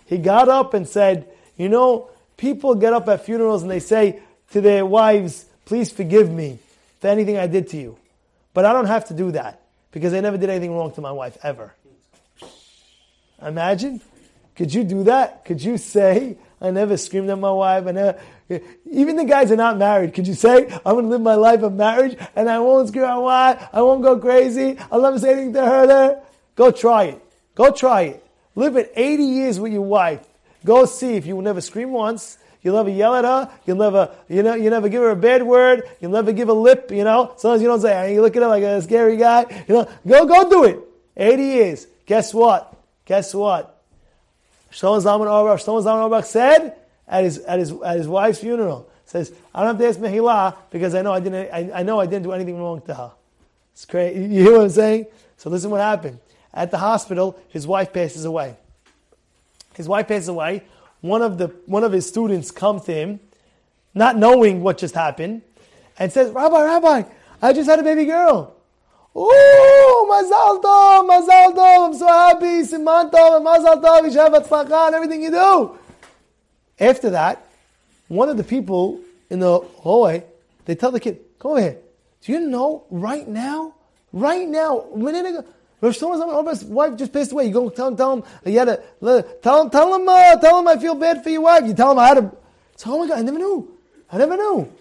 he 0.06 0.18
got 0.18 0.48
up 0.48 0.74
and 0.74 0.88
said, 0.88 1.28
you 1.58 1.68
know, 1.68 2.10
people 2.38 2.76
get 2.76 2.94
up 2.94 3.08
at 3.10 3.26
funerals 3.26 3.62
and 3.62 3.72
they 3.72 3.80
say 3.80 4.22
to 4.52 4.62
their 4.62 4.86
wives, 4.86 5.46
please 5.66 5.92
forgive 5.92 6.32
me 6.32 6.60
for 7.00 7.08
anything 7.08 7.38
I 7.38 7.48
did 7.48 7.70
to 7.70 7.78
you. 7.78 7.98
But 8.54 8.66
I 8.66 8.74
don't 8.74 8.88
have 8.88 9.06
to 9.08 9.14
do 9.14 9.32
that 9.32 9.62
because 9.92 10.14
I 10.14 10.20
never 10.20 10.38
did 10.38 10.50
anything 10.50 10.74
wrong 10.76 10.92
to 10.94 11.02
my 11.02 11.12
wife 11.12 11.38
ever. 11.44 11.74
Imagine. 13.42 14.02
Could 14.56 14.74
you 14.74 14.84
do 14.84 15.04
that? 15.06 15.46
Could 15.46 15.64
you 15.64 15.78
say, 15.78 16.38
I 16.62 16.72
never 16.72 16.98
screamed 16.98 17.30
at 17.30 17.40
my 17.40 17.52
wife? 17.52 17.88
I 17.88 17.92
never, 17.92 18.20
even 18.92 19.16
the 19.16 19.26
guys 19.26 19.52
are 19.52 19.56
not 19.56 19.78
married. 19.78 20.14
Could 20.14 20.28
you 20.28 20.34
say, 20.34 20.68
I'm 20.86 20.94
going 20.94 21.06
to 21.06 21.10
live 21.10 21.22
my 21.22 21.36
life 21.36 21.64
of 21.64 21.74
marriage 21.74 22.18
and 22.36 22.50
I 22.50 22.60
won't 22.60 22.90
scream 22.90 23.06
at 23.06 23.16
my 23.16 23.18
wife. 23.18 23.70
I 23.74 23.82
won't 23.82 24.04
go 24.04 24.20
crazy. 24.20 24.78
I'll 24.92 25.02
never 25.02 25.20
say 25.20 25.34
anything 25.34 25.54
to 25.54 25.66
her 25.66 25.88
there. 25.88 26.22
Go 26.56 26.72
try 26.72 27.06
it. 27.06 27.26
Go 27.56 27.72
try 27.72 28.02
it. 28.04 28.26
Live 28.56 28.76
it 28.76 28.92
80 28.96 29.24
years 29.24 29.60
with 29.60 29.72
your 29.72 29.82
wife. 29.84 30.22
Go 30.64 30.86
see 30.86 31.16
if 31.16 31.26
you 31.26 31.36
will 31.36 31.44
never 31.44 31.62
scream 31.62 31.92
once. 31.92 32.38
You'll 32.62 32.76
never 32.76 32.90
yell 32.90 33.16
at 33.16 33.26
her. 33.26 33.50
You'll 33.66 33.78
never, 33.78 34.16
you 34.30 34.44
know, 34.44 34.54
you 34.54 34.70
never 34.70 34.88
give 34.88 35.02
her 35.02 35.10
a 35.10 35.16
bad 35.16 35.44
word. 35.44 35.84
You'll 36.00 36.12
never 36.12 36.32
give 36.32 36.50
a 36.50 36.54
lip, 36.54 36.92
you 36.92 37.04
know. 37.04 37.34
Sometimes 37.38 37.62
you 37.62 37.68
don't 37.68 37.82
say, 37.82 38.14
you 38.14 38.22
look 38.22 38.36
at 38.36 38.42
her 38.42 38.48
like 38.48 38.64
a 38.64 38.82
scary 38.82 39.18
guy. 39.18 39.46
You 39.68 39.76
know, 39.76 39.90
go, 40.08 40.26
go 40.26 40.50
do 40.50 40.64
it. 40.66 40.80
80 41.18 41.44
years. 41.44 41.88
Guess 42.06 42.34
what? 42.34 42.76
Guess 43.06 43.34
what? 43.34 43.82
Shlomo 44.72 45.02
Zalman 45.02 45.28
Auerbach, 45.28 45.60
Shlomo 45.60 45.84
Zalman 45.84 46.04
Auerbach 46.04 46.26
said 46.26 46.76
at 47.08 47.24
his, 47.24 47.40
at 47.40 47.60
his, 47.60 47.72
at 47.72 47.98
his 47.98 48.08
wife's 48.08 48.40
funeral, 48.40 48.90
says, 49.06 49.34
I 49.54 49.60
don't 49.64 49.76
have 49.76 49.80
to 49.80 49.88
ask 49.88 50.00
Mehillah 50.00 50.56
because 50.70 50.96
I 50.96 51.02
know 51.02 51.12
I 51.12 51.20
didn't, 51.20 51.52
I, 51.52 51.80
I 51.80 51.84
know 51.84 52.00
I 52.00 52.06
didn't 52.06 52.24
do 52.24 52.32
anything 52.32 52.58
wrong 52.58 52.82
to 52.84 52.94
her. 52.94 53.12
It's 53.74 53.86
crazy. 53.86 54.22
You 54.22 54.44
hear 54.44 54.54
what 54.54 54.62
I'm 54.62 54.70
saying? 54.70 55.08
So 55.38 55.50
listen 55.50 55.70
what 55.72 55.82
happened. 55.82 56.20
At 56.54 56.72
the 56.72 56.78
hospital, 56.78 57.40
his 57.50 57.66
wife 57.66 57.92
passes 57.92 58.26
away. 58.26 58.56
His 59.74 59.88
wife 59.88 60.08
passes 60.08 60.28
away. 60.28 60.64
One 61.02 61.22
of 61.22 61.38
the, 61.38 61.48
one 61.66 61.84
of 61.84 61.92
his 61.92 62.08
students 62.08 62.52
comes 62.52 62.84
to 62.86 62.94
him, 62.94 63.20
not 63.94 64.18
knowing 64.18 64.62
what 64.62 64.78
just 64.78 64.96
happened, 64.96 65.42
and 65.98 66.12
says, 66.12 66.32
Rabbi, 66.32 66.64
Rabbi, 66.64 67.04
I 67.42 67.54
just 67.54 67.70
had 67.70 67.80
a 67.80 67.84
baby 67.84 68.06
girl. 68.06 68.56
Ooh, 69.16 70.08
Mazal 70.10 70.62
Tov, 70.62 71.10
Mazal 71.10 71.56
Tov, 71.56 71.88
I'm 71.88 71.94
so 71.94 72.08
happy, 72.08 72.62
Siman 72.62 73.12
Tov, 73.12 73.42
Mazal 73.44 73.82
Tov, 73.82 74.02
Yishav 74.02 74.42
Atzlacha, 74.42 74.88
and 74.88 74.96
everything 74.96 75.22
you 75.22 75.32
do. 75.32 75.78
After 76.80 77.10
that, 77.10 77.46
one 78.08 78.30
of 78.30 78.38
the 78.38 78.44
people 78.44 79.02
in 79.30 79.40
the 79.40 79.60
hallway, 79.60 80.24
they 80.66 80.76
tell 80.76 80.92
the 80.92 81.00
kid, 81.00 81.20
over 81.42 81.60
here. 81.60 81.78
Do 82.22 82.32
you 82.32 82.40
know 82.40 82.86
right 82.90 83.28
now, 83.28 83.74
right 84.14 84.48
now, 84.48 84.86
minute 84.96 85.26
ago, 85.26 85.46
Rosh 85.82 86.00
Hashem's 86.00 86.64
wife 86.66 86.96
just 86.96 87.12
passed 87.12 87.32
away. 87.32 87.48
You 87.48 87.54
go 87.54 87.70
tell 87.70 87.88
him, 87.88 87.98
tell 87.98 88.18
him, 88.18 88.24
had 88.46 88.84
tell 89.42 89.64
him, 89.64 89.70
tell 89.72 89.96
him, 89.96 90.08
uh, 90.08 90.36
tell 90.38 90.60
him 90.60 90.68
I 90.68 90.78
feel 90.78 90.94
bad 90.94 91.24
for 91.24 91.30
your 91.30 91.42
wife. 91.42 91.66
You 91.66 91.74
tell 91.74 91.92
him 91.92 92.00
I 92.00 92.08
had 92.08 92.14
to, 92.16 92.32
so, 92.78 92.94
oh 92.94 93.00
my 93.00 93.08
God, 93.08 93.20
I 93.20 93.22
never 93.24 93.40
knew. 93.40 93.78
I 94.12 94.18
never 94.18 94.38
knew. 94.38 94.72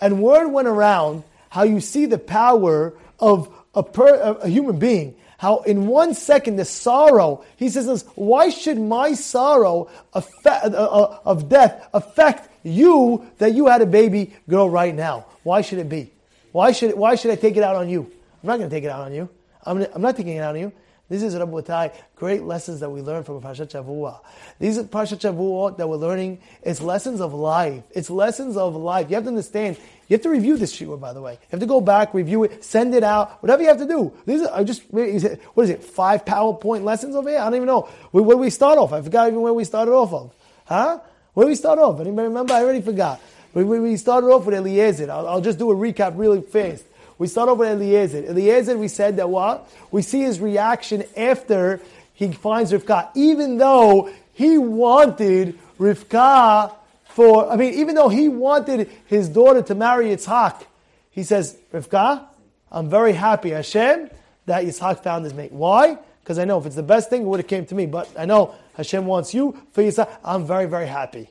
And 0.00 0.22
word 0.22 0.48
went 0.48 0.68
around 0.68 1.24
how 1.50 1.64
you 1.64 1.80
see 1.80 2.06
the 2.06 2.18
power 2.18 2.94
of 3.18 3.52
a, 3.74 3.82
per, 3.82 4.38
a, 4.42 4.48
human 4.48 4.78
being, 4.78 5.16
how 5.38 5.58
in 5.58 5.86
one 5.86 6.14
second 6.14 6.56
the 6.56 6.64
sorrow, 6.64 7.44
he 7.56 7.68
says 7.68 7.86
this, 7.86 8.02
why 8.14 8.50
should 8.50 8.78
my 8.78 9.14
sorrow 9.14 9.90
affect, 10.12 10.66
uh, 10.66 10.68
uh, 10.68 11.18
of 11.24 11.48
death 11.48 11.88
affect 11.92 12.48
you 12.62 13.26
that 13.38 13.54
you 13.54 13.66
had 13.66 13.82
a 13.82 13.86
baby 13.86 14.34
girl 14.48 14.70
right 14.70 14.94
now? 14.94 15.26
Why 15.42 15.60
should 15.60 15.78
it 15.78 15.88
be? 15.88 16.10
Why 16.52 16.72
should, 16.72 16.94
why 16.94 17.16
should 17.16 17.30
I 17.30 17.36
take 17.36 17.56
it 17.56 17.62
out 17.62 17.76
on 17.76 17.88
you? 17.88 18.02
I'm 18.42 18.48
not 18.48 18.58
going 18.58 18.70
to 18.70 18.74
take 18.74 18.84
it 18.84 18.90
out 18.90 19.00
on 19.00 19.14
you. 19.14 19.28
I'm, 19.64 19.86
I'm 19.94 20.02
not 20.02 20.16
taking 20.16 20.36
it 20.36 20.40
out 20.40 20.54
on 20.54 20.60
you. 20.60 20.72
This 21.06 21.22
is 21.22 21.36
Rabbi 21.36 21.50
Rabotai, 21.52 21.94
great 22.16 22.44
lessons 22.44 22.80
that 22.80 22.88
we 22.88 23.02
learn 23.02 23.24
from 23.24 23.42
Parshat 23.42 23.70
Shavua. 23.70 24.20
These 24.58 24.78
Parshat 24.84 25.18
Shavua 25.18 25.76
that 25.76 25.86
we're 25.86 25.96
learning. 25.96 26.40
It's 26.62 26.80
lessons 26.80 27.20
of 27.20 27.34
life. 27.34 27.82
It's 27.90 28.08
lessons 28.08 28.56
of 28.56 28.74
life. 28.74 29.10
You 29.10 29.16
have 29.16 29.24
to 29.24 29.28
understand. 29.28 29.76
You 30.08 30.14
have 30.14 30.22
to 30.22 30.30
review 30.30 30.56
this 30.56 30.74
shiur, 30.74 30.98
by 30.98 31.12
the 31.12 31.20
way. 31.20 31.32
You 31.32 31.48
have 31.50 31.60
to 31.60 31.66
go 31.66 31.82
back, 31.82 32.14
review 32.14 32.44
it, 32.44 32.64
send 32.64 32.94
it 32.94 33.04
out, 33.04 33.42
whatever 33.42 33.62
you 33.62 33.68
have 33.68 33.78
to 33.78 33.86
do. 33.86 34.14
These 34.24 34.42
are 34.42 34.58
I 34.58 34.64
just, 34.64 34.82
what 34.90 35.04
is 35.04 35.24
it, 35.70 35.84
five 35.84 36.24
PowerPoint 36.24 36.84
lessons 36.84 37.14
over 37.14 37.28
here? 37.28 37.38
I 37.38 37.44
don't 37.44 37.56
even 37.56 37.66
know. 37.66 37.82
Where, 38.10 38.24
do 38.24 38.38
we 38.38 38.48
start 38.48 38.78
off? 38.78 38.94
I 38.94 39.02
forgot 39.02 39.28
even 39.28 39.42
where 39.42 39.52
we 39.52 39.64
started 39.64 39.92
off 39.92 40.12
of. 40.14 40.34
Huh? 40.64 41.00
Where 41.34 41.44
do 41.44 41.48
we 41.48 41.54
start 41.54 41.78
off? 41.78 42.00
Anybody 42.00 42.28
remember? 42.28 42.54
I 42.54 42.62
already 42.62 42.80
forgot. 42.80 43.20
We, 43.52 43.62
we, 43.62 43.78
we 43.78 43.96
started 43.98 44.28
off 44.28 44.46
with 44.46 44.54
Eliezer. 44.54 45.10
I'll, 45.10 45.28
I'll 45.28 45.40
just 45.42 45.58
do 45.58 45.70
a 45.70 45.74
recap 45.74 46.14
really 46.16 46.40
fast. 46.40 46.84
We 47.18 47.28
start 47.28 47.48
over 47.48 47.64
Eliezer. 47.64 48.24
Eliezer, 48.24 48.76
we 48.76 48.88
said 48.88 49.16
that 49.18 49.28
what? 49.28 49.70
We 49.90 50.02
see 50.02 50.22
his 50.22 50.40
reaction 50.40 51.04
after 51.16 51.80
he 52.12 52.32
finds 52.32 52.72
Rivka. 52.72 53.10
Even 53.14 53.58
though 53.58 54.10
he 54.32 54.58
wanted 54.58 55.58
Rivka 55.78 56.74
for, 57.04 57.50
I 57.50 57.56
mean, 57.56 57.74
even 57.74 57.94
though 57.94 58.08
he 58.08 58.28
wanted 58.28 58.90
his 59.06 59.28
daughter 59.28 59.62
to 59.62 59.74
marry 59.74 60.06
Yitzhak, 60.06 60.64
he 61.10 61.22
says, 61.22 61.56
Rivka, 61.72 62.24
I'm 62.72 62.90
very 62.90 63.12
happy, 63.12 63.50
Hashem, 63.50 64.10
that 64.46 64.64
Yitzhak 64.64 65.02
found 65.04 65.24
his 65.24 65.34
mate. 65.34 65.52
Why? 65.52 65.96
Because 66.22 66.38
I 66.38 66.44
know 66.44 66.58
if 66.58 66.66
it's 66.66 66.74
the 66.74 66.82
best 66.82 67.10
thing, 67.10 67.22
it 67.22 67.26
would 67.26 67.40
have 67.40 67.46
came 67.46 67.66
to 67.66 67.74
me. 67.74 67.86
But 67.86 68.10
I 68.18 68.24
know 68.24 68.54
Hashem 68.76 69.06
wants 69.06 69.32
you 69.32 69.56
for 69.72 69.82
Yitzhak. 69.82 70.10
I'm 70.24 70.46
very, 70.46 70.66
very 70.66 70.86
happy. 70.88 71.30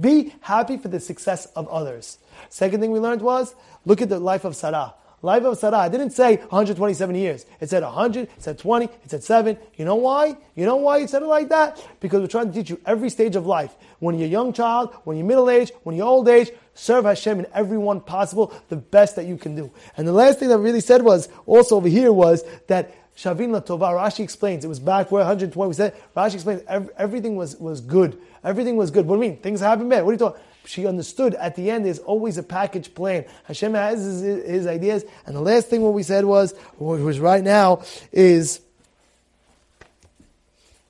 Be 0.00 0.34
happy 0.40 0.78
for 0.78 0.88
the 0.88 1.00
success 1.00 1.44
of 1.56 1.68
others. 1.68 2.18
Second 2.48 2.80
thing 2.80 2.90
we 2.90 3.00
learned 3.00 3.20
was, 3.20 3.54
look 3.84 4.00
at 4.00 4.08
the 4.08 4.18
life 4.18 4.44
of 4.44 4.56
Sarah. 4.56 4.94
Life 5.22 5.44
of 5.44 5.58
Sarah. 5.58 5.86
It 5.86 5.92
didn't 5.92 6.10
say 6.10 6.36
127 6.36 7.14
years. 7.14 7.44
It 7.60 7.68
said 7.68 7.82
100, 7.82 8.22
it 8.22 8.30
said 8.38 8.58
20, 8.58 8.86
it 8.86 9.10
said 9.10 9.22
7. 9.22 9.58
You 9.76 9.84
know 9.84 9.96
why? 9.96 10.36
You 10.54 10.64
know 10.64 10.76
why 10.76 10.98
it 10.98 11.10
said 11.10 11.22
it 11.22 11.26
like 11.26 11.50
that? 11.50 11.86
Because 12.00 12.22
we're 12.22 12.26
trying 12.26 12.50
to 12.50 12.54
teach 12.54 12.70
you 12.70 12.80
every 12.86 13.10
stage 13.10 13.36
of 13.36 13.46
life. 13.46 13.74
When 13.98 14.18
you're 14.18 14.28
a 14.28 14.30
young 14.30 14.54
child, 14.54 14.94
when 15.04 15.18
you're 15.18 15.26
middle 15.26 15.50
age, 15.50 15.72
when 15.82 15.94
you're 15.94 16.06
old 16.06 16.28
age, 16.28 16.50
serve 16.72 17.04
Hashem 17.04 17.40
in 17.40 17.46
every 17.52 17.76
one 17.76 18.00
possible, 18.00 18.54
the 18.70 18.76
best 18.76 19.16
that 19.16 19.26
you 19.26 19.36
can 19.36 19.54
do. 19.54 19.70
And 19.98 20.08
the 20.08 20.12
last 20.12 20.38
thing 20.38 20.48
that 20.48 20.58
really 20.58 20.80
said 20.80 21.02
was, 21.02 21.28
also 21.44 21.76
over 21.76 21.88
here 21.88 22.12
was 22.12 22.42
that 22.68 22.94
Shavin 23.14 23.50
Latova, 23.50 23.92
Rashi 23.92 24.20
explains, 24.20 24.64
it 24.64 24.68
was 24.68 24.80
back 24.80 25.10
where 25.10 25.20
120 25.20 25.68
we 25.68 25.74
said, 25.74 25.94
Rashi 26.16 26.34
explains 26.34 26.62
everything 26.96 27.36
was, 27.36 27.56
was 27.56 27.82
good. 27.82 28.18
Everything 28.42 28.76
was 28.76 28.90
good. 28.90 29.06
What 29.06 29.16
do 29.16 29.22
you 29.22 29.32
mean? 29.32 29.40
Things 29.42 29.60
happen 29.60 29.90
bad. 29.90 30.02
What 30.04 30.10
are 30.10 30.12
you 30.14 30.18
talking? 30.18 30.40
She 30.70 30.86
understood 30.86 31.34
at 31.34 31.56
the 31.56 31.68
end 31.68 31.84
there's 31.84 31.98
always 31.98 32.38
a 32.38 32.44
package 32.44 32.94
plan. 32.94 33.24
Hashem 33.42 33.74
has 33.74 34.04
his, 34.04 34.46
his 34.46 34.66
ideas. 34.68 35.04
And 35.26 35.34
the 35.34 35.40
last 35.40 35.66
thing 35.66 35.82
what 35.82 35.94
we 35.94 36.04
said 36.04 36.24
was, 36.24 36.52
what 36.78 37.00
was 37.00 37.18
right 37.18 37.42
now, 37.42 37.82
is 38.12 38.60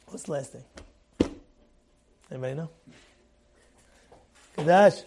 what's 0.08 0.24
the 0.24 0.32
last 0.32 0.52
thing? 0.52 1.32
Anybody 2.30 2.54
know? 2.56 2.68
Kadash. 4.58 5.02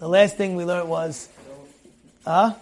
The 0.00 0.08
last 0.08 0.36
thing 0.36 0.56
we 0.56 0.64
learned 0.64 0.88
was, 0.88 1.28
huh? 2.24 2.54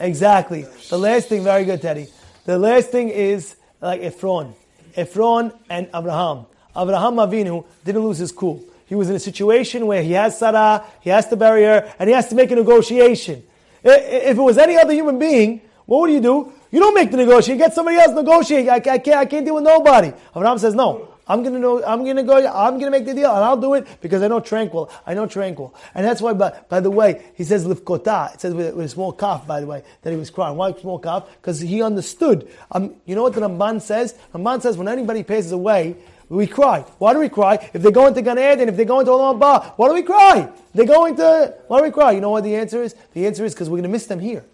Exactly. 0.00 0.66
The 0.90 0.98
last 0.98 1.28
thing, 1.28 1.44
very 1.44 1.64
good, 1.64 1.80
Teddy. 1.80 2.08
The 2.46 2.58
last 2.58 2.90
thing 2.90 3.10
is 3.10 3.54
like 3.80 4.00
Ephron. 4.00 4.54
Ephron 4.96 5.52
and 5.70 5.88
Abraham. 5.94 6.46
Abraham 6.76 7.14
Avinu 7.14 7.64
didn't 7.84 8.02
lose 8.02 8.18
his 8.18 8.32
cool. 8.32 8.62
He 8.86 8.94
was 8.94 9.08
in 9.08 9.16
a 9.16 9.20
situation 9.20 9.86
where 9.86 10.02
he 10.02 10.12
has 10.12 10.38
Sarah, 10.38 10.84
he 11.00 11.10
has 11.10 11.26
to 11.28 11.36
bury 11.36 11.62
her, 11.64 11.94
and 11.98 12.08
he 12.08 12.14
has 12.14 12.28
to 12.28 12.34
make 12.34 12.50
a 12.50 12.56
negotiation. 12.56 13.42
If 13.84 14.36
it 14.36 14.40
was 14.40 14.58
any 14.58 14.76
other 14.76 14.92
human 14.92 15.18
being, 15.18 15.62
what 15.86 16.00
would 16.02 16.10
you 16.10 16.20
do? 16.20 16.52
You 16.70 16.80
don't 16.80 16.94
make 16.94 17.10
the 17.10 17.16
negotiation. 17.16 17.58
Get 17.58 17.74
somebody 17.74 17.98
else 17.98 18.12
negotiate. 18.12 18.68
I, 18.68 18.76
I, 18.76 18.98
can't. 18.98 19.08
I 19.08 19.24
can't 19.26 19.44
deal 19.44 19.54
with 19.54 19.64
nobody. 19.64 20.12
Abraham 20.34 20.58
says, 20.58 20.74
"No. 20.74 21.08
I'm 21.26 21.42
gonna 21.44 21.58
know. 21.58 21.82
I'm 21.84 22.04
gonna 22.04 22.24
go. 22.24 22.36
I'm 22.36 22.78
gonna 22.78 22.90
make 22.90 23.06
the 23.06 23.14
deal, 23.14 23.30
and 23.30 23.44
I'll 23.44 23.56
do 23.56 23.74
it 23.74 23.86
because 24.00 24.22
I 24.22 24.28
know 24.28 24.40
tranquil. 24.40 24.90
I 25.06 25.14
know 25.14 25.26
tranquil, 25.26 25.74
and 25.94 26.04
that's 26.04 26.20
why. 26.20 26.32
By, 26.32 26.58
by 26.68 26.80
the 26.80 26.90
way, 26.90 27.24
he 27.34 27.44
says 27.44 27.64
livkotah. 27.64 28.34
It 28.34 28.40
says 28.40 28.54
with, 28.54 28.74
with, 28.74 28.86
a 28.86 28.88
small 28.88 29.12
cough. 29.12 29.46
By 29.46 29.60
the 29.60 29.66
way, 29.66 29.84
that 30.02 30.10
he 30.10 30.16
was 30.16 30.30
crying. 30.30 30.56
Why 30.56 30.70
a 30.70 30.80
small 30.80 30.98
cough? 30.98 31.30
Because 31.40 31.60
he 31.60 31.80
understood. 31.80 32.50
Um, 32.72 32.96
you 33.04 33.14
know 33.14 33.22
what 33.22 33.34
the 33.34 33.40
Ramban 33.40 33.80
says? 33.80 34.14
Ramban 34.34 34.62
says 34.62 34.76
when 34.76 34.88
anybody 34.88 35.22
passes 35.22 35.52
away, 35.52 35.96
we 36.36 36.46
cry. 36.46 36.80
Why 36.98 37.12
do 37.12 37.18
we 37.18 37.28
cry? 37.28 37.54
If 37.74 37.82
they 37.82 37.90
go 37.90 38.06
into 38.06 38.22
Gan 38.22 38.38
Eden, 38.38 38.68
if 38.68 38.76
they 38.76 38.84
go 38.84 39.00
into 39.00 39.12
Olam 39.12 39.38
Ba, 39.38 39.74
why 39.76 39.88
do 39.88 39.94
we 39.94 40.02
cry? 40.02 40.48
They 40.74 40.86
go 40.86 41.04
into, 41.04 41.54
why 41.68 41.78
do 41.78 41.84
we 41.84 41.90
cry? 41.90 42.12
You 42.12 42.20
know 42.20 42.30
what 42.30 42.44
the 42.44 42.56
answer 42.56 42.82
is? 42.82 42.94
The 43.12 43.26
answer 43.26 43.44
is 43.44 43.52
because 43.52 43.68
we're 43.68 43.76
going 43.76 43.82
to 43.82 43.90
miss 43.90 44.06
them 44.06 44.18
here. 44.18 44.44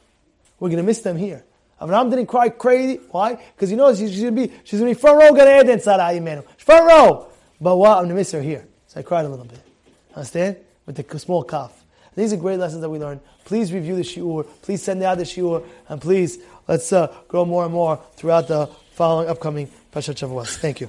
We're 0.59 0.71
going 0.71 0.79
to 0.79 0.87
miss 0.87 1.03
them 1.03 1.17
here. 1.17 1.45
Avraham 1.81 2.11
didn't 2.11 2.27
cry 2.27 2.49
crazy. 2.49 2.97
Why? 3.11 3.35
Because 3.55 3.71
he 3.71 3.77
knows 3.77 3.99
she's 3.99 4.21
going 4.21 4.35
to 4.35 4.49
be, 4.49 4.55
she's 4.65 4.81
going 4.81 4.93
to 4.93 4.99
be 4.99 5.01
front 5.01 5.19
row 5.19 5.33
Gan 5.33 5.65
Eden, 5.65 5.81
Sarah 5.81 6.13
Imenu. 6.13 6.45
Front 6.57 6.87
row. 6.87 7.29
But 7.61 7.77
what? 7.77 7.91
I'm 7.91 8.05
going 8.05 8.09
to 8.09 8.15
miss 8.17 8.33
her 8.33 8.43
here. 8.43 8.67
So 8.89 8.99
I 8.99 9.03
cried 9.05 9.25
a 9.25 9.29
little 9.29 9.45
bit. 9.45 9.61
Understand? 10.17 10.57
With 10.85 10.97
the 10.97 11.19
small 11.19 11.45
cough. 11.45 11.85
These 12.17 12.33
are 12.33 12.37
great 12.37 12.59
lessons 12.59 12.81
that 12.81 12.91
we 12.91 12.99
learned. 12.99 13.21
Please 13.45 13.73
review 13.73 13.95
the 13.95 14.03
shiur. 14.03 14.49
Please 14.63 14.83
send 14.83 15.01
out 15.05 15.19
the 15.19 15.25
shiur. 15.25 15.65
And 15.89 16.01
please, 16.01 16.39
let's 16.67 16.93
uh, 16.93 17.15
grow 17.29 17.45
more 17.45 17.65
and 17.65 17.73
more 17.73 18.01
throughout 18.17 18.49
the 18.49 18.67
following 18.95 19.29
upcoming 19.29 19.69
Pashat 19.93 20.17
Shavuos. 20.17 20.57
Thank 20.57 20.81
you. 20.81 20.89